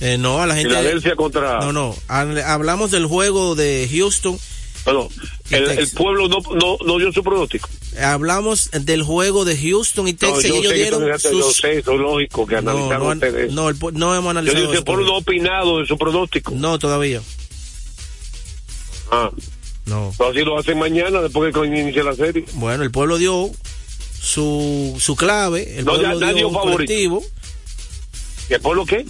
Eh, 0.00 0.18
no, 0.18 0.40
a 0.42 0.46
la 0.46 0.54
gente. 0.54 0.68
Filadelfia 0.70 1.16
contra. 1.16 1.60
No, 1.60 1.72
no. 1.72 1.94
Hablamos 2.08 2.90
del 2.90 3.06
juego 3.06 3.54
de 3.54 3.88
Houston. 3.90 4.38
No, 4.86 4.92
no. 4.92 5.08
El, 5.50 5.64
el 5.70 5.90
pueblo 5.90 6.28
no, 6.28 6.38
no, 6.54 6.76
no 6.84 6.98
dio 6.98 7.10
su 7.12 7.22
pronóstico. 7.24 7.68
Hablamos 8.00 8.70
del 8.72 9.02
juego 9.02 9.44
de 9.44 9.56
Houston 9.56 10.06
y 10.06 10.12
No, 10.12 10.18
Texas. 10.18 10.44
y 10.44 10.48
yo 10.48 10.54
ellos 10.56 10.72
sé 10.72 10.74
dieron 10.78 11.10
eso- 11.12 11.32
yo 11.32 11.42
sus... 11.46 11.56
sé, 11.56 11.78
eso 11.78 11.92
es 11.92 11.98
lógico 11.98 12.46
que 12.46 12.60
No, 12.60 12.70
analizaron 12.72 13.06
no, 13.08 13.12
ustedes. 13.14 13.52
no, 13.52 13.68
el 13.70 13.76
no 13.94 14.14
hemos 14.14 14.24
Yo 14.24 14.30
analizado 14.30 14.60
digo, 14.60 14.72
el 14.74 14.84
pueblo 14.84 15.06
no 15.06 15.14
ha 15.14 15.18
opinado 15.18 15.78
de 15.80 15.86
su 15.86 15.96
pronóstico. 15.98 16.52
No, 16.54 16.78
todavía. 16.78 17.20
Ah. 19.10 19.30
No. 19.86 20.12
Pero 20.18 20.30
así 20.30 20.40
lo 20.40 20.58
hacen 20.58 20.78
mañana 20.78 21.20
después 21.22 21.52
de 21.54 21.60
que 21.60 21.66
inicie 21.66 22.02
la 22.02 22.14
serie. 22.14 22.44
Bueno, 22.54 22.82
el 22.82 22.90
pueblo 22.90 23.18
dio 23.18 23.50
su, 24.26 24.96
su 24.98 25.14
clave. 25.14 25.78
El 25.78 25.84
No, 25.84 25.92
ya 25.94 26.08
pueblo 26.10 26.20
nadie 26.20 26.34
dio 26.34 26.48
un 26.48 26.54
favorito. 26.54 26.76
colectivo 26.76 27.24
¿Y 28.50 28.54
el 28.54 28.60
pueblo 28.60 28.84
qué? 28.86 29.06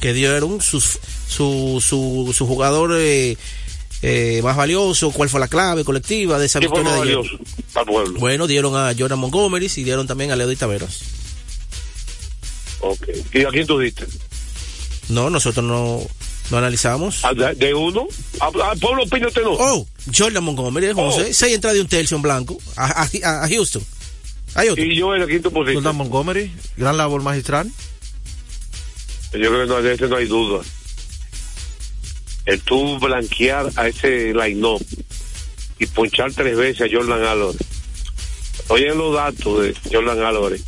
que 0.00 0.12
dieron 0.12 0.60
sus, 0.60 0.98
su, 1.28 1.80
su, 1.84 2.32
su 2.36 2.46
jugador 2.46 2.92
eh, 2.96 3.36
eh, 4.02 4.40
más 4.42 4.56
valioso, 4.56 5.12
cuál 5.12 5.28
fue 5.28 5.38
la 5.38 5.46
clave 5.46 5.84
colectiva 5.84 6.38
de 6.40 6.46
esa 6.46 6.58
¿Qué 6.58 6.68
fue 6.68 6.78
victoria 6.80 6.98
más 6.98 7.06
de 7.08 7.14
valioso 7.16 7.38
para 7.72 7.84
el 7.84 7.92
pueblo? 7.94 8.20
Bueno, 8.20 8.46
dieron 8.48 8.74
a 8.76 8.92
Jordan 8.98 9.18
Montgomery 9.20 9.70
y 9.76 9.84
dieron 9.84 10.06
también 10.08 10.32
a 10.32 10.36
Leo 10.36 10.56
Taveras. 10.56 11.00
Ok. 12.80 13.08
¿Y 13.32 13.44
a 13.44 13.48
quién 13.50 13.66
tú 13.66 13.78
diste? 13.78 14.06
No, 15.08 15.30
nosotros 15.30 15.64
no, 15.64 16.00
no 16.52 16.58
analizamos. 16.58 17.24
¿A- 17.24 17.32
¿De, 17.34 17.54
de 17.54 17.74
uno? 17.74 18.06
¿Al 18.40 18.78
pueblo 18.78 19.02
opina 19.04 19.26
usted 19.26 19.42
no? 19.42 19.52
Oh, 19.54 19.86
Jordan 20.16 20.44
Montgomery, 20.44 20.92
José, 20.92 21.32
seis 21.34 21.54
entradas 21.54 21.74
de 21.76 21.80
un 21.80 21.88
tercio 21.88 22.14
en 22.16 22.22
blanco 22.22 22.58
a, 22.76 23.02
a- 23.24 23.44
a 23.44 23.48
Houston. 23.48 23.82
Hay 24.54 24.68
otro. 24.68 24.84
Y 24.84 24.94
yo 24.94 25.14
en 25.14 25.22
la 25.22 25.26
quinta 25.26 25.48
posición. 25.50 25.82
Jordan 25.82 25.96
Montgomery, 25.96 26.52
gran 26.76 26.96
labor 26.98 27.22
magistral. 27.22 27.68
Yo 29.32 29.38
creo 29.38 29.62
que 29.62 29.66
no, 29.66 29.80
de 29.82 29.94
ese 29.94 30.08
no 30.08 30.16
hay 30.16 30.26
duda. 30.26 30.62
El 32.44 32.60
tú 32.60 32.98
blanquear 32.98 33.70
a 33.76 33.88
ese 33.88 34.34
line-up 34.34 34.84
y 35.78 35.86
ponchar 35.86 36.32
tres 36.34 36.56
veces 36.56 36.82
a 36.82 36.94
Jordan 36.94 37.22
Álvarez. 37.24 37.60
Oyen 38.68 38.98
los 38.98 39.14
datos 39.14 39.62
de 39.62 39.74
Jordan 39.90 40.20
Álvarez. 40.22 40.62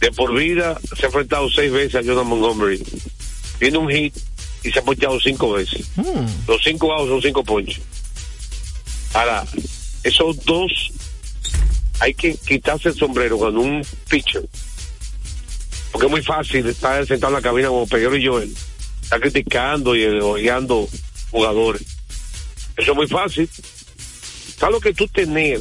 De 0.00 0.12
por 0.12 0.36
vida 0.36 0.78
se 0.94 1.04
ha 1.04 1.08
enfrentado 1.08 1.48
seis 1.48 1.72
veces 1.72 1.94
a 1.94 2.04
Jordan 2.06 2.26
Montgomery. 2.26 2.82
Tiene 3.58 3.78
un 3.78 3.88
hit 3.90 4.14
y 4.66 4.72
se 4.72 4.80
ha 4.80 4.82
ponchado 4.82 5.20
cinco 5.20 5.52
veces. 5.52 5.86
Los 6.48 6.62
cinco 6.62 6.92
outs 6.92 7.08
son 7.08 7.22
cinco 7.22 7.44
ponches. 7.44 7.80
Ahora, 9.14 9.46
esos 10.02 10.44
dos 10.44 10.90
hay 12.00 12.12
que 12.14 12.34
quitarse 12.34 12.88
el 12.88 12.96
sombrero 12.96 13.38
con 13.38 13.56
un 13.56 13.86
pitcher. 14.08 14.46
Porque 15.92 16.06
es 16.06 16.10
muy 16.10 16.22
fácil 16.22 16.66
estar 16.66 17.06
sentado 17.06 17.32
en 17.32 17.42
la 17.42 17.48
cabina 17.48 17.68
como 17.68 17.86
Peguero 17.86 18.16
y 18.16 18.26
Joel. 18.26 18.54
Está 19.02 19.20
criticando 19.20 19.94
y 19.94 20.02
elogiando 20.02 20.88
jugadores. 21.30 21.82
Eso 22.76 22.90
es 22.90 22.96
muy 22.96 23.06
fácil. 23.06 23.48
¿Sabes 24.58 24.74
lo 24.74 24.80
que 24.80 24.92
tú 24.92 25.06
tener 25.06 25.60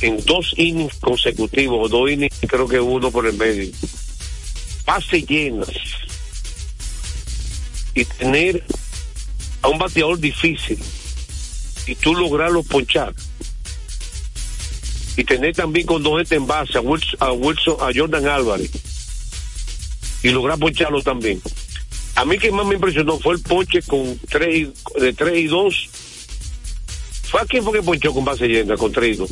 en 0.00 0.24
dos 0.24 0.54
innings 0.56 0.94
consecutivos, 0.96 1.78
o 1.84 1.88
dos 1.88 2.10
innings, 2.10 2.34
creo 2.46 2.66
que 2.66 2.80
uno 2.80 3.10
por 3.10 3.26
el 3.26 3.34
medio, 3.34 3.70
bases 4.86 5.26
llenas 5.26 5.68
y 7.94 8.04
tener 8.04 8.64
a 9.62 9.68
un 9.68 9.78
bateador 9.78 10.18
difícil 10.18 10.78
y 11.86 11.94
tú 11.94 12.14
lograrlo 12.14 12.62
ponchar 12.62 13.14
y 15.16 15.24
tener 15.24 15.54
también 15.54 15.86
con 15.86 16.02
dos 16.02 16.18
gente 16.18 16.36
en 16.36 16.46
base 16.46 16.78
a 16.78 16.80
Wilson, 16.80 17.76
a, 17.80 17.90
Jordan 17.94 18.26
Álvarez 18.26 18.70
y 20.22 20.30
lograr 20.30 20.58
poncharlo 20.58 21.02
también. 21.02 21.40
A 22.14 22.24
mí 22.24 22.38
que 22.38 22.50
más 22.50 22.66
me 22.66 22.74
impresionó 22.74 23.18
fue 23.18 23.34
el 23.34 23.42
ponche 23.42 23.82
con 23.82 24.18
tres 24.28 24.68
de 24.98 25.12
3 25.12 25.38
y 25.38 25.46
2. 25.46 25.88
¿Fue 27.30 27.40
a 27.40 27.44
quién 27.44 27.62
fue 27.62 27.74
que 27.74 27.82
ponchó 27.82 28.12
con 28.12 28.24
base 28.24 28.48
llena, 28.48 28.76
con 28.76 28.92
3 28.92 29.14
y 29.14 29.18
2? 29.18 29.30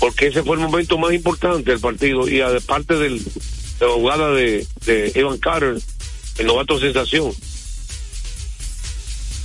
Porque 0.00 0.26
ese 0.28 0.42
fue 0.42 0.56
el 0.56 0.62
momento 0.62 0.98
más 0.98 1.12
importante 1.12 1.70
del 1.70 1.80
partido 1.80 2.28
y 2.28 2.40
aparte 2.40 2.94
del, 2.94 3.20
de 3.78 3.86
la 3.86 3.92
jugada 3.92 4.30
de, 4.32 4.66
de 4.84 5.12
Evan 5.14 5.38
Carter, 5.38 5.78
el 6.38 6.46
novato 6.46 6.78
sensación, 6.78 7.32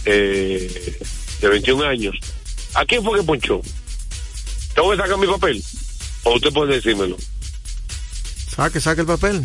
eh, 0.06 1.00
de 1.42 1.48
21 1.48 1.84
años. 1.84 2.16
¿A 2.74 2.86
quién 2.86 3.04
fue 3.04 3.20
que 3.20 3.26
ponchó? 3.26 3.62
¿Tengo 4.74 4.92
que 4.92 4.98
sacar 4.98 5.18
mi 5.18 5.28
papel? 5.28 5.64
¿O 6.24 6.36
usted 6.36 6.52
puede 6.52 6.76
decírmelo? 6.76 7.18
Saque, 8.56 8.80
saque 8.80 9.02
el 9.02 9.08
papel. 9.08 9.44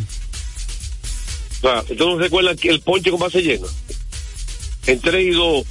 O 1.59 1.61
sea, 1.61 1.81
¿usted 1.81 1.99
no 1.99 2.19
recuerda 2.19 2.55
que 2.55 2.69
el 2.69 2.81
ponche 2.81 3.11
con 3.11 3.21
base 3.21 3.43
llena? 3.43 3.67
En 4.87 5.01
3 5.01 5.27
y 5.27 5.31
2, 5.31 5.67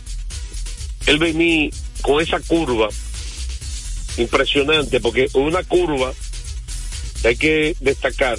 él 1.08 1.18
venía 1.18 1.70
con 2.02 2.22
esa 2.22 2.40
curva 2.40 2.90
impresionante, 4.18 5.00
porque 5.00 5.30
una 5.34 5.64
curva 5.64 6.14
hay 7.24 7.36
que 7.36 7.76
destacar 7.80 8.38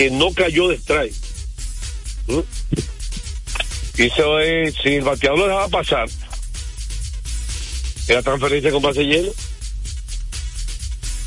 que 0.00 0.10
no 0.10 0.32
cayó 0.32 0.66
de 0.68 0.76
strike. 0.76 1.14
Y 3.98 4.02
eso 4.04 4.40
es, 4.40 4.74
si 4.82 4.94
el 4.94 5.02
bateador 5.02 5.40
lo 5.40 5.46
dejaba 5.46 5.68
pasar, 5.68 6.08
era 8.08 8.22
transferencia 8.22 8.70
con 8.70 8.80
base 8.80 9.04
llena. 9.04 9.28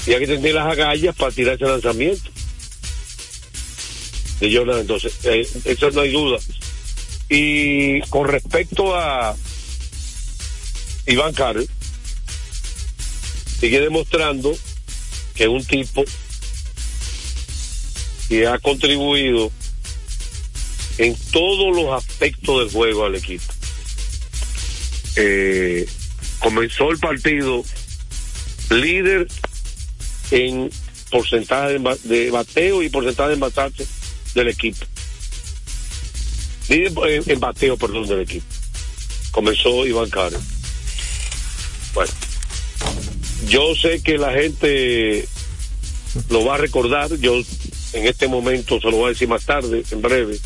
Y 0.07 0.13
hay 0.13 0.19
que 0.21 0.25
tener 0.25 0.55
las 0.55 0.71
agallas 0.71 1.15
para 1.15 1.31
tirar 1.31 1.53
ese 1.53 1.65
lanzamiento 1.65 2.31
de 4.39 4.57
Jordan. 4.57 4.79
Entonces, 4.79 5.13
eh, 5.25 5.47
eso 5.65 5.91
no 5.91 6.01
hay 6.01 6.11
duda. 6.11 6.39
Y 7.29 8.01
con 8.09 8.27
respecto 8.27 8.95
a 8.95 9.35
Iván 11.05 11.33
Carter, 11.35 11.67
sigue 13.59 13.81
demostrando 13.81 14.57
que 15.35 15.43
es 15.43 15.49
un 15.49 15.63
tipo 15.63 16.03
que 18.33 18.47
ha 18.47 18.57
contribuido 18.57 19.51
en 20.97 21.15
todos 21.31 21.75
los 21.75 21.93
aspectos 22.03 22.61
del 22.61 22.71
juego 22.71 23.05
al 23.05 23.13
equipo. 23.13 23.43
Eh, 25.15 25.85
comenzó 26.39 26.89
el 26.89 26.97
partido 26.97 27.63
líder 28.71 29.27
en 30.31 30.71
porcentaje 31.11 31.73
de, 31.73 31.77
ba- 31.77 31.97
de 32.05 32.31
bateo 32.31 32.81
y 32.81 32.89
porcentaje 32.89 33.29
de 33.29 33.33
envasarse 33.35 33.85
del 34.33 34.47
equipo. 34.47 34.83
Líder 36.69 36.91
en, 37.07 37.23
en 37.29 37.39
bateo, 37.39 37.77
perdón, 37.77 38.07
del 38.07 38.21
equipo. 38.21 38.45
Comenzó 39.29 39.85
Iván 39.85 40.09
Carter. 40.09 40.39
Bueno, 41.93 42.11
yo 43.47 43.75
sé 43.75 44.01
que 44.01 44.17
la 44.17 44.31
gente 44.31 45.27
lo 46.29 46.45
va 46.45 46.55
a 46.55 46.57
recordar. 46.57 47.15
Yo 47.17 47.41
en 47.93 48.07
este 48.07 48.27
momento 48.27 48.79
se 48.79 48.89
lo 48.89 48.97
voy 48.97 49.05
a 49.05 49.09
decir 49.09 49.27
más 49.27 49.45
tarde, 49.45 49.83
en 49.91 50.01
breve. 50.01 50.37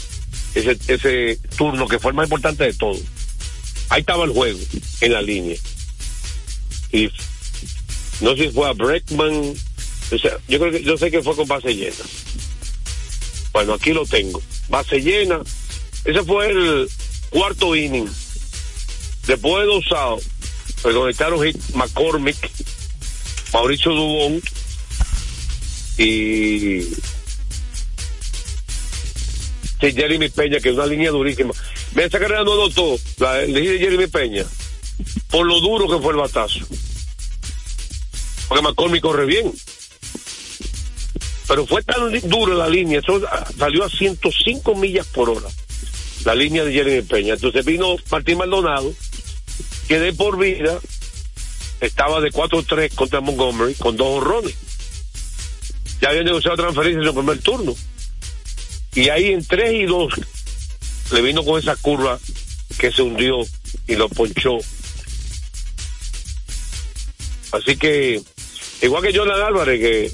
Ese, 0.54 1.39
turno 1.58 1.88
que 1.88 2.00
fue 2.00 2.12
el 2.12 2.16
más 2.16 2.26
importante 2.26 2.66
de 2.66 2.74
todo. 2.74 2.98
Ahí 3.89 4.02
estaba 4.02 4.26
el 4.26 4.32
juego, 4.32 4.60
en 5.02 5.14
la 5.14 5.22
línea. 5.22 5.56
Y 6.91 7.10
no 8.22 8.36
sé 8.36 8.43
si 8.43 8.50
fue 8.50 8.70
a 8.70 8.74
Breckman. 8.74 9.54
O 10.12 10.18
sea, 10.18 10.38
yo 10.48 10.60
creo 10.60 10.72
que 10.72 10.84
yo 10.84 10.98
sé 10.98 11.12
que 11.12 11.22
fue 11.22 11.36
con 11.36 11.48
base 11.48 11.74
llena. 11.74 11.95
Bueno, 13.54 13.74
aquí 13.74 13.93
lo 13.93 14.06
tengo. 14.06 14.41
Base 14.70 15.02
llena. 15.02 15.41
Ese 16.06 16.24
fue 16.24 16.50
el 16.50 16.89
cuarto 17.30 17.76
inning. 17.76 18.10
Después 19.26 19.62
de 19.62 19.66
dos 19.66 19.91
outs, 19.91 20.26
pues 20.82 21.76
McCormick, 21.76 22.38
Mauricio 23.54 23.91
Dubón 23.91 24.41
y 25.98 26.82
sí, 29.80 29.92
Jeremy 29.94 30.30
Peña, 30.30 30.60
que 30.60 30.70
es 30.70 30.76
una 30.76 30.86
línea 30.86 31.12
durísima. 31.12 31.54
Me 31.94 32.06
esa 32.06 32.20
carrera 32.20 32.44
no 32.44 32.56
notó, 32.56 32.98
la 33.20 33.42
elegí 33.42 33.68
de 33.68 33.80
Jeremy 33.80 34.08
Peña, 34.08 34.46
por 35.30 35.46
lo 35.46 35.60
duro 35.60 35.88
que 35.88 36.02
fue 36.02 36.12
el 36.12 36.20
batazo. 36.20 36.60
Porque 38.48 38.64
McCormick 38.64 39.02
corre 39.02 39.26
bien. 39.26 39.52
Pero 41.48 41.66
fue 41.66 41.82
tan 41.84 42.12
dura 42.30 42.56
la 42.56 42.68
línea, 42.68 43.00
eso 43.00 43.22
ah, 43.32 43.48
salió 43.58 43.86
a 43.86 43.90
105 43.90 44.76
millas 44.76 45.08
por 45.08 45.30
hora, 45.30 45.48
la 46.26 46.36
línea 46.36 46.66
de 46.66 46.74
Jeremy 46.74 47.02
Peña. 47.04 47.34
Entonces 47.36 47.64
vino 47.66 47.96
Martín 48.12 48.38
Maldonado, 48.38 48.94
que 49.88 50.00
de 50.00 50.12
por 50.12 50.38
vida 50.38 50.80
estaba 51.80 52.20
de 52.22 52.32
4-3 52.32 52.94
contra 52.96 53.22
Montgomery 53.22 53.76
con 53.76 53.96
dos 53.96 54.08
honrones. 54.08 54.56
Ya 56.02 56.10
había 56.10 56.24
negociado 56.24 56.58
transferencia 56.58 57.00
en 57.00 57.08
su 57.08 57.14
primer 57.14 57.40
turno. 57.40 57.76
Y 58.98 59.10
ahí 59.10 59.28
en 59.28 59.45
3 59.45 59.74
y 59.74 59.86
2 59.86 60.14
le 61.12 61.22
vino 61.22 61.45
con 61.45 61.60
esa 61.60 61.76
curva 61.76 62.18
que 62.80 62.91
se 62.91 63.04
hundió 63.04 63.38
y 63.88 63.95
lo 63.95 64.10
ponchó. 64.10 64.58
Así 67.52 67.78
que, 67.78 68.20
igual 68.82 69.04
que 69.04 69.14
Jonathan 69.14 69.50
Álvarez, 69.50 69.80
que 69.80 70.12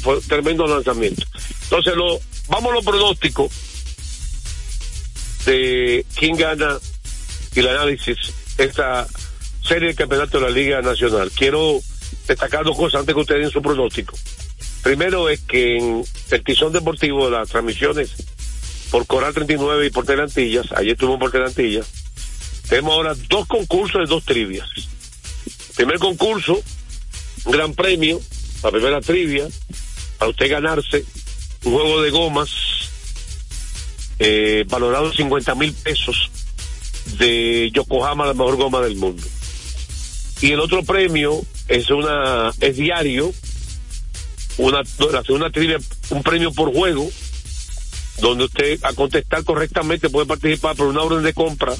fue 0.00 0.20
tremendo 0.22 0.66
lanzamiento. 0.66 1.24
Entonces, 1.62 1.94
lo, 1.94 2.18
vamos 2.48 2.72
a 2.72 2.74
los 2.74 2.84
pronósticos 2.84 3.52
de 5.46 6.04
quién 6.16 6.36
gana 6.36 6.76
y 7.54 7.60
el 7.60 7.68
análisis 7.68 8.18
esta 8.58 9.06
serie 9.62 9.90
de 9.90 9.94
campeonato 9.94 10.40
de 10.40 10.44
la 10.44 10.50
Liga 10.50 10.82
Nacional. 10.82 11.30
Quiero 11.30 11.78
destacar 12.26 12.64
dos 12.64 12.76
cosas 12.76 13.02
antes 13.02 13.14
que 13.14 13.20
ustedes 13.20 13.42
den 13.42 13.50
su 13.52 13.62
pronóstico. 13.62 14.16
Primero 14.88 15.28
es 15.28 15.40
que 15.40 15.76
en 15.76 16.02
el 16.30 16.44
Tizón 16.44 16.72
Deportivo, 16.72 17.28
las 17.28 17.50
transmisiones 17.50 18.10
por 18.90 19.06
Coral 19.06 19.34
39 19.34 19.88
y 19.88 19.90
por 19.90 20.06
Telantillas, 20.06 20.72
ayer 20.72 20.96
tuvimos 20.96 21.20
por 21.20 21.30
Telantillas, 21.30 21.86
tenemos 22.70 22.94
ahora 22.94 23.14
dos 23.28 23.46
concursos 23.46 24.00
de 24.00 24.06
dos 24.06 24.24
trivias. 24.24 24.66
Primer 25.76 25.98
concurso, 25.98 26.62
un 27.44 27.52
gran 27.52 27.74
premio, 27.74 28.18
la 28.62 28.70
primera 28.70 29.02
trivia, 29.02 29.46
para 30.16 30.30
usted 30.30 30.50
ganarse 30.50 31.04
un 31.64 31.74
juego 31.74 32.00
de 32.00 32.08
gomas 32.08 32.50
eh, 34.18 34.64
valorado 34.68 35.08
en 35.08 35.12
50 35.12 35.54
mil 35.54 35.74
pesos 35.74 36.30
de 37.18 37.70
Yokohama, 37.74 38.26
la 38.26 38.32
mejor 38.32 38.56
goma 38.56 38.80
del 38.80 38.96
mundo. 38.96 39.22
Y 40.40 40.52
el 40.52 40.60
otro 40.60 40.82
premio 40.82 41.42
es 41.68 41.90
una 41.90 42.52
es 42.58 42.76
diario, 42.78 43.34
una 44.58 44.82
la 45.12 45.22
segunda 45.22 45.50
trivia, 45.50 45.78
un 46.10 46.22
premio 46.22 46.52
por 46.52 46.72
juego, 46.72 47.10
donde 48.20 48.44
usted 48.44 48.78
a 48.82 48.92
contestar 48.92 49.44
correctamente 49.44 50.10
puede 50.10 50.26
participar 50.26 50.76
por 50.76 50.88
una 50.88 51.02
orden 51.02 51.22
de 51.22 51.32
compra 51.32 51.74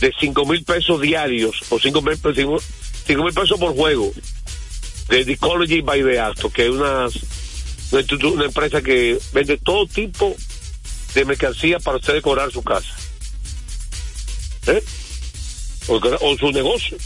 de 0.00 0.12
cinco 0.20 0.46
mil 0.46 0.64
pesos 0.64 1.00
diarios 1.00 1.56
o 1.70 1.78
cinco 1.78 2.02
mil 2.02 2.16
cinco, 2.34 2.60
cinco 3.06 3.24
mil 3.24 3.34
pesos 3.34 3.58
por 3.58 3.74
juego 3.74 4.12
de 5.08 5.24
The 5.24 5.32
Ecology 5.32 5.80
by 5.80 6.02
Beato, 6.02 6.50
que 6.50 6.66
es 6.66 6.70
una, 6.70 7.08
una, 7.92 8.30
una 8.32 8.44
empresa 8.44 8.82
que 8.82 9.18
vende 9.32 9.56
todo 9.58 9.86
tipo 9.86 10.36
de 11.14 11.24
mercancía 11.24 11.78
para 11.80 11.98
usted 11.98 12.14
decorar 12.14 12.52
su 12.52 12.62
casa. 12.62 12.94
¿Eh? 14.66 14.82
O, 15.88 15.94
o 15.96 16.36
su 16.36 16.50
negocio. 16.50 16.98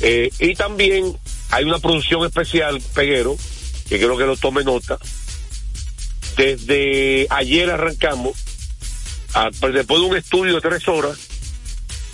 Eh, 0.00 0.30
y 0.40 0.54
también 0.54 1.16
hay 1.52 1.64
una 1.64 1.78
producción 1.78 2.24
especial, 2.24 2.80
Peguero, 2.94 3.36
que 3.86 3.98
quiero 3.98 4.16
que 4.16 4.24
lo 4.24 4.38
tome 4.38 4.64
nota. 4.64 4.98
Desde 6.34 7.26
ayer 7.28 7.68
arrancamos, 7.68 8.38
pues 9.60 9.74
después 9.74 10.00
de 10.00 10.06
un 10.06 10.16
estudio 10.16 10.54
de 10.54 10.60
tres 10.62 10.88
horas, 10.88 11.18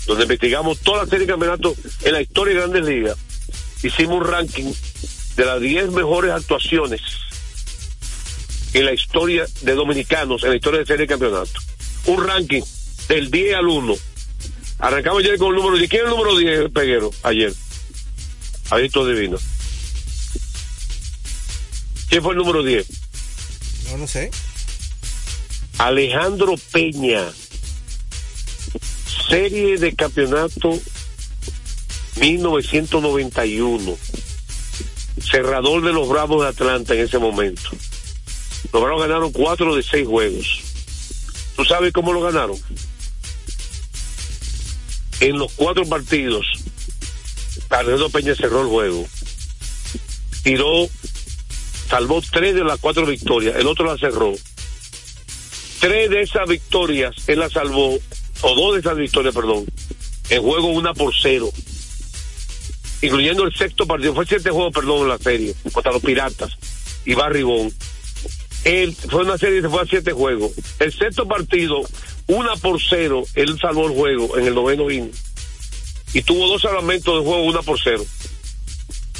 donde 0.07 0.25
investigamos 0.25 0.81
toda 0.81 1.05
la 1.05 1.09
serie 1.09 1.27
de 1.27 1.33
campeonatos 1.33 1.77
en 2.03 2.13
la 2.15 2.21
historia 2.21 2.55
de 2.55 2.61
Grandes 2.61 2.85
Ligas, 2.85 3.17
hicimos 3.81 4.17
un 4.17 4.25
ranking 4.25 4.73
de 5.37 5.45
las 5.45 5.61
10 5.61 5.93
mejores 5.93 6.33
actuaciones 6.33 7.01
en 8.73 8.87
la 8.87 8.93
historia 8.93 9.47
de 9.63 9.75
dominicanos, 9.75 10.43
en 10.43 10.51
la 10.51 10.57
historia 10.57 10.81
de 10.81 10.87
serie 10.87 11.07
de 11.07 11.13
campeonato. 11.13 11.61
Un 12.07 12.27
ranking 12.27 12.63
del 13.09 13.31
10 13.31 13.55
al 13.55 13.69
1. 13.69 13.95
Arrancamos 14.81 15.21
ayer 15.23 15.39
con 15.39 15.51
el 15.51 15.55
número 15.55 15.77
10. 15.77 15.89
¿Quién 15.89 16.03
es 16.03 16.11
el 16.11 16.17
número 16.17 16.37
10, 16.37 16.71
Peguero? 16.73 17.11
Ayer. 17.23 17.53
Adicto 18.71 19.07
Divino. 19.07 19.39
¿Quién 22.09 22.23
fue 22.23 22.33
el 22.33 22.39
número 22.39 22.63
10? 22.63 22.87
No, 23.91 23.99
no 23.99 24.07
sé. 24.07 24.31
Alejandro 25.79 26.55
Peña. 26.73 27.25
Serie 29.29 29.79
de 29.79 29.95
campeonato 29.95 30.79
1991. 32.21 33.97
Cerrador 35.21 35.83
de 35.85 35.93
los 35.93 36.09
Bravos 36.09 36.43
de 36.43 36.49
Atlanta 36.49 36.95
en 36.95 37.01
ese 37.01 37.19
momento. 37.19 37.71
Los 38.73 38.83
Bravos 38.83 39.03
ganaron 39.03 39.33
cuatro 39.33 39.75
de 39.75 39.83
seis 39.83 40.07
juegos. 40.07 40.61
¿Tú 41.57 41.65
sabes 41.65 41.93
cómo 41.93 42.13
lo 42.13 42.21
ganaron? 42.21 42.57
En 45.21 45.39
los 45.39 45.53
cuatro 45.53 45.85
partidos, 45.85 46.47
Alejandro 47.71 48.11
Peña 48.11 48.35
cerró 48.35 48.63
el 48.63 48.69
juego. 48.69 49.07
Tiró, 50.43 50.89
salvó 51.89 52.23
tres 52.23 52.55
de 52.55 52.65
las 52.65 52.79
cuatro 52.81 53.07
victorias, 53.07 53.57
el 53.57 53.67
otro 53.67 53.85
la 53.85 53.99
cerró. 53.99 54.33
Tres 55.81 56.11
de 56.11 56.23
esas 56.23 56.49
victorias 56.49 57.15
él 57.27 57.39
la 57.41 57.51
salvó, 57.51 57.99
o 58.43 58.55
dos 58.55 58.75
de 58.75 58.81
esas 58.81 58.97
victorias, 58.97 59.35
perdón, 59.35 59.67
en 60.31 60.43
juego 60.43 60.69
una 60.69 60.95
por 60.95 61.13
cero. 61.21 61.51
Incluyendo 63.01 63.45
el 63.45 63.55
sexto 63.55 63.87
partido, 63.87 64.15
fue 64.15 64.27
siete 64.27 64.51
juegos, 64.51 64.75
perdón, 64.75 65.03
en 65.03 65.09
la 65.09 65.19
serie, 65.19 65.55
contra 65.73 65.93
los 65.93 66.03
Piratas 66.03 66.57
y 67.05 67.15
Barribón. 67.15 67.73
Él 68.65 68.95
fue 69.09 69.23
una 69.23 69.39
serie 69.39 69.63
que 69.63 69.69
fue 69.69 69.83
a 69.83 69.87
siete 69.87 70.13
juegos. 70.13 70.51
El 70.81 70.93
sexto 70.93 71.29
partido, 71.29 71.83
una 72.27 72.57
por 72.57 72.81
cero, 72.83 73.25
él 73.35 73.57
salvó 73.61 73.87
el 73.87 73.95
juego 73.95 74.37
en 74.37 74.47
el 74.47 74.55
noveno 74.55 74.91
inning. 74.91 75.13
Y 76.15 76.23
tuvo 76.23 76.49
dos 76.49 76.63
salvamentos 76.63 77.19
de 77.19 77.25
juego, 77.27 77.45
una 77.45 77.63
por 77.63 77.79
cero. 77.83 78.05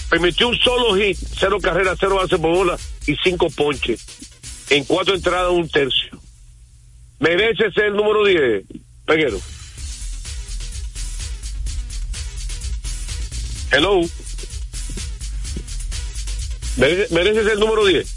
Permitió 0.09 0.49
un 0.49 0.59
solo 0.59 0.97
hit, 0.97 1.19
cero 1.39 1.59
carreras, 1.61 1.99
cero 2.01 2.17
bases 2.17 2.39
por 2.39 2.55
bola 2.55 2.79
y 3.07 3.15
cinco 3.23 3.51
ponches. 3.51 4.05
En 4.71 4.85
cuatro 4.85 5.15
entradas, 5.15 5.51
un 5.51 5.69
tercio. 5.69 6.19
Merece 7.21 7.71
ser 7.73 7.87
el 7.87 7.95
número 7.95 8.25
10, 8.25 8.65
Peguero. 9.05 9.41
Hello. 13.71 14.01
Merece, 16.77 17.15
merece 17.15 17.43
ser 17.43 17.53
el 17.53 17.61
número 17.61 17.85
10. 17.85 18.15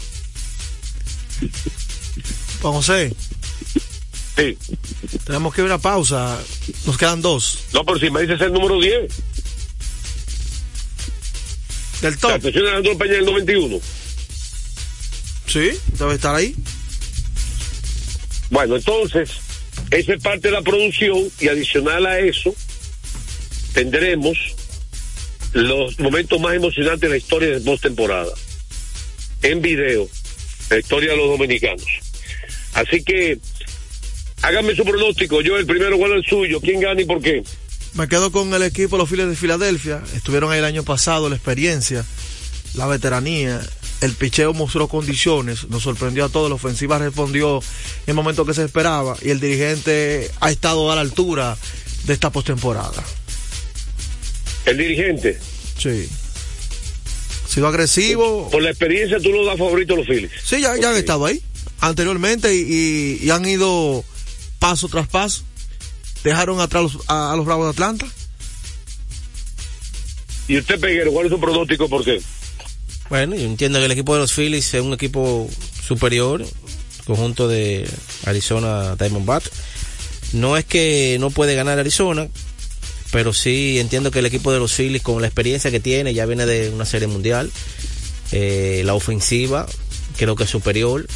Juan 2.62 2.74
José, 2.74 3.12
Sí. 4.36 4.56
Tenemos 5.24 5.54
que 5.54 5.60
ir 5.60 5.64
a 5.64 5.74
una 5.74 5.78
pausa. 5.78 6.40
Nos 6.86 6.96
quedan 6.96 7.22
dos. 7.22 7.58
No, 7.72 7.84
pero 7.84 7.98
si 7.98 8.10
me 8.10 8.22
dices 8.22 8.40
el 8.40 8.52
número 8.52 8.80
10. 8.80 9.12
Del 12.02 12.18
top. 12.18 12.30
La 12.30 12.36
atención 12.36 12.64
de 12.64 12.70
Alejandro 12.70 12.98
Peña 12.98 13.12
del 13.14 13.24
91. 13.26 13.80
Sí, 15.46 15.70
debe 15.98 16.14
estar 16.14 16.34
ahí. 16.34 16.54
Bueno, 18.50 18.76
entonces, 18.76 19.30
esa 19.90 20.14
es 20.14 20.22
parte 20.22 20.48
de 20.48 20.52
la 20.52 20.62
producción 20.62 21.30
y 21.40 21.48
adicional 21.48 22.06
a 22.06 22.18
eso, 22.18 22.54
tendremos 23.72 24.36
los 25.52 25.98
momentos 25.98 26.40
más 26.40 26.54
emocionantes 26.54 27.00
de 27.00 27.08
la 27.08 27.16
historia 27.16 27.50
de 27.50 27.60
postemporada. 27.60 28.32
En 29.42 29.60
video, 29.60 30.08
la 30.70 30.78
historia 30.78 31.10
de 31.10 31.16
los 31.16 31.28
dominicanos. 31.28 31.86
Así 32.74 33.02
que, 33.02 33.38
háganme 34.42 34.74
su 34.76 34.84
pronóstico. 34.84 35.40
Yo 35.40 35.56
el 35.56 35.66
primero, 35.66 35.96
¿cuál 35.98 36.12
es 36.12 36.18
el 36.18 36.24
suyo? 36.30 36.60
¿Quién 36.60 36.80
gana 36.80 37.00
y 37.00 37.04
por 37.04 37.20
qué? 37.22 37.42
Me 37.94 38.08
quedo 38.08 38.32
con 38.32 38.52
el 38.54 38.62
equipo 38.62 38.96
los 38.96 39.08
Phillies 39.08 39.28
de 39.28 39.36
Filadelfia. 39.36 40.02
Estuvieron 40.14 40.50
ahí 40.52 40.58
el 40.58 40.64
año 40.64 40.82
pasado, 40.82 41.28
la 41.28 41.36
experiencia, 41.36 42.04
la 42.74 42.86
veteranía. 42.86 43.60
El 44.00 44.12
picheo 44.14 44.52
mostró 44.52 44.88
condiciones, 44.88 45.68
nos 45.68 45.82
sorprendió 45.84 46.24
a 46.24 46.28
todos. 46.28 46.48
La 46.48 46.56
ofensiva 46.56 46.98
respondió 46.98 47.58
en 47.58 47.62
el 48.08 48.14
momento 48.14 48.44
que 48.44 48.54
se 48.54 48.64
esperaba. 48.64 49.16
Y 49.22 49.30
el 49.30 49.40
dirigente 49.40 50.30
ha 50.40 50.50
estado 50.50 50.90
a 50.90 50.94
la 50.96 51.02
altura 51.02 51.56
de 52.04 52.12
esta 52.12 52.30
postemporada. 52.30 53.02
El 54.66 54.78
dirigente. 54.78 55.38
Sí. 55.78 56.08
Ha 57.44 57.48
sido 57.48 57.68
agresivo. 57.68 58.48
Por 58.50 58.62
la 58.62 58.70
experiencia, 58.70 59.18
tú 59.20 59.30
lo 59.30 59.44
das 59.44 59.58
favorito 59.58 59.94
a 59.94 59.98
los 59.98 60.06
Phillies. 60.06 60.30
Sí, 60.42 60.60
ya, 60.62 60.76
ya 60.80 60.90
han 60.90 60.96
estado 60.96 61.26
ahí 61.26 61.42
anteriormente 61.80 62.54
y, 62.54 62.60
y- 62.60 63.26
y 63.26 63.30
han 63.30 63.44
ido 63.46 64.04
paso 64.62 64.88
tras 64.88 65.08
paso. 65.08 65.42
Dejaron 66.22 66.60
atrás 66.60 66.84
los- 66.84 66.98
a, 67.08 67.32
a 67.32 67.36
los 67.36 67.44
Bravos 67.44 67.66
de 67.66 67.70
Atlanta. 67.72 68.06
Y 70.48 70.58
usted, 70.58 70.78
Peguero, 70.80 71.12
¿cuál 71.12 71.26
es 71.26 71.32
su 71.32 71.40
pronótico? 71.40 71.88
¿Por 71.88 72.04
qué? 72.04 72.20
Bueno, 73.08 73.34
yo 73.36 73.42
entiendo 73.42 73.78
que 73.78 73.86
el 73.86 73.92
equipo 73.92 74.14
de 74.14 74.20
los 74.20 74.32
Phillies 74.32 74.72
es 74.74 74.80
un 74.82 74.92
equipo 74.92 75.48
superior, 75.86 76.44
conjunto 77.06 77.48
de 77.48 77.88
Arizona 78.24 78.96
Diamondback. 78.96 79.44
No 80.32 80.56
es 80.56 80.64
que 80.64 81.16
no 81.20 81.30
puede 81.30 81.54
ganar 81.54 81.78
Arizona, 81.78 82.28
pero 83.10 83.32
sí 83.32 83.78
entiendo 83.78 84.10
que 84.10 84.20
el 84.20 84.26
equipo 84.26 84.52
de 84.52 84.58
los 84.60 84.72
Phillies, 84.72 85.02
con 85.02 85.20
la 85.20 85.26
experiencia 85.28 85.70
que 85.70 85.80
tiene, 85.80 86.14
ya 86.14 86.24
viene 86.26 86.46
de 86.46 86.70
una 86.70 86.86
serie 86.86 87.08
mundial. 87.08 87.50
Eh, 88.32 88.82
la 88.86 88.94
ofensiva 88.94 89.66
creo 90.16 90.36
que 90.36 90.44
es 90.44 90.50
superior. 90.50 91.06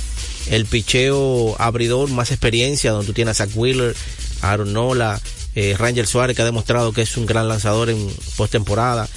El 0.50 0.66
picheo 0.66 1.56
abridor, 1.58 2.10
más 2.10 2.30
experiencia, 2.30 2.92
donde 2.92 3.06
tú 3.06 3.12
tienes 3.12 3.40
a 3.40 3.46
Zach 3.46 3.56
Wheeler, 3.56 3.94
Aaron 4.42 4.72
Nola, 4.72 5.20
eh, 5.54 5.74
Ranger 5.76 6.06
Suárez, 6.06 6.36
que 6.36 6.42
ha 6.42 6.46
demostrado 6.46 6.92
que 6.92 7.02
es 7.02 7.16
un 7.16 7.26
gran 7.26 7.48
lanzador 7.48 7.90
en 7.90 8.08
postemporada. 8.36 9.08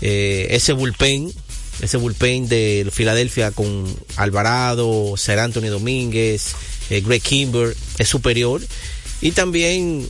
Eh, 0.00 0.48
ese 0.50 0.72
bullpen, 0.72 1.32
ese 1.80 1.96
bullpen 1.96 2.48
de 2.48 2.88
Filadelfia 2.92 3.50
con 3.50 3.86
Alvarado, 4.16 5.16
Ser 5.16 5.38
Anthony 5.38 5.68
Domínguez, 5.68 6.52
eh, 6.90 7.00
Greg 7.00 7.22
Kimber, 7.22 7.76
es 7.98 8.08
superior. 8.08 8.60
Y 9.20 9.32
también 9.32 10.06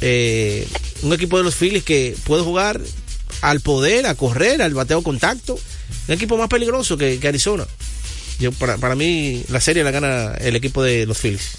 eh, 0.00 0.66
un 1.02 1.12
equipo 1.12 1.38
de 1.38 1.44
los 1.44 1.54
Phillies 1.54 1.84
que 1.84 2.16
puede 2.24 2.42
jugar 2.42 2.80
al 3.40 3.60
poder, 3.60 4.06
a 4.06 4.14
correr, 4.14 4.62
al 4.62 4.74
bateo 4.74 5.02
contacto. 5.02 5.58
Un 6.06 6.14
equipo 6.14 6.36
más 6.36 6.48
peligroso 6.48 6.96
que 6.96 7.20
Arizona. 7.26 7.66
Yo, 8.38 8.52
para, 8.52 8.78
para 8.78 8.94
mí, 8.94 9.42
la 9.48 9.60
serie 9.60 9.82
la 9.82 9.90
gana 9.90 10.34
el 10.40 10.54
equipo 10.54 10.82
de 10.82 11.06
los 11.06 11.18
Phillies. 11.18 11.52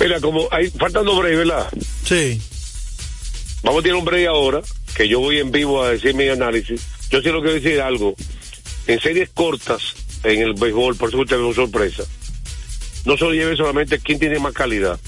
Mira, 0.00 0.20
como 0.20 0.48
hay 0.50 0.70
faltan 0.70 1.04
dos 1.04 1.18
breaks, 1.18 1.38
¿verdad? 1.38 1.68
Sí. 2.04 2.40
Vamos 3.62 3.80
a 3.80 3.82
tirar 3.82 3.98
un 3.98 4.04
break 4.04 4.26
ahora, 4.26 4.60
que 4.94 5.06
yo 5.06 5.20
voy 5.20 5.38
en 5.38 5.52
vivo 5.52 5.82
a 5.82 5.90
decir 5.90 6.14
mi 6.14 6.26
análisis. 6.28 6.82
Yo 7.10 7.20
sí 7.20 7.28
lo 7.28 7.40
quiero 7.40 7.54
decir 7.54 7.80
algo. 7.80 8.14
En 8.88 9.00
series 9.00 9.30
cortas, 9.30 9.94
en 10.24 10.40
el 10.40 10.54
béisbol, 10.54 10.96
por 10.96 11.10
eso 11.10 11.18
usted 11.18 11.36
ve 11.36 11.44
una 11.44 11.54
sorpresa. 11.54 12.02
No 13.04 13.16
se 13.16 13.24
lo 13.24 13.32
lleve 13.32 13.56
solamente 13.56 14.00
quién 14.00 14.18
tiene 14.18 14.40
más 14.40 14.52
calidad. 14.52 14.98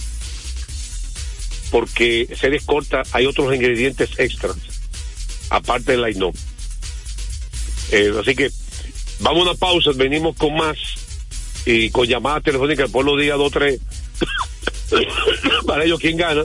Porque 1.73 2.29
series 2.39 2.63
cortas 2.65 3.09
hay 3.13 3.27
otros 3.27 3.53
ingredientes 3.53 4.11
extras, 4.19 4.57
aparte 5.51 5.93
del 5.93 6.03
line 6.03 6.25
up. 6.25 6.37
Eh, 7.91 8.13
así 8.21 8.37
que 8.37 8.51
vamos 9.21 9.47
a 9.47 9.51
una 9.51 9.55
pausa, 9.59 9.91
venimos 9.95 10.37
con 10.37 10.55
más 10.55 10.77
y 11.67 11.91
con 11.91 12.07
llamadas 12.07 12.43
telefónicas, 12.43 12.91
por 12.91 13.05
los 13.05 13.21
días 13.21 13.39
dos 13.39 13.53
tres 13.53 13.81
para 15.67 15.85
ellos 15.85 16.01
quién 16.01 16.17
gana. 16.17 16.45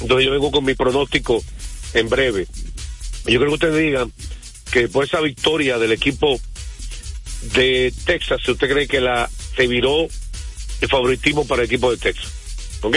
Entonces 0.00 0.26
yo 0.26 0.32
vengo 0.32 0.50
con 0.50 0.64
mi 0.64 0.74
pronóstico 0.74 1.42
en 1.94 2.08
breve. 2.08 2.46
Yo 3.24 3.38
creo 3.38 3.48
que 3.48 3.54
ustedes 3.54 3.78
digan 3.78 4.12
que 4.70 4.88
de 4.88 5.04
esa 5.04 5.20
victoria 5.20 5.78
del 5.78 5.92
equipo 5.92 6.38
de 7.54 7.92
Texas, 8.04 8.40
si 8.44 8.52
usted 8.52 8.70
cree 8.70 8.88
que 8.88 9.00
la 9.00 9.30
se 9.56 9.66
viró 9.66 10.06
el 10.80 10.88
favoritismo 10.88 11.46
para 11.46 11.62
el 11.62 11.66
equipo 11.66 11.90
de 11.90 11.96
Texas. 11.96 12.30
¿Ok? 12.82 12.96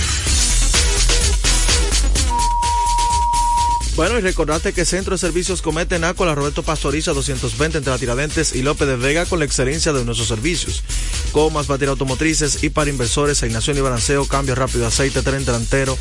Bueno, 4.01 4.17
y 4.17 4.21
recordate 4.21 4.73
que 4.73 4.83
Centro 4.83 5.13
de 5.13 5.19
Servicios 5.19 5.61
Cometa 5.61 5.95
en 5.95 6.03
Ácola 6.03 6.33
Roberto 6.33 6.63
Pastoriza 6.63 7.13
220 7.13 7.77
entre 7.77 7.91
la 7.93 7.99
Tiradentes 7.99 8.55
y 8.55 8.63
López 8.63 8.87
de 8.87 8.95
Vega 8.95 9.27
con 9.27 9.37
la 9.37 9.45
excelencia 9.45 9.93
de 9.93 10.03
nuestros 10.03 10.27
servicios. 10.27 10.81
Comas, 11.31 11.67
baterías 11.67 11.91
automotrices 11.91 12.63
y 12.63 12.71
para 12.71 12.89
inversores, 12.89 13.37
asignación 13.37 13.77
y 13.77 13.81
balanceo, 13.81 14.25
cambio 14.25 14.55
rápido 14.55 14.87
aceite, 14.87 15.21
tren 15.21 15.45
delantero, 15.45 15.95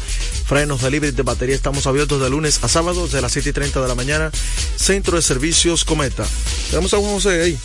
frenos, 0.46 0.80
delivery 0.80 1.12
de 1.12 1.22
batería. 1.22 1.54
Estamos 1.54 1.86
abiertos 1.86 2.22
de 2.22 2.30
lunes 2.30 2.64
a 2.64 2.68
sábado 2.68 3.06
de 3.06 3.20
las 3.20 3.32
7 3.32 3.50
y 3.50 3.52
30 3.52 3.82
de 3.82 3.88
la 3.88 3.94
mañana. 3.94 4.30
Centro 4.76 5.16
de 5.16 5.22
Servicios 5.22 5.84
Cometa. 5.84 6.24
Tenemos 6.70 6.94
a 6.94 6.96
Juan 6.96 7.12
José 7.12 7.42
ahí. 7.42 7.58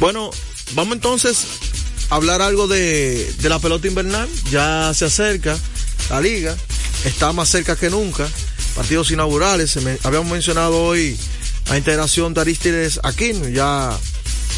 Bueno, 0.00 0.30
vamos 0.74 0.92
entonces 0.92 1.46
hablar 2.10 2.42
algo 2.42 2.66
de, 2.68 3.32
de 3.38 3.48
la 3.48 3.58
pelota 3.58 3.86
invernal. 3.86 4.28
Ya 4.50 4.92
se 4.94 5.06
acerca 5.06 5.56
la 6.10 6.20
liga, 6.20 6.56
está 7.04 7.32
más 7.32 7.48
cerca 7.48 7.76
que 7.76 7.90
nunca. 7.90 8.28
Partidos 8.74 9.10
inaugurales, 9.10 9.70
se 9.70 9.80
me- 9.80 9.98
habíamos 10.02 10.30
mencionado 10.32 10.82
hoy 10.82 11.16
la 11.68 11.78
integración 11.78 12.34
de 12.34 12.40
Aristides 12.40 13.00
Aquino, 13.04 13.48
ya 13.48 13.96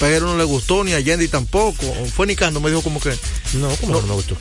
Peguero 0.01 0.27
no 0.27 0.37
le 0.39 0.45
gustó, 0.45 0.83
ni 0.85 0.93
a 0.93 1.01
Yendi 1.01 1.29
tampoco. 1.29 1.85
Fue 2.15 2.27
Nicando, 2.27 2.61
me 2.61 2.69
dijo 2.71 2.83
como 2.83 3.01
que. 3.01 3.15
No, 3.55 3.69
como 3.77 4.01
no 4.01 4.07
me 4.07 4.15
gustó. 4.15 4.37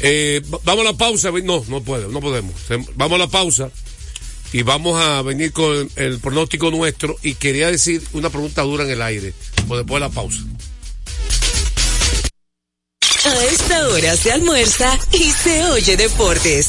Eh, 0.01 0.43
va- 0.53 0.59
vamos 0.65 0.87
a 0.87 0.91
la 0.93 0.97
pausa. 0.97 1.31
No, 1.43 1.65
no 1.69 1.83
puedo, 1.83 2.09
no 2.09 2.21
podemos. 2.21 2.55
Vamos 2.95 3.17
a 3.17 3.19
la 3.19 3.29
pausa 3.29 3.71
y 4.53 4.63
vamos 4.63 5.01
a 5.01 5.23
venir 5.23 5.53
con 5.53 5.73
el, 5.77 5.91
el 5.97 6.19
pronóstico 6.21 6.71
nuestro. 6.71 7.17
Y 7.23 7.35
quería 7.35 7.71
decir 7.71 8.03
una 8.13 8.31
pregunta 8.31 8.63
dura 8.63 8.85
en 8.85 8.91
el 8.91 9.03
aire, 9.03 9.33
pues 9.67 9.79
después 9.79 9.95
de 10.03 10.09
la 10.09 10.11
pausa. 10.11 10.41
A 13.27 13.45
esta 13.47 13.89
hora 13.89 14.17
se 14.17 14.33
almuerza 14.33 14.99
y 15.11 15.31
se 15.31 15.65
oye 15.65 15.97
deportes. 15.97 16.69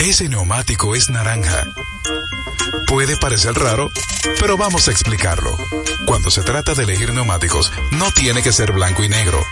Ese 0.00 0.30
neumático 0.30 0.94
es 0.94 1.10
naranja. 1.10 1.62
Puede 2.86 3.18
parecer 3.18 3.52
raro, 3.52 3.90
pero 4.40 4.56
vamos 4.56 4.88
a 4.88 4.90
explicarlo. 4.90 5.54
Cuando 6.06 6.30
se 6.30 6.42
trata 6.42 6.74
de 6.74 6.84
elegir 6.84 7.12
neumáticos, 7.12 7.70
no 7.90 8.10
tiene 8.10 8.42
que 8.42 8.50
ser 8.50 8.72
blanco 8.72 9.04
y 9.04 9.10
negro. 9.10 9.44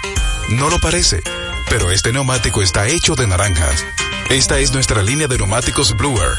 No 0.48 0.70
lo 0.70 0.78
parece, 0.78 1.22
pero 1.68 1.90
este 1.90 2.12
neumático 2.12 2.62
está 2.62 2.86
hecho 2.86 3.14
de 3.14 3.26
naranjas. 3.26 3.84
Esta 4.30 4.58
es 4.58 4.72
nuestra 4.72 5.02
línea 5.02 5.28
de 5.28 5.36
neumáticos 5.36 5.94
Bluer. 5.94 6.38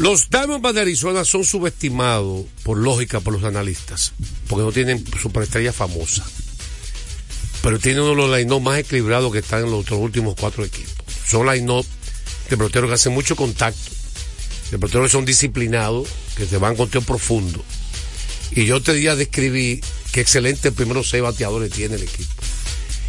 Los 0.00 0.30
Diamondbacks 0.30 0.76
de 0.76 0.80
Arizona 0.80 1.26
son 1.26 1.44
subestimados, 1.44 2.46
por 2.62 2.78
lógica, 2.78 3.20
por 3.20 3.34
los 3.34 3.44
analistas, 3.44 4.14
porque 4.48 4.64
no 4.64 4.72
tienen 4.72 5.04
superestrella 5.20 5.74
famosa. 5.74 6.24
Pero 7.62 7.78
tienen 7.78 8.04
uno 8.04 8.12
de 8.12 8.16
los 8.16 8.38
line 8.38 8.60
más 8.60 8.78
equilibrados 8.78 9.30
que 9.30 9.40
están 9.40 9.64
en 9.64 9.70
los 9.70 9.80
otros 9.80 10.00
últimos 10.00 10.36
cuatro 10.40 10.64
equipos. 10.64 11.04
Son 11.26 11.46
line 11.46 11.84
de 12.48 12.56
peloteros 12.56 12.88
que 12.88 12.94
hacen 12.94 13.12
mucho 13.12 13.36
contacto, 13.36 13.90
de 14.70 14.78
peloteros 14.78 15.08
que 15.08 15.12
son 15.12 15.26
disciplinados, 15.26 16.08
que 16.34 16.46
te 16.46 16.56
van 16.56 16.76
con 16.76 16.88
teo 16.88 17.02
profundo. 17.02 17.62
Y 18.52 18.64
yo 18.64 18.80
te 18.80 18.94
diría 18.94 19.16
describir 19.16 19.84
qué 20.12 20.22
excelentes 20.22 20.72
primeros 20.72 21.10
seis 21.10 21.22
bateadores 21.22 21.72
tiene 21.72 21.96
el 21.96 22.04
equipo. 22.04 22.32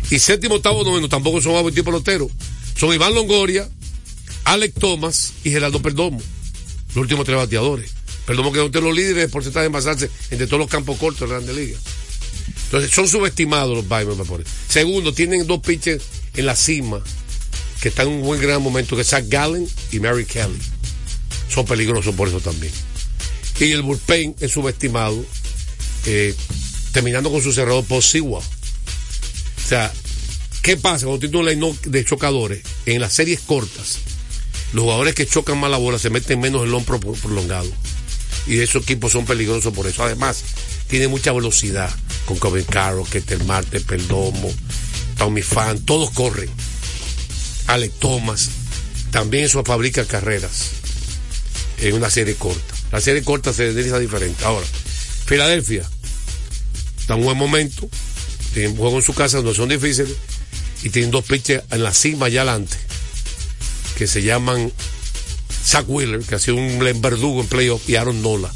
Y 0.09 0.19
séptimo, 0.19 0.55
octavo, 0.55 0.83
noveno, 0.83 1.07
tampoco 1.07 1.39
son 1.39 1.55
abuelos 1.55 1.85
peloteros. 1.85 2.29
Son 2.75 2.93
Iván 2.93 3.15
Longoria, 3.15 3.69
Alex 4.43 4.73
Thomas 4.73 5.31
y 5.45 5.51
Gerardo 5.51 5.81
Perdomo 5.81 6.21
los 6.95 7.01
últimos 7.03 7.25
tres 7.25 7.37
bateadores. 7.37 7.91
Perdomo 8.25 8.51
quedó 8.51 8.65
entre 8.67 8.81
los 8.81 8.95
líderes 8.95 9.23
de 9.23 9.29
porcentaje 9.29 9.61
de 9.61 9.67
envasarse 9.67 10.09
entre 10.29 10.47
todos 10.47 10.59
los 10.59 10.69
campos 10.69 10.97
cortos 10.97 11.21
de 11.21 11.27
la 11.27 11.41
Grande 11.41 11.53
Liga. 11.53 11.79
Entonces, 12.65 12.91
son 12.91 13.07
subestimados 13.07 13.75
los 13.75 13.85
por 14.27 14.41
eso. 14.41 14.49
Segundo, 14.69 15.13
tienen 15.13 15.45
dos 15.47 15.59
pitchers 15.59 16.03
en 16.35 16.45
la 16.45 16.55
cima 16.55 17.01
que 17.81 17.89
están 17.89 18.07
en 18.07 18.13
un 18.13 18.21
buen 18.21 18.39
gran 18.39 18.61
momento, 18.61 18.95
que 18.95 19.01
es 19.01 19.09
Zach 19.09 19.25
Gallen 19.27 19.67
y 19.91 19.99
Mary 19.99 20.25
Kelly. 20.25 20.59
Son 21.49 21.65
peligrosos 21.65 22.15
por 22.15 22.27
eso 22.27 22.39
también. 22.39 22.71
Y 23.59 23.71
el 23.71 23.83
bullpen 23.83 24.35
es 24.39 24.51
subestimado, 24.51 25.23
eh, 26.05 26.33
terminando 26.93 27.31
con 27.31 27.43
su 27.43 27.51
cerrado 27.53 27.83
por 27.83 28.01
Sewell. 28.01 28.43
O 28.43 29.67
sea, 29.67 29.93
¿qué 30.63 30.77
pasa 30.77 31.05
cuando 31.05 31.19
tienes 31.19 31.39
un 31.39 31.45
line 31.45 31.77
de 31.83 32.05
chocadores 32.05 32.63
en 32.85 33.01
las 33.01 33.13
series 33.13 33.41
cortas? 33.41 33.99
Los 34.73 34.83
jugadores 34.83 35.15
que 35.15 35.25
chocan 35.27 35.59
más 35.59 35.69
la 35.69 35.77
bola 35.77 35.99
se 35.99 36.09
meten 36.09 36.39
menos 36.39 36.63
el 36.63 36.73
hombro 36.73 36.99
pro- 36.99 37.13
prolongado. 37.13 37.69
Y 38.47 38.59
esos 38.59 38.83
equipos 38.83 39.11
son 39.11 39.25
peligrosos 39.25 39.73
por 39.73 39.85
eso. 39.87 40.03
Además, 40.03 40.43
tiene 40.87 41.07
mucha 41.07 41.31
velocidad 41.33 41.89
con 42.25 42.37
Coven 42.37 42.63
Carroll, 42.63 43.07
Ketel 43.07 43.43
Marte, 43.43 43.81
Perdomo, 43.81 44.51
Tommy 45.17 45.41
Fan, 45.41 45.79
todos 45.85 46.11
corren. 46.11 46.49
Alex 47.67 47.93
Thomas. 47.99 48.49
También 49.11 49.43
eso 49.45 49.63
fabrica 49.63 50.05
carreras 50.05 50.69
en 51.79 51.93
una 51.95 52.09
serie 52.09 52.35
corta. 52.35 52.73
La 52.91 53.01
serie 53.01 53.23
corta 53.23 53.51
se 53.53 53.71
realiza 53.71 53.99
diferente. 53.99 54.43
Ahora, 54.45 54.65
Filadelfia 55.25 55.83
está 56.99 57.13
en 57.13 57.19
un 57.19 57.25
buen 57.25 57.37
momento. 57.37 57.89
Tienen 58.53 58.75
juego 58.75 58.97
en 58.97 59.03
su 59.03 59.13
casa, 59.13 59.41
no 59.41 59.53
son 59.53 59.69
difíciles. 59.69 60.13
Y 60.83 60.89
tienen 60.89 61.11
dos 61.11 61.25
pitchers 61.25 61.63
en 61.71 61.83
la 61.83 61.93
cima 61.93 62.25
allá 62.27 62.41
adelante 62.41 62.77
que 64.01 64.07
se 64.07 64.23
llaman 64.23 64.73
Zach 65.63 65.85
Wheeler, 65.87 66.21
que 66.21 66.33
ha 66.33 66.39
sido 66.39 66.57
un 66.57 66.79
verdugo 66.79 67.39
en 67.39 67.45
playoff, 67.45 67.87
y 67.87 67.97
Aaron 67.97 68.23
Nola. 68.23 68.51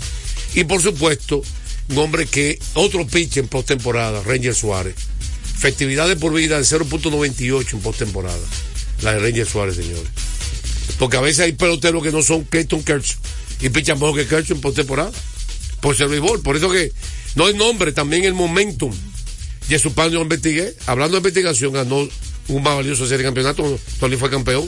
Y 0.55 0.63
por 0.63 0.81
supuesto, 0.81 1.43
un 1.89 1.99
hombre 1.99 2.25
que, 2.25 2.57
otro 2.73 3.05
pitch 3.05 3.37
en 3.37 3.47
postemporada, 3.47 4.23
Ranger 4.23 4.55
Suárez. 4.55 4.95
Efectividad 5.55 6.07
de 6.07 6.15
por 6.15 6.33
vida 6.33 6.57
de 6.57 6.63
0.98 6.63 7.73
en 7.73 7.79
postemporada. 7.81 8.39
La 9.03 9.13
de 9.13 9.19
Ranger 9.19 9.45
Suárez, 9.45 9.75
señores. 9.75 10.07
Porque 10.97 11.17
a 11.17 11.21
veces 11.21 11.41
hay 11.41 11.51
peloteros 11.51 12.01
que 12.01 12.11
no 12.11 12.23
son 12.23 12.43
Clayton 12.45 12.81
Kershaw 12.81 13.19
y 13.61 13.69
pichan 13.69 13.99
mejor 13.99 14.15
que 14.15 14.25
Kershaw 14.25 14.55
en 14.55 14.61
postemporada. 14.61 15.11
Por 15.79 15.95
ser 15.95 16.07
béisbol. 16.07 16.41
Por 16.41 16.57
eso 16.57 16.71
que 16.71 16.91
no 17.35 17.45
hay 17.45 17.53
nombre, 17.53 17.91
también 17.91 18.23
el 18.23 18.33
momentum. 18.33 18.91
Jesús 19.69 19.93
Pan 19.93 20.09
yo 20.09 20.23
investigué. 20.23 20.73
Hablando 20.87 21.17
de 21.17 21.19
investigación, 21.19 21.71
ganó 21.71 22.09
un 22.47 22.63
más 22.63 22.77
valioso 22.77 23.03
serie 23.05 23.19
de 23.19 23.25
campeonato. 23.25 23.79
Tony 23.99 24.15
fue 24.15 24.31
campeón. 24.31 24.67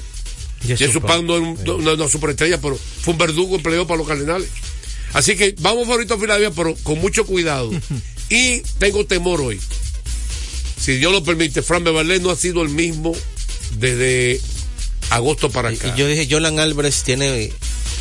Jesús 0.65 1.01
Pan 1.07 1.25
no 1.25 1.35
es 1.35 1.41
un- 1.41 1.83
no 1.83 1.91
es 1.91 1.99
una 1.99 2.09
superestrella, 2.09 2.59
pero 2.59 2.77
fue 3.01 3.13
un 3.13 3.17
verdugo 3.19 3.55
empleado 3.55 3.85
para 3.87 3.97
los 3.99 4.07
Cardenales. 4.07 4.49
Así 5.13 5.35
que 5.37 5.55
vamos 5.59 5.87
ahorita 5.87 6.15
a 6.15 6.17
Filadelfia, 6.17 6.51
pero 6.55 6.75
con 6.83 6.99
mucho 6.99 7.25
cuidado. 7.25 7.71
y 8.29 8.59
tengo 8.79 9.05
temor 9.05 9.41
hoy. 9.41 9.59
Si 10.79 10.97
Dios 10.97 11.11
lo 11.11 11.23
permite, 11.23 11.61
Fran 11.61 11.83
Beverly 11.83 12.19
no 12.19 12.29
ha 12.31 12.35
sido 12.35 12.61
el 12.61 12.69
mismo 12.69 13.15
desde 13.79 14.39
agosto 15.09 15.49
para 15.49 15.69
acá. 15.69 15.93
Y 15.95 15.99
yo 15.99 16.07
dije, 16.07 16.27
Jolan 16.29 16.59
Álvarez 16.59 17.03
tiene 17.03 17.51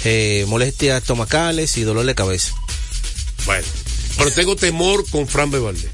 eh, 0.05 0.45
molestias 0.49 1.01
estomacales 1.03 1.77
y 1.79 1.83
dolor 1.83 2.07
de 2.07 2.15
cabeza. 2.15 2.53
Bueno, 3.45 3.67
pero 4.19 4.31
tengo 4.33 4.57
temor 4.57 5.09
con 5.11 5.27
Fran 5.29 5.51
Valdez. 5.51 5.91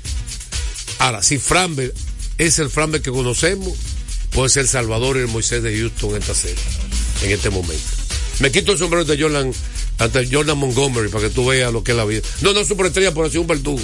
Ahora, 0.99 1.23
si 1.23 1.39
Fran 1.39 1.77
es 2.39 2.59
el 2.59 2.71
Fran 2.71 2.93
que 2.93 3.11
conocemos, 3.11 3.73
puede 4.33 4.49
ser 4.49 4.67
Salvador 4.67 5.17
y 5.17 5.21
el 5.21 5.29
Moisés 5.29 5.63
de 5.63 5.77
Houston 5.77 6.11
en 6.11 6.17
esta 6.17 6.35
serie, 6.35 6.63
en 7.23 7.31
este 7.31 7.51
momento. 7.51 7.83
Me 8.41 8.51
quito 8.51 8.73
el 8.73 8.79
sombrero 8.79 9.05
de 9.05 9.21
Jordan, 9.21 9.53
ante 9.99 10.29
Jordan 10.31 10.59
Montgomery 10.59 11.09
para 11.09 11.29
que 11.29 11.35
tú 11.35 11.47
veas 11.47 11.73
lo 11.73 11.85
que 11.85 11.93
es 11.93 11.97
la 11.97 12.05
vida. 12.05 12.23
No, 12.41 12.53
no 12.53 12.65
superestrella, 12.65 13.13
pero 13.13 13.27
ha 13.27 13.31
sido 13.31 13.43
un 13.43 13.47
verdugo 13.47 13.83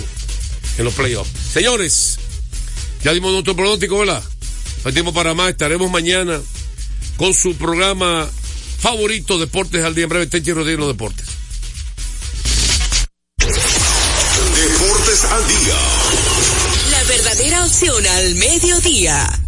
en 0.78 0.84
los 0.84 0.94
playoffs. 0.94 1.30
Señores, 1.52 2.18
ya 3.02 3.12
dimos 3.12 3.32
nuestro 3.32 3.54
pronóstico, 3.54 3.98
¿verdad? 3.98 4.22
No 4.82 4.88
hay 4.88 4.92
tiempo 4.92 5.12
para 5.12 5.34
más. 5.34 5.50
Estaremos 5.50 5.90
mañana 5.90 6.40
con 7.16 7.34
su 7.34 7.54
programa 7.56 8.28
favorito, 8.78 9.38
Deportes 9.38 9.84
al 9.84 9.94
Día. 9.94 10.04
En 10.04 10.10
breve, 10.10 10.26
Tenchi 10.26 10.52
Rodríguez, 10.52 10.78
los 10.78 10.88
deportes. 10.88 11.26
Deportes 13.38 15.24
al 15.24 15.48
día. 15.48 15.74
La 16.90 17.04
verdadera 17.04 17.64
opción 17.64 18.06
al 18.06 18.34
mediodía. 18.36 19.47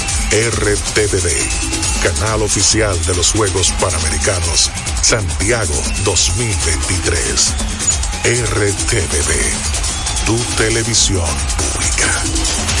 RTVD, 0.31 1.27
canal 2.01 2.43
oficial 2.43 2.97
de 3.05 3.13
los 3.15 3.33
Juegos 3.33 3.73
Panamericanos 3.81 4.71
Santiago 5.01 5.75
2023. 6.05 7.53
RTVD, 8.23 10.25
tu 10.25 10.37
televisión 10.55 11.27
pública. 11.57 12.80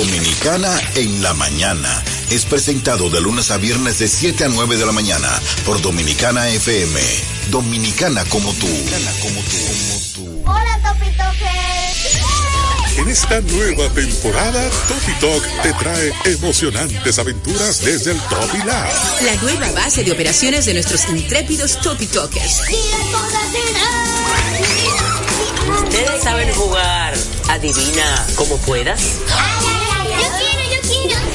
Dominicana 0.00 0.80
en 0.94 1.22
la 1.22 1.34
mañana. 1.34 2.02
Es 2.30 2.46
presentado 2.46 3.10
de 3.10 3.20
lunes 3.20 3.50
a 3.50 3.58
viernes 3.58 3.98
de 3.98 4.08
7 4.08 4.44
a 4.44 4.48
9 4.48 4.78
de 4.78 4.86
la 4.86 4.92
mañana 4.92 5.28
por 5.66 5.82
Dominicana 5.82 6.48
FM. 6.48 6.98
Dominicana 7.50 8.24
como 8.24 8.50
tú. 8.54 8.66
como 9.20 9.42
tú. 9.42 10.42
Hola, 10.46 10.96
En 12.96 13.08
esta 13.10 13.42
nueva 13.42 13.90
temporada, 13.90 14.70
Topi 14.88 15.12
Talk 15.20 15.62
te 15.62 15.72
trae 15.74 16.12
emocionantes 16.24 17.18
aventuras 17.18 17.84
desde 17.84 18.12
el 18.12 18.20
Topi 18.20 18.58
Lab. 18.64 18.88
La 19.22 19.34
nueva 19.42 19.70
base 19.72 20.02
de 20.02 20.12
operaciones 20.12 20.64
de 20.64 20.72
nuestros 20.72 21.06
intrépidos 21.10 21.78
Topi 21.82 22.06
Talkers. 22.06 22.62
Ustedes 25.84 26.22
saben 26.22 26.50
jugar. 26.54 27.12
Adivina 27.50 28.26
como 28.36 28.56
puedas. 28.58 29.00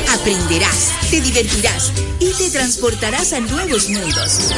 Aprenderás, 0.09 0.91
te 1.09 1.21
divertirás 1.21 1.91
y 2.19 2.31
te 2.33 2.49
transportarás 2.49 3.33
a 3.33 3.39
nuevos 3.39 3.89
mundos. 3.89 4.51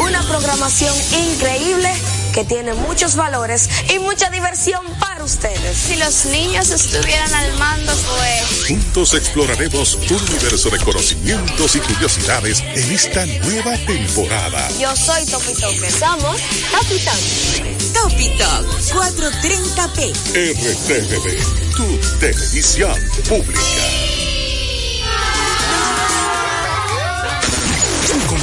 Una 0.00 0.22
programación 0.22 0.94
increíble 1.12 1.92
que 2.38 2.44
tiene 2.44 2.72
muchos 2.72 3.16
valores 3.16 3.68
y 3.92 3.98
mucha 3.98 4.30
diversión 4.30 4.86
para 5.00 5.24
ustedes. 5.24 5.76
Si 5.76 5.96
los 5.96 6.26
niños 6.26 6.70
estuvieran 6.70 7.34
al 7.34 7.52
mando, 7.58 7.92
pues... 7.92 8.68
Juntos 8.68 9.14
exploraremos 9.14 9.98
un 10.08 10.22
universo 10.22 10.70
de 10.70 10.78
conocimientos 10.78 11.74
y 11.74 11.80
curiosidades 11.80 12.60
en 12.60 12.92
esta 12.92 13.26
nueva 13.26 13.76
temporada. 13.78 14.68
Yo 14.78 14.94
soy 14.94 15.26
Topi 15.26 15.52
Toque. 15.54 15.90
Somos 15.90 16.40
Topi. 16.70 17.92
Topi 17.92 18.38
Talk 18.38 18.66
430p. 18.92 20.12
RTVD, 20.54 21.74
tu 21.74 21.98
televisión 22.20 22.94
pública. 23.28 23.97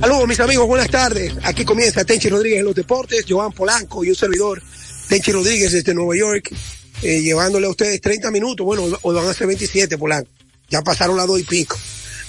Saludos 0.00 0.28
mis 0.28 0.40
amigos, 0.40 0.66
buenas 0.66 0.88
tardes. 0.88 1.34
Aquí 1.42 1.64
comienza 1.64 2.04
Tenchi 2.04 2.28
Rodríguez 2.28 2.60
en 2.60 2.66
los 2.66 2.74
deportes, 2.74 3.24
Joan 3.28 3.52
Polanco 3.52 4.04
y 4.04 4.10
un 4.10 4.14
servidor, 4.14 4.62
Tenchi 5.08 5.32
Rodríguez 5.32 5.72
desde 5.72 5.92
Nueva 5.92 6.16
York, 6.16 6.54
eh, 7.02 7.20
llevándole 7.20 7.66
a 7.66 7.70
ustedes 7.70 8.00
30 8.00 8.30
minutos, 8.30 8.64
bueno, 8.64 8.84
o 9.02 9.12
van 9.12 9.26
a 9.26 9.34
ser 9.34 9.48
27 9.48 9.98
Polanco, 9.98 10.30
ya 10.68 10.82
pasaron 10.82 11.16
las 11.16 11.26
dos 11.26 11.40
y 11.40 11.42
pico. 11.42 11.76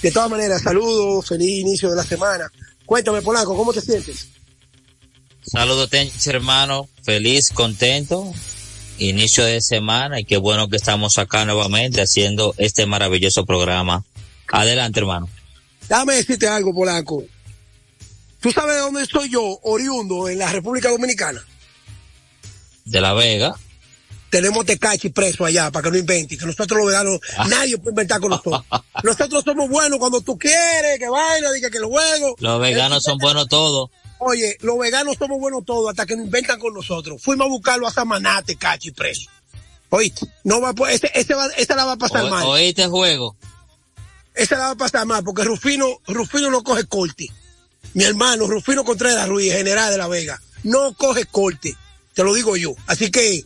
De 0.02 0.10
todas 0.10 0.28
maneras, 0.28 0.62
saludos, 0.62 1.28
feliz 1.28 1.60
inicio 1.60 1.90
de 1.90 1.96
la 1.96 2.04
semana. 2.04 2.50
Cuéntame 2.84 3.22
Polanco, 3.22 3.56
¿cómo 3.56 3.72
te 3.72 3.80
sientes? 3.80 4.28
Saludos 5.42 5.88
Tenchi 5.90 6.28
hermano, 6.28 6.88
feliz, 7.02 7.50
contento, 7.50 8.32
inicio 8.98 9.44
de 9.44 9.60
semana 9.60 10.18
y 10.20 10.24
qué 10.24 10.36
bueno 10.38 10.68
que 10.68 10.76
estamos 10.76 11.18
acá 11.18 11.44
nuevamente 11.44 12.02
haciendo 12.02 12.54
este 12.58 12.84
maravilloso 12.86 13.46
programa. 13.46 14.04
Adelante 14.52 15.00
hermano. 15.00 15.28
Déjame 15.88 16.14
decirte 16.14 16.48
algo 16.48 16.74
Polanco. 16.74 17.24
¿Tú 18.40 18.50
sabes 18.52 18.74
de 18.76 18.80
dónde 18.80 19.04
soy 19.06 19.28
yo, 19.30 19.58
oriundo, 19.62 20.28
en 20.28 20.38
la 20.38 20.50
República 20.50 20.88
Dominicana? 20.90 21.42
De 22.84 23.00
La 23.00 23.12
Vega. 23.12 23.54
Tenemos 24.30 24.64
Tecachi 24.64 25.10
preso 25.10 25.44
allá 25.44 25.70
para 25.72 25.82
que 25.84 25.90
no 25.90 25.98
invente, 25.98 26.38
que 26.38 26.46
nosotros 26.46 26.78
los 26.78 26.86
veganos, 26.86 27.18
Ah. 27.36 27.46
nadie 27.48 27.76
puede 27.78 27.90
inventar 27.90 28.20
con 28.20 28.30
nosotros. 28.30 28.64
nosotros 29.02 29.42
somos 29.44 29.68
buenos 29.68 29.98
cuando 29.98 30.20
tú 30.20 30.38
quieres, 30.38 30.98
que 31.00 31.08
vaina, 31.08 31.50
diga 31.52 31.68
que 31.68 31.80
lo 31.80 31.88
juego. 31.88 32.36
Los 32.38 32.60
veganos 32.60 33.02
son 33.02 33.18
buenos 33.18 33.48
todos. 33.48 33.90
Oye, 34.18 34.56
los 34.60 34.78
veganos 34.78 35.16
somos 35.18 35.38
buenos 35.40 35.64
todos 35.64 35.90
hasta 35.90 36.06
que 36.06 36.14
nos 36.16 36.26
inventan 36.26 36.60
con 36.60 36.72
nosotros. 36.72 37.20
Fuimos 37.20 37.46
a 37.46 37.50
buscarlo 37.50 37.88
a 37.88 37.92
Samaná, 37.92 38.40
Tecachi 38.42 38.92
preso. 38.92 39.28
Oíste, 39.88 40.26
no 40.44 40.60
va 40.60 40.68
a, 40.70 40.74
po- 40.74 40.86
ese, 40.86 41.10
ese 41.14 41.34
va, 41.34 41.46
esa 41.56 41.74
la 41.74 41.84
va 41.84 41.92
a 41.92 41.96
pasar 41.98 42.24
O- 42.24 42.30
mal. 42.30 42.46
Oíste 42.46 42.86
juego. 42.86 43.34
Esa 44.34 44.56
la 44.56 44.64
va 44.66 44.70
a 44.70 44.76
pasar 44.76 45.06
mal 45.06 45.24
porque 45.24 45.44
Rufino, 45.44 46.00
Rufino 46.06 46.50
no 46.50 46.62
coge 46.62 46.84
corte. 46.84 47.28
Mi 47.94 48.04
hermano, 48.04 48.46
Rufino 48.46 48.84
Contreras 48.84 49.28
Ruiz, 49.28 49.52
general 49.52 49.90
de 49.90 49.98
La 49.98 50.08
Vega, 50.08 50.40
no 50.62 50.94
coge 50.94 51.24
corte. 51.24 51.76
Te 52.14 52.22
lo 52.22 52.34
digo 52.34 52.56
yo. 52.56 52.74
Así 52.86 53.10
que 53.10 53.44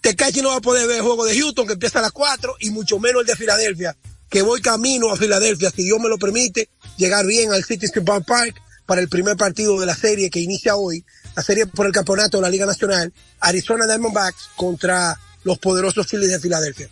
Tecachi 0.00 0.42
no 0.42 0.50
va 0.50 0.56
a 0.56 0.60
poder 0.60 0.86
ver 0.86 0.96
el 0.96 1.02
juego 1.02 1.24
de 1.24 1.38
Houston 1.38 1.66
que 1.66 1.72
empieza 1.74 1.98
a 1.98 2.02
las 2.02 2.12
4 2.12 2.56
y 2.60 2.70
mucho 2.70 2.98
menos 2.98 3.22
el 3.22 3.26
de 3.26 3.36
Filadelfia, 3.36 3.96
que 4.28 4.42
voy 4.42 4.60
camino 4.60 5.10
a 5.10 5.16
Filadelfia, 5.16 5.70
si 5.70 5.84
Dios 5.84 5.98
me 5.98 6.08
lo 6.08 6.18
permite, 6.18 6.68
llegar 6.96 7.24
bien 7.24 7.52
al 7.52 7.64
Citizen 7.64 8.04
Bank 8.04 8.26
Park 8.26 8.60
para 8.84 9.00
el 9.00 9.08
primer 9.08 9.36
partido 9.36 9.80
de 9.80 9.86
la 9.86 9.96
serie 9.96 10.28
que 10.28 10.40
inicia 10.40 10.76
hoy, 10.76 11.04
la 11.34 11.42
serie 11.42 11.66
por 11.66 11.86
el 11.86 11.92
campeonato 11.92 12.36
de 12.36 12.42
la 12.42 12.50
Liga 12.50 12.66
Nacional, 12.66 13.12
Arizona 13.40 13.86
Diamondbacks 13.86 14.50
contra 14.56 15.18
los 15.42 15.58
poderosos 15.58 16.06
Phillies 16.06 16.32
de 16.32 16.40
Filadelfia. 16.40 16.90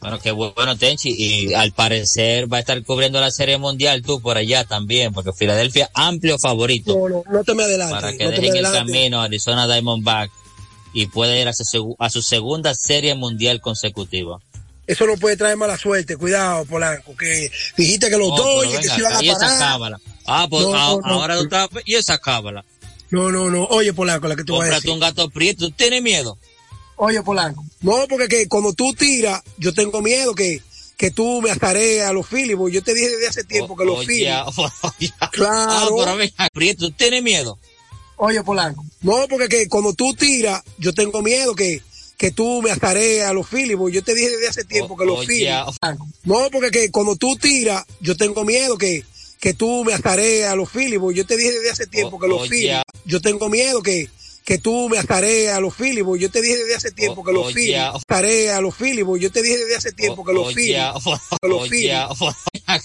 Bueno, 0.00 0.18
qué 0.20 0.30
bueno, 0.30 0.76
Tenchi. 0.76 1.12
Y 1.16 1.54
al 1.54 1.72
parecer 1.72 2.52
va 2.52 2.58
a 2.58 2.60
estar 2.60 2.82
cubriendo 2.84 3.20
la 3.20 3.30
Serie 3.32 3.58
Mundial 3.58 4.02
tú 4.02 4.20
por 4.20 4.36
allá 4.36 4.64
también, 4.64 5.12
porque 5.12 5.32
Filadelfia, 5.32 5.90
amplio 5.94 6.38
favorito 6.38 6.96
No, 6.96 7.08
no, 7.08 7.22
no 7.30 7.44
te 7.44 7.54
me 7.54 7.64
adelantes. 7.64 7.96
para 8.00 8.16
que 8.16 8.24
no 8.24 8.30
dejen 8.30 8.56
el 8.56 8.62
camino 8.72 9.20
a 9.20 9.24
Arizona 9.24 9.66
Diamondback 9.66 10.30
y 10.92 11.06
puede 11.06 11.40
ir 11.40 11.48
a 11.48 11.52
su, 11.52 11.96
a 11.98 12.10
su 12.10 12.22
segunda 12.22 12.74
Serie 12.74 13.14
Mundial 13.16 13.60
consecutiva. 13.60 14.38
Eso 14.86 15.04
no 15.06 15.16
puede 15.16 15.36
traer 15.36 15.56
mala 15.56 15.76
suerte, 15.76 16.16
cuidado, 16.16 16.64
Polanco, 16.64 17.14
que 17.16 17.50
dijiste 17.76 18.08
que 18.08 18.16
los 18.16 18.28
No, 18.30 18.36
dos, 18.36 18.66
oye, 18.66 18.78
que 18.78 18.88
se 18.88 18.98
iban 19.00 19.12
a 19.16 19.22
y 19.22 19.28
esa 19.28 19.58
cábala. 19.58 20.00
Ah, 20.26 20.46
pues 20.48 20.64
No, 20.64 20.74
a- 20.74 20.78
no, 20.92 21.00
no. 21.00 21.06
ahora 21.22 21.36
tú 21.36 21.42
estás, 21.42 21.68
y 21.84 21.94
esa 21.96 22.16
cábala. 22.18 22.64
No, 23.10 23.30
no, 23.30 23.50
no, 23.50 23.64
oye, 23.64 23.92
Polanco, 23.92 24.28
la 24.28 24.36
que 24.36 24.44
te 24.44 24.52
voy 24.52 24.60
a 24.60 24.62
Cómprate 24.62 24.76
decir. 24.82 24.90
un 24.92 25.00
gato 25.00 25.28
prieto, 25.28 25.66
¿tú 25.68 25.72
tienes 25.72 26.02
miedo? 26.02 26.38
Oye, 26.98 27.22
Polanco. 27.22 27.64
No, 27.80 28.06
porque 28.08 28.26
que 28.26 28.48
cuando 28.48 28.72
tú 28.72 28.92
tiras, 28.92 29.40
yo 29.56 29.72
tengo 29.72 30.02
miedo 30.02 30.34
que, 30.34 30.60
que 30.96 31.12
tú 31.12 31.40
me 31.40 31.50
azarees 31.50 32.02
a 32.02 32.12
los 32.12 32.26
Phillies. 32.26 32.58
Yo 32.72 32.82
te 32.82 32.92
dije 32.92 33.08
desde 33.10 33.28
hace 33.28 33.44
tiempo 33.44 33.76
que 33.76 33.84
los 33.84 34.04
Phillies. 34.04 34.34
oye. 34.56 35.12
Claro. 35.30 36.02
Ah, 36.02 36.16
mira, 36.16 36.48
Prieto, 36.52 36.88
¿tú 36.88 36.92
tienes 36.92 37.22
miedo? 37.22 37.56
Oye, 38.16 38.42
Polanco. 38.42 38.84
No, 39.00 39.28
porque 39.28 39.48
que 39.48 39.68
cuando 39.68 39.94
tú 39.94 40.12
tiras, 40.14 40.60
yo 40.78 40.92
tengo 40.92 41.22
miedo 41.22 41.54
que, 41.54 41.82
que 42.16 42.32
tú 42.32 42.60
me 42.62 42.72
azarees 42.72 43.24
a 43.24 43.32
los 43.32 43.46
Phillies. 43.46 43.78
Yo 43.92 44.02
te 44.02 44.12
dije 44.12 44.30
desde 44.30 44.48
hace 44.48 44.64
tiempo 44.64 44.96
que 44.96 45.06
los 45.06 45.18
Oye, 45.20 45.26
Phillies. 45.28 45.54
No, 46.24 46.50
porque 46.50 46.72
que 46.72 46.90
cuando 46.90 47.14
tú 47.14 47.36
tiras, 47.36 47.84
yo 48.00 48.16
tengo 48.16 48.44
miedo 48.44 48.76
que, 48.76 49.04
que 49.38 49.54
tú 49.54 49.84
me 49.84 49.94
azarees 49.94 50.48
a 50.48 50.56
los 50.56 50.68
Phillies. 50.68 51.00
Yo 51.14 51.24
te 51.24 51.36
dije 51.36 51.52
desde 51.52 51.70
hace 51.70 51.86
tiempo 51.86 52.18
que 52.18 52.26
los 52.26 52.40
Oye. 52.40 52.50
Phillies. 52.50 52.82
Yo 53.04 53.20
tengo 53.20 53.48
miedo 53.48 53.82
que, 53.82 54.10
que 54.48 54.56
tú 54.56 54.88
me 54.88 54.96
azarees 54.96 55.50
a 55.50 55.60
los 55.60 55.74
Phillies. 55.74 56.06
Yo 56.18 56.30
te 56.30 56.40
dije 56.40 56.56
desde 56.56 56.74
hace 56.74 56.90
tiempo 56.90 57.22
que 57.22 57.32
los 57.32 57.48
Oye. 57.48 57.54
Phillies. 57.54 57.82
Azarees 57.92 58.50
a 58.52 58.62
los 58.62 58.74
Phillies. 58.74 59.04
Yo 59.20 59.30
te 59.30 59.42
dije 59.42 59.58
desde 59.58 59.76
hace 59.76 59.92
tiempo 59.92 60.24
que 60.24 60.32
los. 60.32 60.54
Que 60.54 61.48
los. 61.48 61.68